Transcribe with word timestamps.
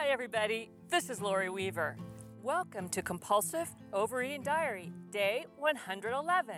Hi, 0.00 0.08
everybody. 0.08 0.70
This 0.88 1.10
is 1.10 1.20
Lori 1.20 1.50
Weaver. 1.50 1.94
Welcome 2.42 2.88
to 2.88 3.02
Compulsive 3.02 3.68
Overeating 3.92 4.42
Diary, 4.42 4.94
day 5.10 5.44
111. 5.58 6.56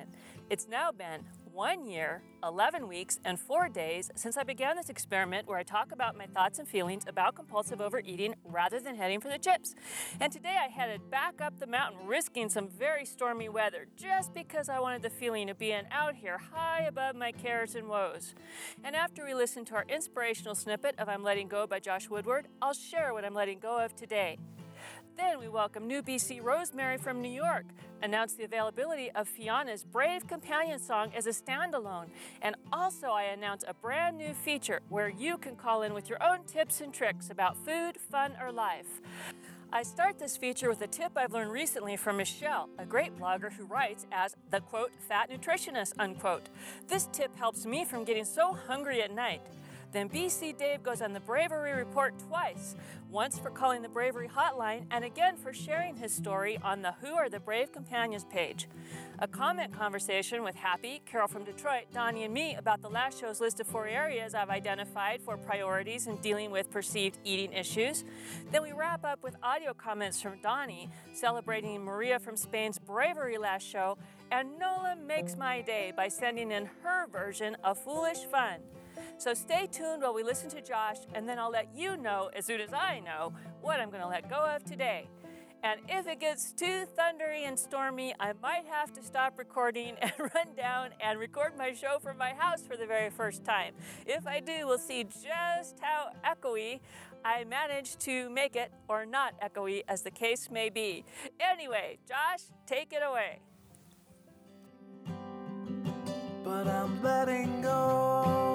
It's 0.48 0.68
now 0.68 0.92
been 0.92 1.24
one 1.52 1.84
year, 1.84 2.22
11 2.42 2.88
weeks, 2.88 3.20
and 3.24 3.38
four 3.38 3.68
days 3.68 4.10
since 4.16 4.36
I 4.36 4.42
began 4.42 4.74
this 4.74 4.88
experiment 4.88 5.46
where 5.46 5.58
I 5.58 5.62
talk 5.62 5.92
about 5.92 6.16
my 6.16 6.24
thoughts 6.26 6.58
and 6.58 6.66
feelings 6.66 7.04
about 7.06 7.34
compulsive 7.34 7.80
overeating 7.80 8.34
rather 8.44 8.80
than 8.80 8.96
heading 8.96 9.20
for 9.20 9.28
the 9.28 9.38
chips. 9.38 9.74
And 10.18 10.32
today 10.32 10.56
I 10.58 10.68
headed 10.68 11.10
back 11.10 11.40
up 11.42 11.58
the 11.58 11.66
mountain, 11.66 12.06
risking 12.06 12.48
some 12.48 12.68
very 12.68 13.04
stormy 13.04 13.50
weather, 13.50 13.86
just 13.96 14.32
because 14.32 14.70
I 14.70 14.80
wanted 14.80 15.02
the 15.02 15.10
feeling 15.10 15.50
of 15.50 15.58
being 15.58 15.84
out 15.90 16.14
here 16.14 16.38
high 16.38 16.84
above 16.88 17.16
my 17.16 17.32
cares 17.32 17.74
and 17.74 17.86
woes. 17.86 18.34
And 18.82 18.96
after 18.96 19.24
we 19.24 19.34
listen 19.34 19.64
to 19.66 19.74
our 19.74 19.84
inspirational 19.88 20.54
snippet 20.54 20.94
of 20.98 21.08
I'm 21.08 21.22
Letting 21.22 21.48
Go 21.48 21.66
by 21.66 21.80
Josh 21.80 22.08
Woodward, 22.08 22.48
I'll 22.62 22.72
share 22.72 23.12
what 23.12 23.24
I'm 23.24 23.34
letting 23.34 23.58
go 23.58 23.78
of 23.78 23.94
today. 23.94 24.38
Then 25.16 25.38
we 25.38 25.48
welcome 25.48 25.86
New 25.86 26.02
BC 26.02 26.42
Rosemary 26.42 26.96
from 26.96 27.20
New 27.20 27.30
York, 27.30 27.66
announce 28.02 28.32
the 28.32 28.44
availability 28.44 29.10
of 29.10 29.28
Fiona's 29.28 29.84
Brave 29.84 30.26
Companion 30.26 30.78
song 30.78 31.12
as 31.14 31.26
a 31.26 31.30
standalone, 31.30 32.06
and 32.40 32.56
also 32.72 33.08
I 33.08 33.24
announce 33.24 33.62
a 33.68 33.74
brand 33.74 34.16
new 34.16 34.32
feature 34.32 34.80
where 34.88 35.08
you 35.08 35.36
can 35.36 35.54
call 35.54 35.82
in 35.82 35.92
with 35.92 36.08
your 36.08 36.22
own 36.22 36.44
tips 36.44 36.80
and 36.80 36.94
tricks 36.94 37.28
about 37.28 37.56
food, 37.58 37.98
fun, 37.98 38.32
or 38.40 38.50
life. 38.52 39.00
I 39.70 39.82
start 39.82 40.18
this 40.18 40.36
feature 40.36 40.68
with 40.68 40.80
a 40.80 40.86
tip 40.86 41.12
I've 41.16 41.32
learned 41.32 41.52
recently 41.52 41.96
from 41.96 42.16
Michelle, 42.16 42.70
a 42.78 42.86
great 42.86 43.18
blogger 43.18 43.52
who 43.52 43.64
writes 43.64 44.06
as 44.12 44.34
the 44.50 44.60
quote, 44.60 44.92
fat 45.08 45.30
nutritionist, 45.30 45.92
unquote. 45.98 46.48
This 46.88 47.08
tip 47.12 47.36
helps 47.36 47.66
me 47.66 47.84
from 47.84 48.04
getting 48.04 48.24
so 48.24 48.54
hungry 48.66 49.02
at 49.02 49.14
night. 49.14 49.42
Then 49.92 50.08
BC 50.08 50.56
Dave 50.56 50.82
goes 50.82 51.02
on 51.02 51.12
the 51.12 51.20
Bravery 51.20 51.72
Report 51.72 52.14
twice 52.26 52.74
once 53.10 53.38
for 53.38 53.50
calling 53.50 53.82
the 53.82 53.90
Bravery 53.90 54.26
Hotline, 54.26 54.86
and 54.90 55.04
again 55.04 55.36
for 55.36 55.52
sharing 55.52 55.96
his 55.96 56.14
story 56.14 56.58
on 56.64 56.80
the 56.80 56.92
Who 57.02 57.12
Are 57.12 57.28
the 57.28 57.40
Brave 57.40 57.70
Companions 57.70 58.24
page. 58.24 58.68
A 59.18 59.28
comment 59.28 59.70
conversation 59.70 60.42
with 60.42 60.54
Happy, 60.54 61.02
Carol 61.04 61.28
from 61.28 61.44
Detroit, 61.44 61.84
Donnie, 61.92 62.24
and 62.24 62.32
me 62.32 62.54
about 62.54 62.80
the 62.80 62.88
last 62.88 63.20
show's 63.20 63.38
list 63.38 63.60
of 63.60 63.66
four 63.66 63.86
areas 63.86 64.34
I've 64.34 64.48
identified 64.48 65.20
for 65.20 65.36
priorities 65.36 66.06
in 66.06 66.16
dealing 66.16 66.50
with 66.50 66.70
perceived 66.70 67.18
eating 67.22 67.52
issues. 67.52 68.02
Then 68.50 68.62
we 68.62 68.72
wrap 68.72 69.04
up 69.04 69.22
with 69.22 69.36
audio 69.42 69.74
comments 69.74 70.22
from 70.22 70.40
Donnie 70.42 70.88
celebrating 71.12 71.84
Maria 71.84 72.18
from 72.18 72.38
Spain's 72.38 72.78
Bravery 72.78 73.36
last 73.36 73.68
show, 73.68 73.98
and 74.30 74.58
Nola 74.58 74.96
makes 75.06 75.36
my 75.36 75.60
day 75.60 75.92
by 75.94 76.08
sending 76.08 76.50
in 76.50 76.70
her 76.82 77.06
version 77.08 77.58
of 77.62 77.76
Foolish 77.76 78.24
Fun. 78.30 78.60
So 79.18 79.34
stay 79.34 79.68
tuned 79.70 80.02
while 80.02 80.14
we 80.14 80.22
listen 80.22 80.48
to 80.50 80.60
Josh, 80.60 80.98
and 81.14 81.28
then 81.28 81.38
I'll 81.38 81.50
let 81.50 81.68
you 81.74 81.96
know 81.96 82.30
as 82.34 82.46
soon 82.46 82.60
as 82.60 82.72
I 82.72 83.00
know 83.00 83.32
what 83.60 83.80
I'm 83.80 83.90
going 83.90 84.02
to 84.02 84.08
let 84.08 84.28
go 84.28 84.36
of 84.36 84.64
today. 84.64 85.08
And 85.64 85.80
if 85.88 86.08
it 86.08 86.18
gets 86.18 86.52
too 86.52 86.86
thundery 86.98 87.44
and 87.46 87.56
stormy, 87.56 88.12
I 88.18 88.32
might 88.42 88.64
have 88.68 88.92
to 88.94 89.02
stop 89.02 89.38
recording 89.38 89.94
and 90.02 90.12
run 90.18 90.54
down 90.56 90.90
and 91.00 91.20
record 91.20 91.56
my 91.56 91.72
show 91.72 91.98
from 92.00 92.18
my 92.18 92.30
house 92.30 92.66
for 92.66 92.76
the 92.76 92.86
very 92.86 93.10
first 93.10 93.44
time. 93.44 93.74
If 94.04 94.26
I 94.26 94.40
do, 94.40 94.66
we'll 94.66 94.78
see 94.78 95.04
just 95.04 95.78
how 95.80 96.10
echoey 96.24 96.80
I 97.24 97.44
manage 97.44 97.96
to 97.98 98.28
make 98.30 98.56
it, 98.56 98.72
or 98.88 99.06
not 99.06 99.34
echoey, 99.40 99.82
as 99.86 100.02
the 100.02 100.10
case 100.10 100.50
may 100.50 100.68
be. 100.68 101.04
Anyway, 101.38 101.98
Josh, 102.08 102.40
take 102.66 102.92
it 102.92 103.02
away. 103.08 103.38
But 106.42 106.66
I'm 106.66 107.00
letting 107.02 107.62
go. 107.62 108.51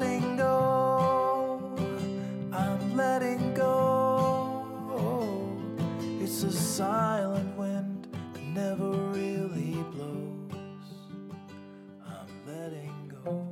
Letting 0.00 0.36
go. 0.36 1.60
I'm 2.52 2.96
letting 2.96 3.52
go. 3.54 4.64
It's 6.20 6.44
a 6.44 6.52
silent 6.52 7.56
wind 7.56 8.06
that 8.32 8.42
never 8.44 8.90
really 8.90 9.82
blows. 9.90 10.52
I'm 12.06 12.28
letting 12.46 13.12
go. 13.24 13.44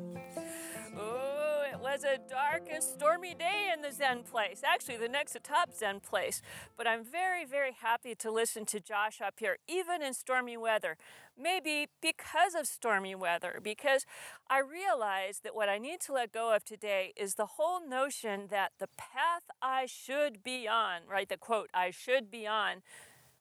Oh, 0.96 1.64
it 1.72 1.80
was 1.80 2.04
a 2.04 2.18
dark 2.30 2.68
and 2.72 2.80
stormy 2.82 3.34
day 3.34 3.72
in 3.74 3.82
the 3.82 3.90
Zen 3.90 4.22
place. 4.22 4.62
Actually, 4.64 4.98
the 4.98 5.08
next 5.08 5.32
to 5.32 5.40
top 5.40 5.74
Zen 5.74 5.98
place. 5.98 6.42
But 6.76 6.86
I'm 6.86 7.02
very, 7.02 7.44
very 7.44 7.72
happy 7.72 8.14
to 8.14 8.30
listen 8.30 8.64
to 8.66 8.78
Josh 8.78 9.20
up 9.20 9.40
here, 9.40 9.58
even 9.66 10.00
in 10.00 10.14
stormy 10.14 10.56
weather. 10.56 10.96
Maybe 11.38 11.88
because 12.00 12.54
of 12.54 12.66
stormy 12.66 13.14
weather, 13.14 13.60
because 13.62 14.06
I 14.48 14.60
realize 14.60 15.40
that 15.44 15.54
what 15.54 15.68
I 15.68 15.78
need 15.78 16.00
to 16.02 16.12
let 16.12 16.32
go 16.32 16.54
of 16.54 16.64
today 16.64 17.12
is 17.16 17.34
the 17.34 17.46
whole 17.46 17.86
notion 17.86 18.46
that 18.50 18.72
the 18.78 18.88
path 18.96 19.42
I 19.60 19.86
should 19.86 20.42
be 20.42 20.66
on, 20.66 21.02
right? 21.08 21.28
The 21.28 21.36
quote, 21.36 21.68
I 21.74 21.90
should 21.90 22.30
be 22.30 22.46
on, 22.46 22.82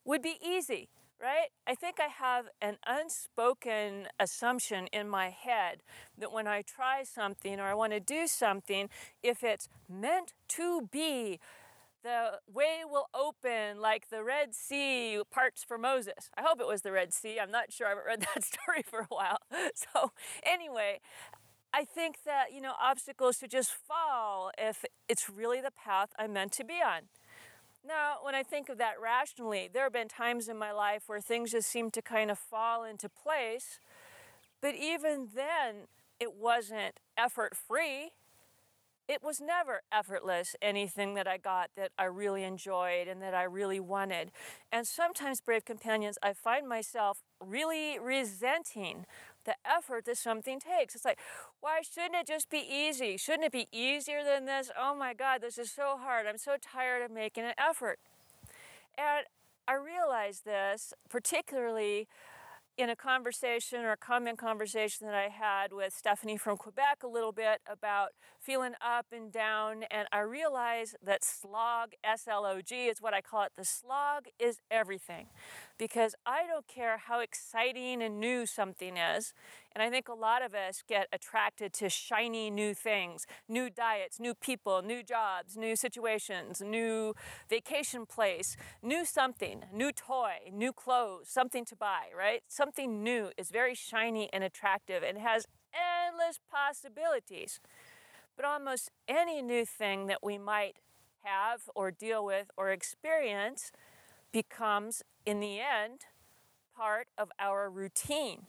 would 0.04 0.22
be 0.22 0.38
easy 0.46 0.90
right? 1.22 1.48
I 1.66 1.76
think 1.76 1.98
I 2.00 2.08
have 2.08 2.48
an 2.62 2.78
unspoken 2.86 4.08
assumption 4.20 4.88
in 4.88 5.10
my 5.10 5.30
head 5.30 5.82
that 6.18 6.32
when 6.32 6.48
I 6.48 6.62
try 6.62 7.04
something 7.04 7.60
or 7.60 7.64
I 7.64 7.74
want 7.74 7.94
to 7.94 8.00
do 8.00 8.28
something, 8.28 8.90
if 9.24 9.44
it's 9.44 9.70
meant 9.90 10.34
to 10.50 10.90
be, 10.92 11.40
the 12.06 12.40
way 12.48 12.82
will 12.88 13.10
open 13.16 13.82
like 13.82 14.10
the 14.10 14.24
Red 14.24 14.54
Sea 14.54 15.22
parts 15.32 15.64
for 15.64 15.78
Moses. 15.78 16.30
I 16.38 16.44
hope 16.44 16.62
it 16.62 16.68
was 16.68 16.84
the 16.84 16.92
Red 16.92 17.12
Sea. 17.14 17.40
I'm 17.40 17.50
not 17.50 17.74
sure. 17.74 17.88
I 17.88 17.90
haven't 17.90 18.06
read 18.06 18.22
that 18.36 18.44
story 18.44 18.84
for 18.84 19.00
a 19.02 19.08
while. 19.10 19.40
So, 19.74 20.12
anyway, 20.44 21.00
I 21.74 21.84
think 21.84 22.18
that, 22.26 22.54
you 22.54 22.62
know, 22.62 22.74
obstacles 22.82 23.38
should 23.38 23.50
just 23.52 23.72
fall 23.72 24.52
if 24.58 24.86
it's 25.10 25.30
really 25.30 25.60
the 25.60 25.72
path 25.72 26.10
I'm 26.20 26.34
meant 26.34 26.52
to 26.54 26.64
be 26.64 26.76
on. 26.76 27.04
Now, 27.86 28.18
when 28.22 28.36
I 28.36 28.44
think 28.44 28.70
of 28.70 28.78
that 28.78 28.94
rationally, 29.02 29.70
there 29.72 29.84
have 29.84 29.94
been 29.94 30.08
times 30.08 30.48
in 30.48 30.58
my 30.58 30.72
life 30.72 31.04
where 31.08 31.20
things 31.20 31.52
just 31.52 31.70
seem 31.70 31.90
to 31.92 32.02
kind 32.02 32.30
of 32.30 32.38
fall 32.38 32.84
into 32.84 33.10
place, 33.10 33.80
but 34.62 34.76
even 34.76 35.30
then, 35.36 35.88
it 36.20 36.36
wasn't 36.36 37.00
effort 37.18 37.56
free. 37.56 38.12
It 39.08 39.22
was 39.22 39.40
never 39.40 39.82
effortless, 39.92 40.56
anything 40.62 41.14
that 41.14 41.28
I 41.28 41.38
got 41.38 41.70
that 41.78 41.92
I 41.98 42.06
really 42.06 42.44
enjoyed 42.44 43.08
and 43.08 43.22
that 43.22 43.36
I 43.36 43.44
really 43.44 43.80
wanted. 43.80 44.32
And 44.72 44.88
sometimes, 44.88 45.42
Brave 45.42 45.64
Companions, 45.64 46.18
I 46.24 46.34
find 46.34 46.68
myself 46.68 47.22
really 47.40 48.00
resenting 48.00 49.06
the 49.46 49.56
effort 49.64 50.06
that 50.06 50.18
something 50.18 50.60
takes. 50.60 50.96
It's 50.96 51.06
like, 51.06 51.20
why 51.62 51.82
shouldn't 51.82 52.16
it 52.16 52.28
just 52.28 52.50
be 52.50 52.66
easy? 52.68 53.16
Shouldn't 53.18 53.46
it 53.46 53.52
be 53.52 53.68
easier 53.72 54.24
than 54.24 54.46
this? 54.46 54.72
Oh 54.78 54.96
my 54.96 55.14
God, 55.14 55.42
this 55.42 55.60
is 55.60 55.72
so 55.72 55.98
hard. 56.02 56.26
I'm 56.26 56.40
so 56.40 56.56
tired 56.60 57.04
of 57.04 57.12
making 57.12 57.44
an 57.44 57.54
effort. 57.60 58.00
And 58.98 59.28
I 59.68 59.74
realized 59.74 60.46
this 60.46 60.94
particularly 61.10 62.08
in 62.78 62.90
a 62.90 62.96
conversation 62.96 63.82
or 63.82 63.92
a 63.92 63.98
comment 63.98 64.38
conversation 64.38 65.08
that 65.08 65.16
I 65.16 65.30
had 65.30 65.72
with 65.72 65.96
Stephanie 65.96 66.38
from 66.38 66.58
Quebec 66.58 67.04
a 67.04 67.08
little 67.08 67.32
bit 67.32 67.62
about 67.68 68.10
feeling 68.46 68.74
up 68.80 69.08
and 69.12 69.32
down. 69.32 69.84
And 69.90 70.08
I 70.12 70.20
realized 70.20 70.96
that 71.04 71.24
slog, 71.24 71.94
S 72.04 72.28
L 72.28 72.46
O 72.46 72.62
G, 72.62 72.86
is 72.86 73.02
what 73.02 73.14
I 73.14 73.22
call 73.22 73.44
it. 73.44 73.54
The 73.58 73.66
slog 73.66 74.26
is 74.40 74.60
everything 74.70 75.28
because 75.78 76.16
I 76.26 76.46
don't 76.46 76.68
care 76.68 76.98
how 76.98 77.20
exciting 77.20 78.02
and 78.04 78.20
new 78.20 78.46
something 78.46 78.98
is. 78.98 79.34
And 79.74 79.82
I 79.84 79.90
think 79.90 80.08
a 80.08 80.14
lot 80.14 80.42
of 80.42 80.54
us 80.54 80.84
get 80.88 81.08
attracted 81.12 81.74
to 81.74 81.90
shiny 81.90 82.50
new 82.50 82.74
things, 82.74 83.26
new 83.50 83.70
diets, 83.70 84.20
new 84.20 84.34
people, 84.34 84.82
new 84.82 85.04
jobs, 85.04 85.58
new 85.58 85.76
situations, 85.76 86.62
new 86.62 87.14
vacation 87.50 88.06
place, 88.06 88.56
new 88.82 89.04
something, 89.04 89.64
new 89.74 89.92
toy, 89.92 90.36
new 90.54 90.72
clothes, 90.72 91.28
something 91.28 91.66
to 91.66 91.76
buy, 91.76 92.04
right? 92.18 92.42
Something 92.48 93.04
new 93.04 93.32
is 93.38 93.50
very 93.50 93.76
shiny 93.76 94.30
and 94.32 94.44
attractive 94.44 95.04
and 95.04 95.18
has 95.18 95.46
endless 95.74 96.40
possibilities. 96.50 97.60
But 98.36 98.46
almost 98.46 98.92
any 99.08 99.42
new 99.42 99.66
thing 99.66 100.08
that 100.08 100.24
we 100.24 100.38
might 100.38 100.78
have 101.24 101.62
or 101.74 101.92
deal 101.92 102.24
with 102.24 102.52
or 102.58 102.72
experience 102.72 103.72
becomes, 104.32 105.04
in 105.26 105.40
the 105.40 105.60
end, 105.60 106.02
part 106.76 107.08
of 107.18 107.32
our 107.40 107.70
routine 107.70 108.48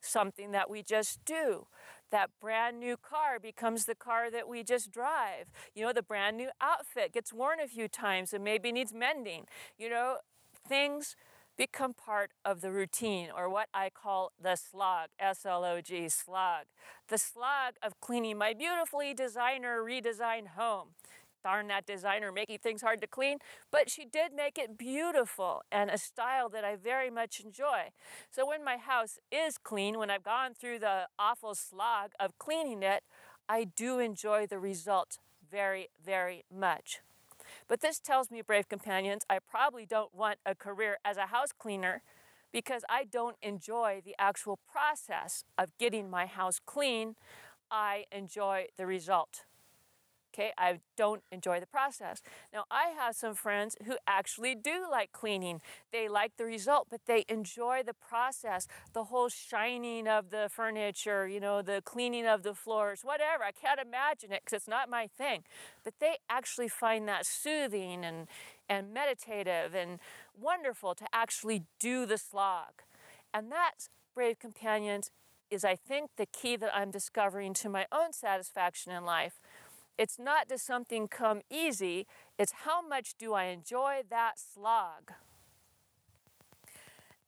something 0.00 0.52
that 0.52 0.70
we 0.70 0.82
just 0.82 1.24
do. 1.24 1.66
That 2.10 2.30
brand 2.40 2.80
new 2.80 2.96
car 2.96 3.38
becomes 3.38 3.84
the 3.84 3.94
car 3.94 4.30
that 4.30 4.48
we 4.48 4.62
just 4.62 4.90
drive. 4.90 5.46
You 5.74 5.84
know, 5.84 5.92
the 5.92 6.02
brand 6.02 6.36
new 6.36 6.50
outfit 6.60 7.12
gets 7.12 7.32
worn 7.32 7.60
a 7.60 7.66
few 7.66 7.88
times 7.88 8.32
and 8.32 8.42
maybe 8.42 8.72
needs 8.72 8.94
mending. 8.94 9.46
You 9.76 9.90
know, 9.90 10.16
things 10.66 11.16
become 11.58 11.92
part 11.92 12.30
of 12.44 12.62
the 12.62 12.70
routine 12.70 13.28
or 13.36 13.50
what 13.50 13.68
I 13.74 13.90
call 13.90 14.32
the 14.40 14.56
slog, 14.56 15.08
S 15.18 15.44
L 15.44 15.64
O 15.64 15.80
G, 15.82 16.08
slog. 16.08 16.64
The 17.08 17.18
slog 17.18 17.74
of 17.82 18.00
cleaning 18.00 18.38
my 18.38 18.54
beautifully 18.54 19.12
designer 19.12 19.82
redesigned 19.82 20.48
home. 20.56 20.90
darn 21.42 21.68
that 21.68 21.86
designer 21.86 22.32
making 22.32 22.58
things 22.58 22.82
hard 22.82 23.00
to 23.00 23.06
clean, 23.06 23.38
but 23.70 23.90
she 23.90 24.04
did 24.04 24.32
make 24.34 24.58
it 24.58 24.76
beautiful 24.76 25.62
and 25.70 25.90
a 25.90 25.98
style 25.98 26.48
that 26.48 26.64
I 26.64 26.76
very 26.76 27.10
much 27.10 27.40
enjoy. 27.40 27.90
So 28.30 28.46
when 28.46 28.64
my 28.64 28.76
house 28.76 29.18
is 29.30 29.58
clean, 29.58 29.98
when 29.98 30.10
I've 30.10 30.22
gone 30.24 30.54
through 30.54 30.80
the 30.80 31.08
awful 31.18 31.54
slog 31.54 32.10
of 32.18 32.38
cleaning 32.38 32.82
it, 32.82 33.04
I 33.48 33.64
do 33.64 33.98
enjoy 33.98 34.46
the 34.46 34.58
result 34.58 35.18
very, 35.50 35.88
very 36.04 36.44
much. 36.54 37.00
But 37.68 37.80
this 37.80 38.00
tells 38.00 38.30
me, 38.30 38.40
brave 38.40 38.68
companions, 38.68 39.24
I 39.28 39.38
probably 39.40 39.84
don't 39.84 40.14
want 40.14 40.38
a 40.46 40.54
career 40.54 40.98
as 41.04 41.18
a 41.18 41.26
house 41.26 41.52
cleaner 41.56 42.02
because 42.50 42.82
I 42.88 43.04
don't 43.04 43.36
enjoy 43.42 44.00
the 44.02 44.14
actual 44.18 44.58
process 44.70 45.44
of 45.58 45.76
getting 45.78 46.08
my 46.08 46.24
house 46.24 46.60
clean. 46.64 47.14
I 47.70 48.06
enjoy 48.10 48.68
the 48.78 48.86
result. 48.86 49.44
Okay, 50.34 50.52
I 50.58 50.80
don't 50.96 51.22
enjoy 51.32 51.58
the 51.58 51.66
process. 51.66 52.20
Now, 52.52 52.64
I 52.70 52.88
have 52.96 53.16
some 53.16 53.34
friends 53.34 53.76
who 53.86 53.96
actually 54.06 54.54
do 54.54 54.86
like 54.90 55.10
cleaning. 55.10 55.60
They 55.90 56.08
like 56.08 56.36
the 56.36 56.44
result, 56.44 56.88
but 56.90 57.00
they 57.06 57.24
enjoy 57.28 57.82
the 57.84 57.94
process, 57.94 58.68
the 58.92 59.04
whole 59.04 59.28
shining 59.30 60.06
of 60.06 60.30
the 60.30 60.48
furniture, 60.50 61.26
you 61.26 61.40
know, 61.40 61.62
the 61.62 61.82
cleaning 61.84 62.26
of 62.26 62.42
the 62.42 62.54
floors, 62.54 63.00
whatever. 63.02 63.42
I 63.42 63.52
can't 63.52 63.80
imagine 63.80 64.30
it 64.32 64.42
because 64.44 64.58
it's 64.58 64.68
not 64.68 64.90
my 64.90 65.06
thing. 65.06 65.44
But 65.82 65.94
they 65.98 66.16
actually 66.28 66.68
find 66.68 67.08
that 67.08 67.24
soothing 67.24 68.04
and, 68.04 68.28
and 68.68 68.92
meditative 68.92 69.74
and 69.74 69.98
wonderful 70.38 70.94
to 70.94 71.06
actually 71.12 71.64
do 71.80 72.06
the 72.06 72.18
slog. 72.18 72.82
And 73.32 73.50
that's, 73.50 73.88
brave 74.14 74.38
companions, 74.38 75.10
is 75.50 75.64
I 75.64 75.76
think 75.76 76.10
the 76.16 76.26
key 76.26 76.56
that 76.56 76.74
I'm 76.74 76.90
discovering 76.90 77.54
to 77.54 77.68
my 77.68 77.86
own 77.90 78.12
satisfaction 78.12 78.92
in 78.92 79.04
life 79.04 79.40
it's 79.98 80.18
not 80.18 80.48
does 80.48 80.62
something 80.62 81.08
come 81.08 81.42
easy, 81.50 82.06
it's 82.38 82.52
how 82.64 82.86
much 82.86 83.14
do 83.18 83.34
I 83.34 83.46
enjoy 83.46 84.02
that 84.08 84.38
slog. 84.38 85.12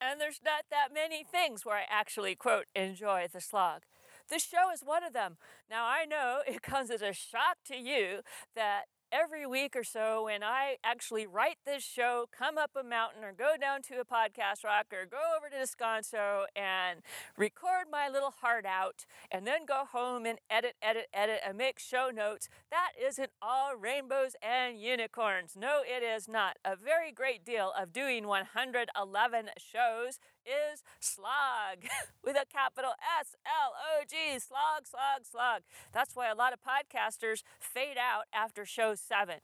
And 0.00 0.20
there's 0.20 0.40
not 0.42 0.64
that 0.70 0.94
many 0.94 1.24
things 1.24 1.66
where 1.66 1.76
I 1.76 1.84
actually, 1.90 2.34
quote, 2.34 2.66
enjoy 2.74 3.26
the 3.30 3.40
slog. 3.40 3.82
This 4.30 4.46
show 4.46 4.70
is 4.72 4.80
one 4.82 5.04
of 5.04 5.12
them. 5.12 5.36
Now, 5.68 5.84
I 5.86 6.06
know 6.06 6.38
it 6.46 6.62
comes 6.62 6.90
as 6.90 7.02
a 7.02 7.12
shock 7.12 7.58
to 7.66 7.76
you 7.76 8.20
that 8.54 8.84
every 9.12 9.46
week 9.46 9.74
or 9.74 9.84
so 9.84 10.24
when 10.24 10.42
I 10.42 10.76
actually 10.84 11.26
write 11.26 11.56
this 11.64 11.82
show, 11.82 12.26
come 12.36 12.58
up 12.58 12.70
a 12.78 12.82
mountain 12.82 13.24
or 13.24 13.32
go 13.32 13.54
down 13.60 13.82
to 13.82 14.00
a 14.00 14.04
podcast 14.04 14.64
rock 14.64 14.86
or 14.92 15.06
go 15.06 15.18
over 15.36 15.48
to 15.48 15.56
Descanso 15.56 16.44
and 16.54 17.00
record 17.36 17.86
my 17.90 18.08
little 18.08 18.32
heart 18.40 18.64
out 18.64 19.06
and 19.30 19.46
then 19.46 19.66
go 19.66 19.84
home 19.90 20.26
and 20.26 20.38
edit, 20.48 20.74
edit, 20.82 21.08
edit 21.12 21.40
and 21.46 21.58
make 21.58 21.78
show 21.78 22.10
notes. 22.14 22.48
That 22.70 22.90
isn't 23.00 23.30
all 23.42 23.76
rainbows 23.76 24.36
and 24.42 24.80
unicorns. 24.80 25.56
No, 25.56 25.80
it 25.84 26.02
is 26.02 26.28
not. 26.28 26.58
A 26.64 26.76
very 26.76 27.12
great 27.12 27.44
deal 27.44 27.72
of 27.78 27.92
doing 27.92 28.26
111 28.26 29.50
shows 29.58 30.18
is 30.44 30.82
slog 31.00 31.84
with 32.24 32.36
a 32.36 32.44
capital 32.50 32.92
S 33.20 33.36
L 33.46 33.72
O 33.74 34.04
G, 34.08 34.38
slog, 34.38 34.86
slog, 34.86 35.24
slog. 35.30 35.62
That's 35.92 36.14
why 36.14 36.30
a 36.30 36.34
lot 36.34 36.52
of 36.52 36.60
podcasters 36.60 37.42
fade 37.58 37.96
out 37.98 38.24
after 38.32 38.64
show 38.64 38.94
seven. 38.94 39.36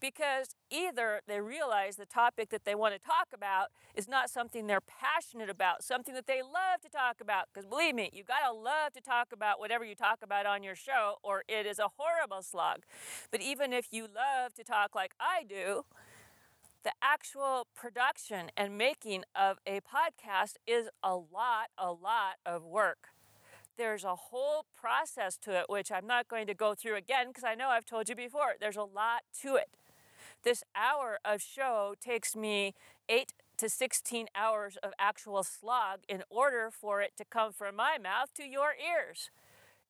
Because 0.00 0.56
either 0.68 1.20
they 1.28 1.40
realize 1.40 1.94
the 1.94 2.06
topic 2.06 2.50
that 2.50 2.64
they 2.64 2.74
want 2.74 2.92
to 2.92 2.98
talk 2.98 3.28
about 3.32 3.68
is 3.94 4.08
not 4.08 4.28
something 4.28 4.66
they're 4.66 4.80
passionate 4.80 5.48
about, 5.48 5.84
something 5.84 6.12
that 6.14 6.26
they 6.26 6.42
love 6.42 6.80
to 6.82 6.90
talk 6.90 7.20
about. 7.20 7.46
Because 7.52 7.66
believe 7.66 7.94
me, 7.94 8.10
you 8.12 8.24
got 8.24 8.44
to 8.48 8.52
love 8.52 8.92
to 8.94 9.00
talk 9.00 9.28
about 9.32 9.60
whatever 9.60 9.84
you 9.84 9.94
talk 9.94 10.18
about 10.22 10.44
on 10.44 10.64
your 10.64 10.74
show, 10.74 11.16
or 11.22 11.44
it 11.48 11.66
is 11.66 11.78
a 11.78 11.88
horrible 11.96 12.42
slog. 12.42 12.80
But 13.30 13.42
even 13.42 13.72
if 13.72 13.86
you 13.92 14.02
love 14.02 14.54
to 14.54 14.64
talk 14.64 14.96
like 14.96 15.12
I 15.20 15.44
do, 15.48 15.84
the 16.84 16.92
actual 17.00 17.66
production 17.74 18.50
and 18.56 18.76
making 18.76 19.24
of 19.34 19.58
a 19.66 19.80
podcast 19.80 20.54
is 20.66 20.88
a 21.02 21.14
lot, 21.14 21.68
a 21.78 21.92
lot 21.92 22.36
of 22.44 22.64
work. 22.64 23.08
There's 23.78 24.04
a 24.04 24.14
whole 24.14 24.66
process 24.74 25.36
to 25.38 25.58
it, 25.58 25.66
which 25.68 25.90
I'm 25.90 26.06
not 26.06 26.28
going 26.28 26.46
to 26.46 26.54
go 26.54 26.74
through 26.74 26.96
again 26.96 27.28
because 27.28 27.44
I 27.44 27.54
know 27.54 27.68
I've 27.68 27.86
told 27.86 28.08
you 28.08 28.14
before. 28.14 28.54
There's 28.60 28.76
a 28.76 28.82
lot 28.82 29.22
to 29.42 29.56
it. 29.56 29.70
This 30.42 30.62
hour 30.74 31.18
of 31.24 31.40
show 31.40 31.94
takes 32.00 32.34
me 32.34 32.74
eight 33.08 33.32
to 33.58 33.68
16 33.68 34.26
hours 34.34 34.76
of 34.82 34.92
actual 34.98 35.42
slog 35.44 36.00
in 36.08 36.22
order 36.28 36.70
for 36.70 37.00
it 37.00 37.12
to 37.16 37.24
come 37.24 37.52
from 37.52 37.76
my 37.76 37.96
mouth 37.96 38.34
to 38.34 38.44
your 38.44 38.72
ears. 38.74 39.30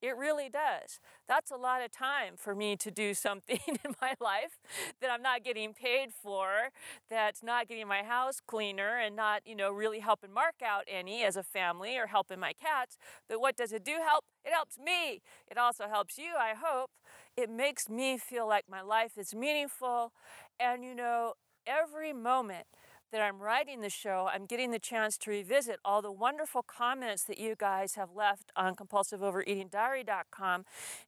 It 0.03 0.17
really 0.17 0.49
does. 0.49 0.99
That's 1.29 1.53
a 1.53 1.57
lot 1.57 1.81
of 1.81 1.93
time 1.93 2.35
for 2.37 2.57
me 2.57 2.77
to 2.77 2.91
do 2.91 3.15
something 3.15 3.61
in 3.69 3.95
my 4.01 4.15
life 4.21 4.59
that 5.01 5.11
I'm 5.13 5.23
not 5.23 5.45
getting 5.45 5.75
paid 5.75 6.09
for, 6.13 6.71
that's 7.09 7.43
not 7.43 7.69
getting 7.69 7.87
my 7.87 8.03
house 8.03 8.41
cleaner 8.45 8.99
and 8.99 9.15
not, 9.15 9.43
you 9.47 9.55
know, 9.55 9.71
really 9.71 10.01
helping 10.01 10.33
Mark 10.33 10.57
out 10.65 10.83
any 10.89 11.23
as 11.23 11.37
a 11.37 11.43
family 11.45 11.97
or 11.97 12.09
helping 12.09 12.41
my 12.41 12.53
cats. 12.53 12.99
But 13.29 13.41
what 13.41 13.57
does 13.57 13.73
it 13.73 13.85
do 13.85 13.99
help? 14.05 14.25
It 14.45 14.53
helps 14.53 14.77
me. 14.77 15.23
It 15.49 15.57
also 15.57 15.87
helps 15.89 16.19
you, 16.19 16.33
I 16.37 16.55
hope. 16.61 16.91
It 17.37 17.49
makes 17.49 17.89
me 17.89 18.19
feel 18.19 18.49
like 18.49 18.65
my 18.69 18.83
life 18.83 19.17
is 19.17 19.35
meaningful. 19.35 20.13
And, 20.59 20.85
you 20.85 20.95
know, 20.97 21.35
every 21.67 22.13
moment 22.13 22.67
that 23.13 23.23
I'm 23.23 23.39
writing 23.41 23.81
the 23.81 23.91
show, 23.91 24.29
I'm 24.33 24.47
getting 24.47 24.71
the 24.71 24.79
chance 24.79 25.17
to 25.19 25.31
revisit 25.31 25.79
all 25.85 26.03
the 26.03 26.11
wonderful 26.11 26.63
comments 26.63 27.25
that 27.25 27.39
you 27.39 27.55
guys 27.57 27.95
have 27.95 28.11
left 28.15 28.51
on 28.57 28.75
compulsiveovereatingdiary.com. 28.75 30.65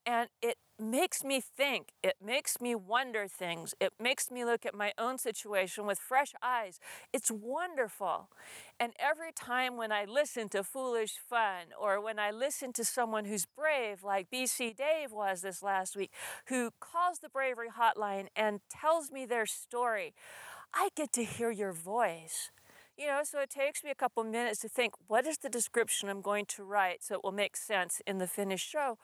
And 0.06 0.28
it 0.42 0.58
makes 0.78 1.24
me 1.24 1.40
think, 1.40 1.92
it 2.02 2.16
makes 2.24 2.60
me 2.60 2.74
wonder 2.74 3.26
things, 3.28 3.74
it 3.80 3.92
makes 4.00 4.30
me 4.30 4.44
look 4.44 4.66
at 4.66 4.74
my 4.74 4.92
own 4.98 5.18
situation 5.18 5.86
with 5.86 5.98
fresh 5.98 6.32
eyes. 6.42 6.78
It's 7.12 7.30
wonderful. 7.30 8.28
And 8.78 8.92
every 8.98 9.32
time 9.32 9.76
when 9.76 9.92
I 9.92 10.04
listen 10.04 10.48
to 10.50 10.64
Foolish 10.64 11.14
Fun 11.28 11.68
or 11.80 12.00
when 12.00 12.18
I 12.18 12.30
listen 12.30 12.72
to 12.74 12.84
someone 12.84 13.24
who's 13.24 13.46
brave, 13.46 14.02
like 14.02 14.30
BC 14.30 14.76
Dave 14.76 15.12
was 15.12 15.42
this 15.42 15.62
last 15.62 15.96
week, 15.96 16.12
who 16.48 16.70
calls 16.80 17.20
the 17.20 17.28
Bravery 17.28 17.68
Hotline 17.70 18.26
and 18.34 18.60
tells 18.68 19.10
me 19.12 19.26
their 19.26 19.46
story, 19.46 20.12
I 20.76 20.88
get 20.96 21.12
to 21.12 21.24
hear 21.24 21.52
your 21.52 21.72
voice. 21.72 22.50
You 22.98 23.06
know, 23.06 23.20
so 23.22 23.38
it 23.38 23.50
takes 23.50 23.84
me 23.84 23.90
a 23.90 23.94
couple 23.94 24.24
minutes 24.24 24.60
to 24.60 24.68
think, 24.68 24.94
what 25.06 25.24
is 25.24 25.38
the 25.38 25.48
description 25.48 26.08
I'm 26.08 26.20
going 26.20 26.46
to 26.46 26.64
write 26.64 27.04
so 27.04 27.14
it 27.14 27.24
will 27.24 27.32
make 27.32 27.56
sense 27.56 28.02
in 28.06 28.18
the 28.18 28.26
finished 28.26 28.68
show? 28.68 28.98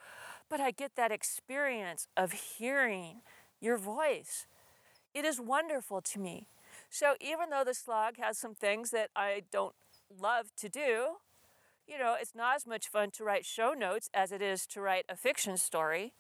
But 0.49 0.61
I 0.61 0.73
get 0.73 0.97
that 0.97 1.13
experience 1.13 2.09
of 2.17 2.33
hearing 2.33 3.23
your 3.61 3.77
voice. 3.77 4.47
It 5.15 5.25
is 5.25 5.41
wonderful 5.41 6.01
to 6.03 6.19
me. 6.19 6.49
So 6.89 7.15
even 7.21 7.51
though 7.51 7.65
the 7.65 7.75
slog 7.75 8.17
has 8.19 8.37
some 8.37 8.55
things 8.55 8.91
that 8.91 9.11
I 9.15 9.43
don't 9.53 9.75
love 10.21 10.51
to 10.59 10.69
do, 10.69 11.17
you 11.87 11.99
know, 11.99 12.17
it's 12.21 12.35
not 12.35 12.57
as 12.57 12.67
much 12.67 12.89
fun 12.89 13.11
to 13.13 13.25
write 13.25 13.45
show 13.45 13.73
notes 13.73 14.11
as 14.13 14.33
it 14.33 14.43
is 14.43 14.67
to 14.69 14.81
write 14.81 15.05
a 15.09 15.17
fiction 15.17 15.57
story. 15.57 16.15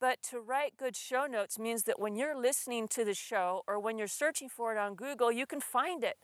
But 0.00 0.22
to 0.30 0.40
write 0.40 0.76
good 0.76 0.96
show 0.96 1.26
notes 1.26 1.58
means 1.58 1.84
that 1.84 1.98
when 1.98 2.16
you're 2.16 2.36
listening 2.36 2.88
to 2.88 3.04
the 3.04 3.14
show 3.14 3.62
or 3.66 3.78
when 3.78 3.98
you're 3.98 4.08
searching 4.08 4.48
for 4.48 4.72
it 4.72 4.78
on 4.78 4.94
Google, 4.94 5.32
you 5.32 5.46
can 5.46 5.60
find 5.60 6.04
it. 6.04 6.16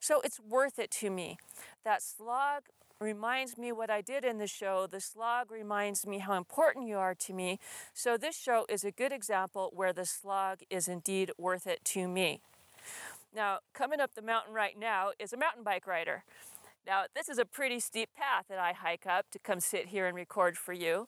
So 0.00 0.20
it's 0.22 0.40
worth 0.40 0.78
it 0.78 0.90
to 0.92 1.10
me. 1.10 1.38
That 1.84 2.02
slog 2.02 2.64
reminds 3.00 3.56
me 3.56 3.72
what 3.72 3.90
I 3.90 4.00
did 4.00 4.24
in 4.24 4.38
the 4.38 4.46
show. 4.46 4.86
The 4.86 5.00
slog 5.00 5.50
reminds 5.50 6.06
me 6.06 6.18
how 6.18 6.34
important 6.34 6.88
you 6.88 6.98
are 6.98 7.14
to 7.14 7.32
me. 7.32 7.58
So 7.94 8.16
this 8.16 8.36
show 8.36 8.66
is 8.68 8.84
a 8.84 8.90
good 8.90 9.12
example 9.12 9.70
where 9.74 9.92
the 9.92 10.04
slog 10.04 10.60
is 10.68 10.88
indeed 10.88 11.30
worth 11.38 11.66
it 11.66 11.84
to 11.86 12.08
me. 12.08 12.40
Now, 13.34 13.58
coming 13.74 14.00
up 14.00 14.14
the 14.14 14.22
mountain 14.22 14.54
right 14.54 14.78
now 14.78 15.10
is 15.18 15.32
a 15.32 15.36
mountain 15.36 15.62
bike 15.62 15.86
rider. 15.86 16.24
Now, 16.86 17.04
this 17.14 17.28
is 17.28 17.38
a 17.38 17.44
pretty 17.44 17.80
steep 17.80 18.08
path 18.16 18.46
that 18.48 18.58
I 18.58 18.72
hike 18.72 19.06
up 19.06 19.30
to 19.32 19.38
come 19.38 19.60
sit 19.60 19.88
here 19.88 20.06
and 20.06 20.16
record 20.16 20.56
for 20.56 20.72
you. 20.72 21.06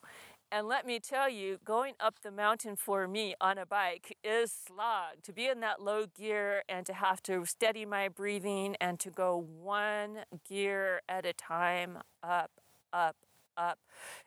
And 0.53 0.67
let 0.67 0.85
me 0.85 0.99
tell 0.99 1.29
you, 1.29 1.59
going 1.63 1.93
up 1.97 2.15
the 2.23 2.31
mountain 2.31 2.75
for 2.75 3.07
me 3.07 3.35
on 3.39 3.57
a 3.57 3.65
bike 3.65 4.17
is 4.21 4.51
slog. 4.51 5.23
To 5.23 5.31
be 5.31 5.47
in 5.47 5.61
that 5.61 5.81
low 5.81 6.07
gear 6.07 6.63
and 6.67 6.85
to 6.87 6.93
have 6.93 7.23
to 7.23 7.45
steady 7.45 7.85
my 7.85 8.09
breathing 8.09 8.75
and 8.81 8.99
to 8.99 9.09
go 9.09 9.47
one 9.61 10.25
gear 10.45 11.03
at 11.07 11.25
a 11.25 11.31
time 11.31 11.99
up, 12.21 12.51
up, 12.91 13.15
up 13.55 13.79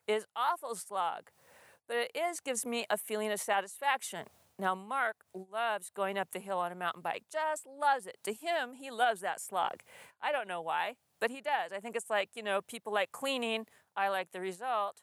is 0.08 0.24
awful 0.34 0.74
slog. 0.76 1.24
But 1.86 1.98
it 1.98 2.12
is 2.16 2.40
gives 2.40 2.64
me 2.64 2.86
a 2.88 2.96
feeling 2.96 3.30
of 3.30 3.38
satisfaction. 3.38 4.24
Now, 4.58 4.74
Mark 4.74 5.16
loves 5.34 5.90
going 5.90 6.16
up 6.16 6.28
the 6.32 6.38
hill 6.38 6.56
on 6.58 6.72
a 6.72 6.76
mountain 6.76 7.02
bike, 7.02 7.24
just 7.30 7.66
loves 7.66 8.06
it. 8.06 8.16
To 8.24 8.32
him, 8.32 8.74
he 8.80 8.90
loves 8.90 9.20
that 9.20 9.42
slog. 9.42 9.82
I 10.22 10.32
don't 10.32 10.48
know 10.48 10.62
why, 10.62 10.94
but 11.20 11.30
he 11.30 11.42
does. 11.42 11.70
I 11.70 11.80
think 11.80 11.96
it's 11.96 12.08
like, 12.08 12.30
you 12.34 12.42
know, 12.42 12.62
people 12.62 12.94
like 12.94 13.12
cleaning, 13.12 13.66
I 13.96 14.08
like 14.08 14.32
the 14.32 14.40
result. 14.40 15.02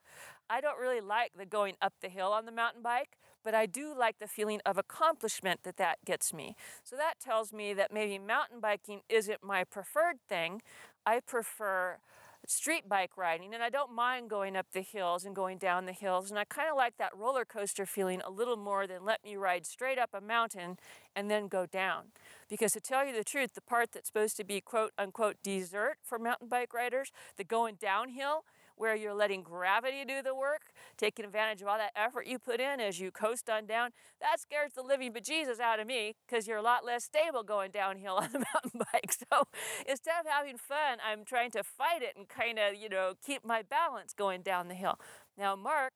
I 0.52 0.60
don't 0.60 0.78
really 0.78 1.00
like 1.00 1.32
the 1.38 1.46
going 1.46 1.76
up 1.82 1.94
the 2.02 2.10
hill 2.10 2.34
on 2.34 2.46
the 2.46 2.52
mountain 2.52 2.82
bike, 2.82 3.18
but 3.42 3.56
I 3.56 3.66
do 3.66 3.96
like 3.98 4.20
the 4.20 4.28
feeling 4.28 4.60
of 4.66 4.78
accomplishment 4.78 5.62
that 5.64 5.78
that 5.78 6.04
gets 6.04 6.34
me. 6.34 6.58
So 6.84 6.98
that 6.98 7.22
tells 7.22 7.54
me 7.54 7.74
that 7.74 7.94
maybe 7.94 8.20
mountain 8.20 8.60
biking 8.60 9.00
isn't 9.08 9.42
my 9.42 9.64
preferred 9.64 10.18
thing. 10.28 10.62
I 11.06 11.22
prefer 11.22 12.00
street 12.46 12.90
bike 12.90 13.12
riding 13.16 13.54
and 13.54 13.64
I 13.64 13.70
don't 13.70 13.94
mind 13.94 14.30
going 14.30 14.58
up 14.58 14.66
the 14.74 14.82
hills 14.82 15.24
and 15.24 15.34
going 15.34 15.58
down 15.58 15.86
the 15.86 15.94
hills. 15.94 16.30
And 16.30 16.38
I 16.38 16.44
kind 16.44 16.70
of 16.70 16.76
like 16.76 16.98
that 16.98 17.16
roller 17.16 17.46
coaster 17.46 17.86
feeling 17.86 18.22
a 18.26 18.30
little 18.30 18.58
more 18.58 18.88
than 18.88 19.06
let 19.06 19.24
me 19.24 19.38
ride 19.38 19.66
straight 19.66 19.98
up 19.98 20.10
a 20.14 20.20
mountain 20.20 20.78
and 21.16 21.32
then 21.32 21.48
go 21.48 21.66
down. 21.66 22.08
Because 22.50 22.74
to 22.74 22.82
tell 22.82 23.06
you 23.06 23.14
the 23.14 23.24
truth, 23.24 23.54
the 23.54 23.62
part 23.62 23.94
that's 23.94 24.08
supposed 24.08 24.36
to 24.36 24.44
be 24.44 24.60
quote 24.60 24.92
unquote 24.98 25.38
desert 25.44 25.98
for 26.04 26.20
mountain 26.20 26.50
bike 26.50 26.74
riders, 26.74 27.14
the 27.38 27.46
going 27.46 27.76
downhill, 27.80 28.44
where 28.76 28.96
you're 28.96 29.14
letting 29.14 29.44
gravity 29.44 30.04
do 30.06 30.22
the 30.22 30.36
work, 30.36 30.72
taking 30.98 31.26
advantage 31.26 31.62
of 31.62 31.68
all 31.68 31.78
that 31.78 31.92
effort 31.96 32.28
you 32.28 32.40
put 32.40 32.60
in 32.60 32.80
as 32.80 33.00
you 33.00 33.12
coast 33.12 33.50
on 33.50 33.66
down, 33.66 33.92
that 34.20 34.40
scares 34.40 34.74
the 34.74 34.82
living 34.82 35.14
bejesus 35.14 35.60
out 35.60 35.80
of 35.80 35.88
me 35.88 36.16
because 36.28 36.48
you're 36.48 36.58
a 36.58 36.62
lot 36.62 36.86
less 36.86 37.04
stable 37.04 37.44
going 37.44 37.72
downhill 37.72 38.16
on 38.18 38.30
a 38.30 38.40
mountain 38.40 38.82
bike. 38.94 39.14
So 39.14 39.44
instead 39.88 40.16
of 40.20 40.26
having 40.28 40.58
fun, 40.58 41.00
I'm 41.06 41.26
trying 41.26 41.52
to 41.52 41.64
fight 41.64 42.02
it 42.02 42.16
and 42.18 42.28
kind 42.28 42.60
of, 42.60 42.76
you 42.76 42.90
know, 42.90 43.14
keep 43.26 43.46
my 43.46 43.62
balance 43.62 44.14
going 44.14 44.42
down 44.42 44.68
the 44.68 44.76
hill. 44.76 45.00
Now, 45.38 45.56
Mark 45.56 45.94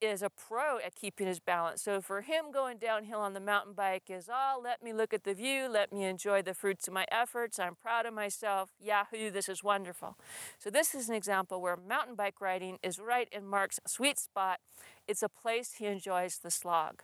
is 0.00 0.22
a 0.22 0.30
pro 0.30 0.78
at 0.78 0.94
keeping 0.94 1.26
his 1.26 1.40
balance. 1.40 1.82
So 1.82 2.00
for 2.00 2.22
him, 2.22 2.46
going 2.52 2.78
downhill 2.78 3.20
on 3.20 3.34
the 3.34 3.40
mountain 3.40 3.72
bike 3.72 4.04
is 4.08 4.28
all 4.28 4.62
let 4.62 4.82
me 4.82 4.92
look 4.92 5.12
at 5.12 5.24
the 5.24 5.34
view, 5.34 5.68
let 5.68 5.92
me 5.92 6.04
enjoy 6.04 6.42
the 6.42 6.54
fruits 6.54 6.88
of 6.88 6.94
my 6.94 7.06
efforts. 7.10 7.58
I'm 7.58 7.74
proud 7.74 8.06
of 8.06 8.14
myself. 8.14 8.70
Yahoo, 8.80 9.30
this 9.30 9.48
is 9.48 9.62
wonderful. 9.62 10.16
So 10.58 10.70
this 10.70 10.94
is 10.94 11.08
an 11.08 11.14
example 11.14 11.60
where 11.60 11.76
mountain 11.76 12.14
bike 12.14 12.40
riding 12.40 12.78
is 12.82 12.98
right 12.98 13.28
in 13.32 13.46
Mark's 13.46 13.80
sweet 13.86 14.18
spot. 14.18 14.60
It's 15.06 15.22
a 15.22 15.28
place 15.28 15.74
he 15.78 15.86
enjoys 15.86 16.38
the 16.38 16.50
slog. 16.50 17.02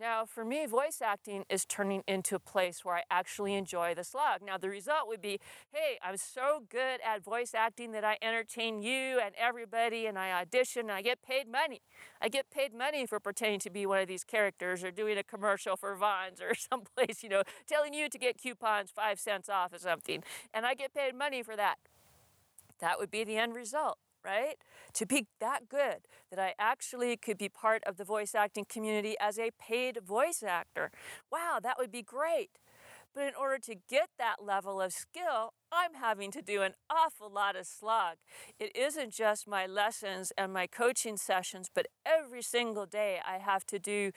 Now, 0.00 0.24
for 0.24 0.46
me, 0.46 0.64
voice 0.64 1.02
acting 1.02 1.44
is 1.50 1.66
turning 1.66 2.02
into 2.08 2.34
a 2.34 2.38
place 2.38 2.86
where 2.86 2.96
I 2.96 3.02
actually 3.10 3.52
enjoy 3.52 3.94
the 3.94 4.02
slog. 4.02 4.40
Now, 4.42 4.56
the 4.56 4.70
result 4.70 5.08
would 5.08 5.20
be 5.20 5.38
hey, 5.74 5.98
I'm 6.02 6.16
so 6.16 6.62
good 6.70 7.00
at 7.06 7.22
voice 7.22 7.52
acting 7.54 7.92
that 7.92 8.02
I 8.02 8.16
entertain 8.22 8.80
you 8.80 9.20
and 9.22 9.34
everybody, 9.36 10.06
and 10.06 10.18
I 10.18 10.32
audition, 10.32 10.82
and 10.88 10.92
I 10.92 11.02
get 11.02 11.20
paid 11.20 11.46
money. 11.46 11.82
I 12.18 12.30
get 12.30 12.50
paid 12.50 12.72
money 12.72 13.04
for 13.04 13.20
pretending 13.20 13.60
to 13.60 13.68
be 13.68 13.84
one 13.84 14.00
of 14.00 14.08
these 14.08 14.24
characters 14.24 14.82
or 14.82 14.90
doing 14.90 15.18
a 15.18 15.22
commercial 15.22 15.76
for 15.76 15.94
Vons 15.94 16.40
or 16.40 16.54
someplace, 16.70 17.22
you 17.22 17.28
know, 17.28 17.42
telling 17.68 17.92
you 17.92 18.08
to 18.08 18.18
get 18.18 18.38
coupons 18.38 18.90
five 18.90 19.20
cents 19.20 19.50
off 19.50 19.74
or 19.74 19.78
something. 19.78 20.24
And 20.54 20.64
I 20.64 20.72
get 20.72 20.94
paid 20.94 21.14
money 21.14 21.42
for 21.42 21.56
that. 21.56 21.76
That 22.78 22.98
would 22.98 23.10
be 23.10 23.22
the 23.24 23.36
end 23.36 23.54
result 23.54 23.98
right? 24.24 24.56
To 24.94 25.06
be 25.06 25.26
that 25.40 25.68
good 25.68 26.06
that 26.30 26.38
I 26.38 26.54
actually 26.58 27.16
could 27.16 27.38
be 27.38 27.48
part 27.48 27.82
of 27.84 27.96
the 27.96 28.04
voice 28.04 28.34
acting 28.34 28.66
community 28.68 29.16
as 29.20 29.38
a 29.38 29.50
paid 29.58 29.98
voice 30.04 30.42
actor. 30.46 30.90
Wow, 31.30 31.58
that 31.62 31.76
would 31.78 31.90
be 31.92 32.02
great. 32.02 32.50
But 33.14 33.24
in 33.24 33.34
order 33.38 33.58
to 33.58 33.74
get 33.88 34.10
that 34.18 34.36
level 34.42 34.80
of 34.80 34.92
skill, 34.92 35.52
I'm 35.72 35.94
having 35.94 36.32
to 36.32 36.42
do 36.42 36.62
an 36.62 36.74
awful 36.90 37.30
lot 37.30 37.54
of 37.54 37.66
slog. 37.66 38.16
It 38.58 38.74
isn't 38.76 39.12
just 39.12 39.46
my 39.46 39.66
lessons 39.66 40.32
and 40.36 40.52
my 40.52 40.66
coaching 40.66 41.16
sessions, 41.16 41.70
but 41.72 41.86
every 42.04 42.42
single 42.42 42.86
day 42.86 43.20
I 43.24 43.38
have 43.38 43.64
to 43.66 43.78
do 43.78 44.10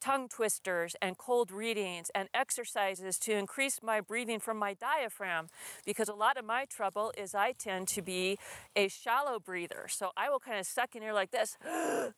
tongue 0.00 0.28
twisters 0.28 0.96
and 1.02 1.18
cold 1.18 1.50
readings 1.50 2.10
and 2.14 2.28
exercises 2.32 3.18
to 3.18 3.34
increase 3.34 3.80
my 3.82 4.00
breathing 4.00 4.38
from 4.40 4.56
my 4.56 4.72
diaphragm 4.72 5.48
because 5.84 6.08
a 6.08 6.14
lot 6.14 6.38
of 6.38 6.44
my 6.44 6.64
trouble 6.64 7.12
is 7.18 7.34
I 7.34 7.52
tend 7.52 7.88
to 7.88 8.02
be 8.02 8.38
a 8.74 8.88
shallow 8.88 9.38
breather. 9.38 9.86
So 9.88 10.10
I 10.16 10.30
will 10.30 10.38
kind 10.38 10.58
of 10.58 10.66
suck 10.66 10.94
in 10.94 11.02
air 11.02 11.12
like 11.12 11.32
this, 11.32 11.58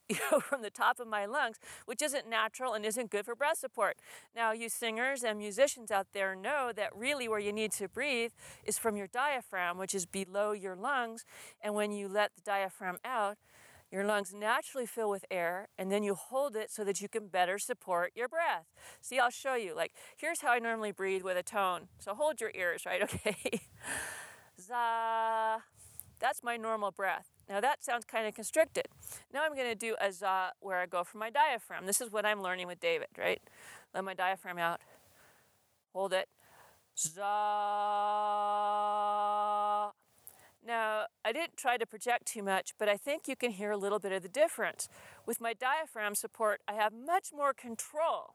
you 0.09 0.17
know, 0.31 0.39
from 0.39 0.63
the 0.63 0.71
top 0.71 1.01
of 1.01 1.09
my 1.09 1.27
lungs, 1.27 1.57
which 1.87 2.03
isn't 2.03 2.29
natural 2.29 2.75
and 2.75 2.85
isn't 2.85 3.11
good 3.11 3.25
for 3.25 3.35
breath 3.35 3.59
support. 3.59 3.97
Now, 4.37 4.53
you 4.53 4.69
singers 4.69 5.25
and 5.25 5.39
musicians 5.39 5.91
out 5.91 6.09
there 6.13 6.37
know 6.37 6.73
that 6.77 6.95
really 6.95 7.29
where 7.29 7.41
you 7.41 7.53
need 7.53 7.73
to 7.73 7.89
breathe 7.89 8.33
is 8.65 8.79
from 8.83 8.97
your 8.97 9.07
diaphragm, 9.07 9.79
which 9.79 9.95
is 9.95 10.05
below 10.05 10.53
your 10.53 10.77
lungs. 10.77 11.25
And 11.63 11.75
when 11.75 11.93
you 11.93 12.09
let 12.09 12.33
the 12.35 12.43
diaphragm 12.43 12.99
out, 13.05 13.39
your 13.93 14.05
lungs 14.05 14.33
naturally 14.35 14.87
fill 14.87 15.11
with 15.11 15.25
air, 15.31 15.69
and 15.79 15.93
then 15.93 16.03
you 16.03 16.15
hold 16.15 16.57
it 16.57 16.71
so 16.71 16.83
that 16.83 17.01
you 17.03 17.09
can 17.09 17.29
better 17.29 17.59
support 17.59 18.13
your 18.15 18.27
breath. 18.27 18.65
See, 19.03 19.19
I'll 19.19 19.31
show 19.31 19.55
you. 19.55 19.77
Like, 19.77 19.93
here's 20.17 20.41
how 20.41 20.51
I 20.51 20.59
normally 20.59 20.93
breathe 20.93 21.23
with 21.23 21.37
a 21.37 21.43
tone. 21.43 21.89
So 21.99 22.15
hold 22.15 22.41
your 22.41 22.53
ears, 22.55 22.85
right? 22.87 23.03
Okay. 23.27 23.61
za. 24.59 25.63
That's 26.19 26.43
my 26.43 26.57
normal 26.57 26.91
breath. 26.93 27.29
Now 27.49 27.61
that 27.61 27.85
sounds 27.85 28.05
kind 28.05 28.27
of 28.27 28.35
constricted. 28.35 28.87
Now 29.33 29.43
I'm 29.45 29.55
going 29.55 29.69
to 29.69 29.75
do 29.75 29.97
a 30.01 30.13
za 30.13 30.53
where 30.61 30.79
I 30.79 30.87
go 30.87 31.05
from 31.05 31.21
my 31.21 31.31
diaphragm. 31.31 31.85
This 31.85 32.01
is 32.01 32.13
what 32.13 32.25
I'm 32.25 32.41
learning 32.41 32.69
with 32.69 32.81
David, 32.81 33.09
right? 33.19 33.41
Let 33.93 34.05
my 34.05 34.15
diaphragm 34.15 34.59
out. 34.59 34.81
Hold 35.93 36.13
it. 36.13 36.29
Za. 36.97 37.13
Now, 40.65 41.07
I 41.25 41.33
didn't 41.33 41.57
try 41.57 41.77
to 41.77 41.87
project 41.87 42.27
too 42.27 42.43
much, 42.43 42.75
but 42.79 42.89
I 42.89 42.97
think 42.97 43.27
you 43.27 43.35
can 43.35 43.51
hear 43.51 43.73
a 43.73 43.77
little 43.77 43.99
bit 43.99 44.13
of 44.13 44.23
the 44.23 44.29
difference. 44.29 44.89
With 45.27 45.41
my 45.41 45.55
diaphragm 45.55 46.15
support, 46.15 46.61
I 46.69 46.75
have 46.75 46.93
much 46.93 47.31
more 47.35 47.53
control 47.53 48.35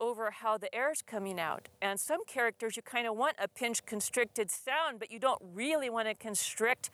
over 0.00 0.32
how 0.32 0.58
the 0.58 0.74
air 0.74 0.90
is 0.90 1.02
coming 1.02 1.38
out. 1.38 1.68
And 1.80 2.00
some 2.00 2.24
characters, 2.24 2.76
you 2.76 2.82
kind 2.82 3.06
of 3.06 3.16
want 3.16 3.36
a 3.38 3.46
pinch 3.46 3.86
constricted 3.86 4.50
sound, 4.50 4.98
but 4.98 5.12
you 5.12 5.20
don't 5.20 5.40
really 5.54 5.88
want 5.88 6.08
to 6.08 6.14
constrict 6.14 6.90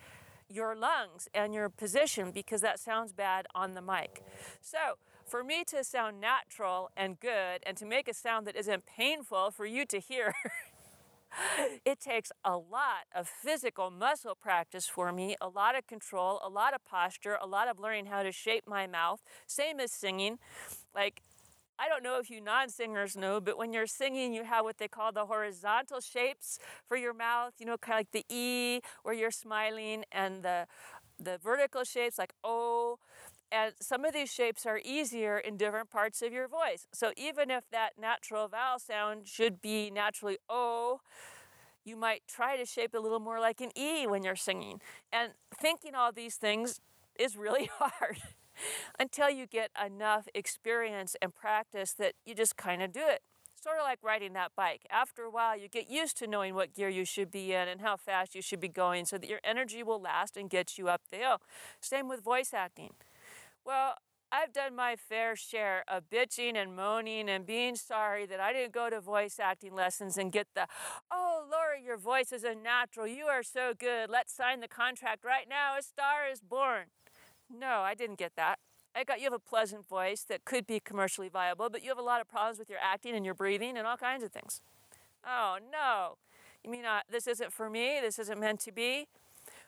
your 0.47 0.75
lungs 0.75 1.27
and 1.33 1.53
your 1.53 1.69
position 1.69 2.31
because 2.31 2.61
that 2.61 2.79
sounds 2.79 3.11
bad 3.11 3.47
on 3.55 3.73
the 3.73 3.81
mic. 3.81 4.23
So, 4.61 4.97
for 5.25 5.43
me 5.43 5.63
to 5.65 5.83
sound 5.83 6.19
natural 6.19 6.89
and 6.97 7.19
good 7.19 7.61
and 7.63 7.77
to 7.77 7.85
make 7.85 8.07
a 8.07 8.13
sound 8.13 8.47
that 8.47 8.55
isn't 8.55 8.85
painful 8.85 9.51
for 9.51 9.65
you 9.65 9.85
to 9.85 9.99
hear, 9.99 10.33
it 11.85 11.99
takes 11.99 12.31
a 12.43 12.57
lot 12.57 13.05
of 13.15 13.27
physical 13.27 13.91
muscle 13.91 14.35
practice 14.35 14.87
for 14.87 15.11
me, 15.11 15.35
a 15.41 15.47
lot 15.47 15.77
of 15.77 15.87
control, 15.87 16.39
a 16.43 16.49
lot 16.49 16.73
of 16.73 16.83
posture, 16.85 17.37
a 17.41 17.47
lot 17.47 17.67
of 17.67 17.79
learning 17.79 18.07
how 18.07 18.23
to 18.23 18.31
shape 18.31 18.63
my 18.67 18.87
mouth. 18.87 19.21
Same 19.47 19.79
as 19.79 19.91
singing. 19.91 20.39
Like, 20.95 21.21
I 21.79 21.87
don't 21.89 22.03
know 22.03 22.19
if 22.19 22.29
you 22.29 22.41
non 22.41 22.69
singers 22.69 23.15
know, 23.17 23.39
but 23.39 23.57
when 23.57 23.73
you're 23.73 23.87
singing, 23.87 24.33
you 24.33 24.43
have 24.43 24.65
what 24.65 24.77
they 24.77 24.87
call 24.89 25.11
the 25.13 25.25
horizontal 25.25 26.01
shapes 26.01 26.59
for 26.87 26.97
your 26.97 27.13
mouth, 27.13 27.53
you 27.59 27.65
know, 27.65 27.77
kind 27.77 27.95
of 27.95 27.99
like 27.99 28.11
the 28.11 28.25
E 28.29 28.81
where 29.03 29.13
you're 29.15 29.31
smiling, 29.31 30.03
and 30.11 30.43
the, 30.43 30.67
the 31.19 31.37
vertical 31.37 31.83
shapes 31.83 32.17
like 32.17 32.33
O. 32.43 32.99
And 33.51 33.73
some 33.81 34.05
of 34.05 34.13
these 34.13 34.31
shapes 34.31 34.65
are 34.65 34.79
easier 34.83 35.37
in 35.37 35.57
different 35.57 35.89
parts 35.89 36.21
of 36.21 36.31
your 36.31 36.47
voice. 36.47 36.87
So 36.93 37.11
even 37.17 37.49
if 37.49 37.69
that 37.71 37.93
natural 37.99 38.47
vowel 38.47 38.79
sound 38.79 39.27
should 39.27 39.61
be 39.61 39.89
naturally 39.89 40.37
O, 40.47 41.01
you 41.83 41.95
might 41.95 42.21
try 42.27 42.57
to 42.57 42.65
shape 42.65 42.93
a 42.93 42.99
little 42.99 43.19
more 43.19 43.39
like 43.39 43.59
an 43.61 43.71
E 43.77 44.05
when 44.05 44.23
you're 44.23 44.35
singing. 44.35 44.79
And 45.11 45.31
thinking 45.59 45.95
all 45.95 46.11
these 46.11 46.35
things 46.35 46.79
is 47.17 47.35
really 47.35 47.69
hard 47.79 48.19
until 48.99 49.29
you 49.29 49.47
get 49.47 49.71
enough 49.83 50.27
experience 50.35 51.15
and 51.21 51.33
practice 51.33 51.93
that 51.93 52.13
you 52.25 52.35
just 52.35 52.55
kind 52.55 52.83
of 52.83 52.91
do 52.91 53.01
it. 53.03 53.21
Sort 53.61 53.77
of 53.77 53.83
like 53.83 53.99
riding 54.01 54.33
that 54.33 54.51
bike. 54.55 54.85
After 54.89 55.23
a 55.23 55.29
while, 55.29 55.57
you 55.57 55.67
get 55.67 55.89
used 55.89 56.17
to 56.19 56.27
knowing 56.27 56.55
what 56.55 56.73
gear 56.73 56.87
you 56.87 57.03
should 57.03 57.29
be 57.29 57.51
in 57.51 57.67
and 57.67 57.81
how 57.81 57.97
fast 57.97 58.33
you 58.33 58.41
should 58.41 58.61
be 58.61 58.69
going 58.69 59.05
so 59.05 59.17
that 59.17 59.29
your 59.29 59.41
energy 59.43 59.83
will 59.83 59.99
last 59.99 60.37
and 60.37 60.49
get 60.49 60.77
you 60.77 60.87
up 60.87 61.01
the 61.11 61.17
hill. 61.17 61.41
Same 61.81 62.07
with 62.07 62.23
voice 62.23 62.53
acting. 62.53 62.91
Well, 63.65 63.95
I've 64.31 64.53
done 64.53 64.75
my 64.75 64.95
fair 64.95 65.35
share 65.35 65.83
of 65.87 66.03
bitching 66.11 66.55
and 66.55 66.75
moaning 66.75 67.29
and 67.29 67.45
being 67.47 67.75
sorry 67.75 68.27
that 68.27 68.39
I 68.39 68.53
didn't 68.53 68.73
go 68.73 68.89
to 68.89 69.01
voice 69.01 69.39
acting 69.39 69.73
lessons 69.73 70.17
and 70.17 70.31
get 70.31 70.47
the, 70.53 70.67
oh, 71.09 71.45
Lori, 71.49 71.83
your 71.83 71.97
voice 71.97 72.31
is 72.31 72.43
a 72.43 72.53
natural. 72.53 73.07
You 73.07 73.25
are 73.25 73.41
so 73.41 73.73
good. 73.77 74.09
Let's 74.09 74.31
sign 74.31 74.59
the 74.59 74.67
contract 74.67 75.25
right 75.25 75.47
now. 75.49 75.77
A 75.79 75.81
star 75.81 76.27
is 76.31 76.41
born. 76.41 76.85
No, 77.49 77.79
I 77.79 77.95
didn't 77.95 78.19
get 78.19 78.33
that. 78.35 78.59
I 78.95 79.03
got 79.03 79.19
you 79.19 79.25
have 79.25 79.33
a 79.33 79.39
pleasant 79.39 79.87
voice 79.87 80.23
that 80.29 80.45
could 80.45 80.67
be 80.67 80.79
commercially 80.79 81.29
viable, 81.29 81.69
but 81.69 81.83
you 81.83 81.89
have 81.89 81.97
a 81.97 82.03
lot 82.03 82.21
of 82.21 82.27
problems 82.27 82.59
with 82.59 82.69
your 82.69 82.79
acting 82.81 83.15
and 83.15 83.25
your 83.25 83.33
breathing 83.33 83.77
and 83.77 83.87
all 83.87 83.97
kinds 83.97 84.23
of 84.23 84.31
things. 84.31 84.61
Oh, 85.25 85.57
no. 85.71 86.17
You 86.63 86.69
mean 86.69 86.85
uh, 86.85 87.01
this 87.09 87.25
isn't 87.25 87.51
for 87.51 87.69
me? 87.69 87.99
This 88.01 88.19
isn't 88.19 88.39
meant 88.39 88.59
to 88.61 88.71
be? 88.71 89.07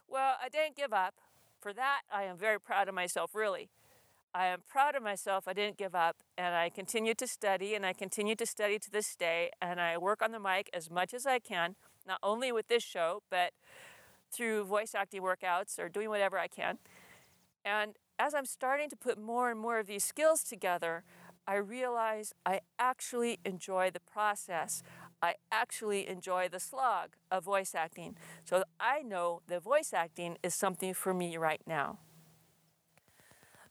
Well, 0.07 0.35
I 0.43 0.49
didn't 0.49 0.75
give 0.75 0.93
up. 0.93 1.15
For 1.59 1.73
that, 1.73 2.01
I 2.11 2.23
am 2.23 2.37
very 2.37 2.59
proud 2.59 2.87
of 2.87 2.95
myself, 2.95 3.35
really. 3.35 3.69
I 4.33 4.47
am 4.47 4.61
proud 4.67 4.95
of 4.95 5.03
myself. 5.03 5.47
I 5.47 5.53
didn't 5.53 5.77
give 5.77 5.93
up 5.93 6.17
and 6.37 6.55
I 6.55 6.69
continue 6.69 7.13
to 7.15 7.27
study 7.27 7.75
and 7.75 7.85
I 7.85 7.93
continue 7.93 8.35
to 8.35 8.45
study 8.45 8.79
to 8.79 8.89
this 8.89 9.15
day 9.15 9.51
and 9.61 9.81
I 9.81 9.97
work 9.97 10.21
on 10.21 10.31
the 10.31 10.39
mic 10.39 10.69
as 10.73 10.89
much 10.89 11.13
as 11.13 11.25
I 11.25 11.39
can, 11.39 11.75
not 12.07 12.19
only 12.23 12.51
with 12.51 12.67
this 12.67 12.83
show, 12.83 13.23
but 13.29 13.51
through 14.31 14.63
voice 14.63 14.95
acting 14.95 15.21
workouts 15.21 15.77
or 15.77 15.89
doing 15.89 16.09
whatever 16.09 16.39
I 16.39 16.47
can. 16.47 16.77
And 17.65 17.97
as 18.17 18.33
I'm 18.33 18.45
starting 18.45 18.89
to 18.89 18.95
put 18.95 19.19
more 19.19 19.51
and 19.51 19.59
more 19.59 19.79
of 19.79 19.87
these 19.87 20.05
skills 20.05 20.43
together, 20.43 21.03
I 21.45 21.55
realize 21.55 22.33
I 22.45 22.61
actually 22.79 23.39
enjoy 23.43 23.91
the 23.91 23.99
process. 23.99 24.81
I 25.21 25.35
actually 25.51 26.07
enjoy 26.07 26.47
the 26.47 26.59
slog 26.59 27.15
of 27.29 27.43
voice 27.43 27.75
acting. 27.75 28.15
So 28.45 28.63
I 28.79 29.01
know 29.01 29.41
that 29.47 29.61
voice 29.61 29.91
acting 29.93 30.37
is 30.41 30.55
something 30.55 30.93
for 30.93 31.13
me 31.13 31.35
right 31.35 31.61
now. 31.67 31.99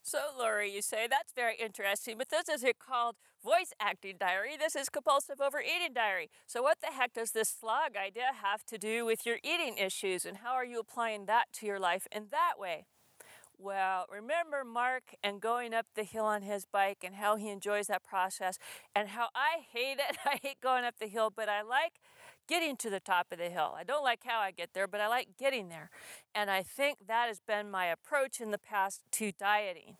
So, 0.03 0.19
Lori, 0.37 0.73
you 0.73 0.81
say 0.81 1.07
that's 1.07 1.31
very 1.33 1.55
interesting, 1.57 2.17
but 2.17 2.29
this 2.29 2.49
is 2.49 2.63
it 2.63 2.79
called 2.79 3.15
voice 3.43 3.71
acting 3.79 4.15
diary. 4.19 4.57
This 4.57 4.75
is 4.75 4.89
compulsive 4.89 5.39
overeating 5.39 5.93
diary. 5.93 6.29
So, 6.47 6.63
what 6.63 6.79
the 6.81 6.87
heck 6.87 7.13
does 7.13 7.31
this 7.31 7.49
slog 7.49 7.95
idea 7.95 8.31
have 8.41 8.65
to 8.65 8.77
do 8.79 9.05
with 9.05 9.25
your 9.25 9.37
eating 9.43 9.77
issues, 9.77 10.25
and 10.25 10.37
how 10.37 10.53
are 10.53 10.65
you 10.65 10.79
applying 10.79 11.27
that 11.27 11.45
to 11.53 11.67
your 11.67 11.79
life 11.79 12.07
in 12.11 12.27
that 12.31 12.53
way? 12.57 12.85
Well, 13.59 14.07
remember 14.11 14.63
Mark 14.63 15.13
and 15.23 15.39
going 15.39 15.71
up 15.71 15.85
the 15.95 16.03
hill 16.03 16.25
on 16.25 16.41
his 16.41 16.65
bike 16.65 17.03
and 17.03 17.15
how 17.15 17.35
he 17.35 17.49
enjoys 17.49 17.85
that 17.87 18.03
process 18.03 18.57
and 18.95 19.09
how 19.09 19.27
I 19.35 19.59
hate 19.71 19.99
it. 19.99 20.17
I 20.25 20.39
hate 20.41 20.61
going 20.61 20.83
up 20.83 20.95
the 20.99 21.07
hill, 21.07 21.31
but 21.35 21.47
I 21.47 21.61
like 21.61 21.93
getting 22.51 22.75
to 22.75 22.89
the 22.89 22.99
top 22.99 23.27
of 23.31 23.37
the 23.37 23.49
hill. 23.49 23.73
I 23.77 23.85
don't 23.85 24.03
like 24.03 24.23
how 24.25 24.41
I 24.41 24.51
get 24.51 24.73
there, 24.73 24.85
but 24.85 24.99
I 24.99 25.07
like 25.07 25.37
getting 25.39 25.69
there. 25.69 25.89
And 26.35 26.51
I 26.51 26.63
think 26.63 26.97
that 27.07 27.29
has 27.29 27.39
been 27.39 27.71
my 27.71 27.85
approach 27.85 28.41
in 28.41 28.51
the 28.51 28.57
past 28.57 29.03
to 29.13 29.31
dieting. 29.31 29.95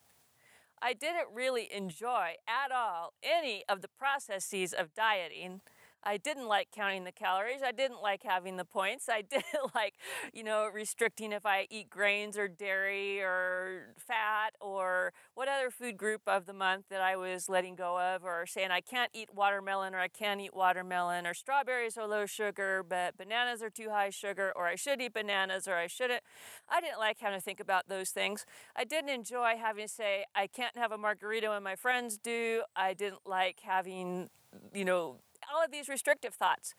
I 0.81 0.91
didn't 0.91 1.29
really 1.33 1.69
enjoy 1.71 2.33
at 2.49 2.73
all 2.75 3.13
any 3.23 3.63
of 3.69 3.81
the 3.81 3.87
processes 3.87 4.73
of 4.73 4.93
dieting. 4.93 5.61
I 6.03 6.17
didn't 6.17 6.47
like 6.47 6.69
counting 6.71 7.03
the 7.03 7.11
calories. 7.11 7.61
I 7.63 7.71
didn't 7.71 8.01
like 8.01 8.23
having 8.23 8.57
the 8.57 8.65
points. 8.65 9.07
I 9.07 9.21
didn't 9.29 9.75
like, 9.75 9.95
you 10.33 10.43
know, 10.43 10.67
restricting 10.73 11.31
if 11.31 11.45
I 11.45 11.67
eat 11.69 11.89
grains 11.89 12.37
or 12.37 12.47
dairy 12.47 13.21
or 13.21 13.93
fat 13.97 14.55
or 14.59 15.13
what 15.35 15.47
other 15.47 15.69
food 15.69 15.97
group 15.97 16.21
of 16.27 16.45
the 16.45 16.53
month 16.53 16.85
that 16.89 17.01
I 17.01 17.15
was 17.15 17.49
letting 17.49 17.75
go 17.75 17.99
of 17.99 18.23
or 18.23 18.45
saying 18.45 18.71
I 18.71 18.81
can't 18.81 19.11
eat 19.13 19.29
watermelon 19.33 19.93
or 19.93 19.99
I 19.99 20.07
can't 20.07 20.41
eat 20.41 20.55
watermelon 20.55 21.27
or 21.27 21.33
strawberries 21.33 21.97
are 21.97 22.07
low 22.07 22.25
sugar 22.25 22.83
but 22.87 23.17
bananas 23.17 23.61
are 23.61 23.69
too 23.69 23.89
high 23.89 24.09
sugar 24.09 24.51
or 24.55 24.67
I 24.67 24.75
should 24.75 25.01
eat 25.01 25.13
bananas 25.13 25.67
or 25.67 25.75
I 25.75 25.87
shouldn't. 25.87 26.23
I 26.69 26.81
didn't 26.81 26.99
like 26.99 27.19
having 27.19 27.37
to 27.37 27.43
think 27.43 27.59
about 27.59 27.87
those 27.87 28.09
things. 28.09 28.45
I 28.75 28.83
didn't 28.83 29.09
enjoy 29.09 29.55
having 29.59 29.85
to 29.85 29.93
say 29.93 30.25
I 30.35 30.47
can't 30.47 30.77
have 30.77 30.91
a 30.91 30.97
margarita 30.97 31.49
when 31.49 31.63
my 31.63 31.75
friends 31.75 32.17
do. 32.17 32.63
I 32.75 32.93
didn't 32.93 33.21
like 33.25 33.59
having, 33.61 34.29
you 34.73 34.85
know, 34.85 35.17
all 35.53 35.63
of 35.63 35.71
these 35.71 35.89
restrictive 35.89 36.33
thoughts. 36.33 36.73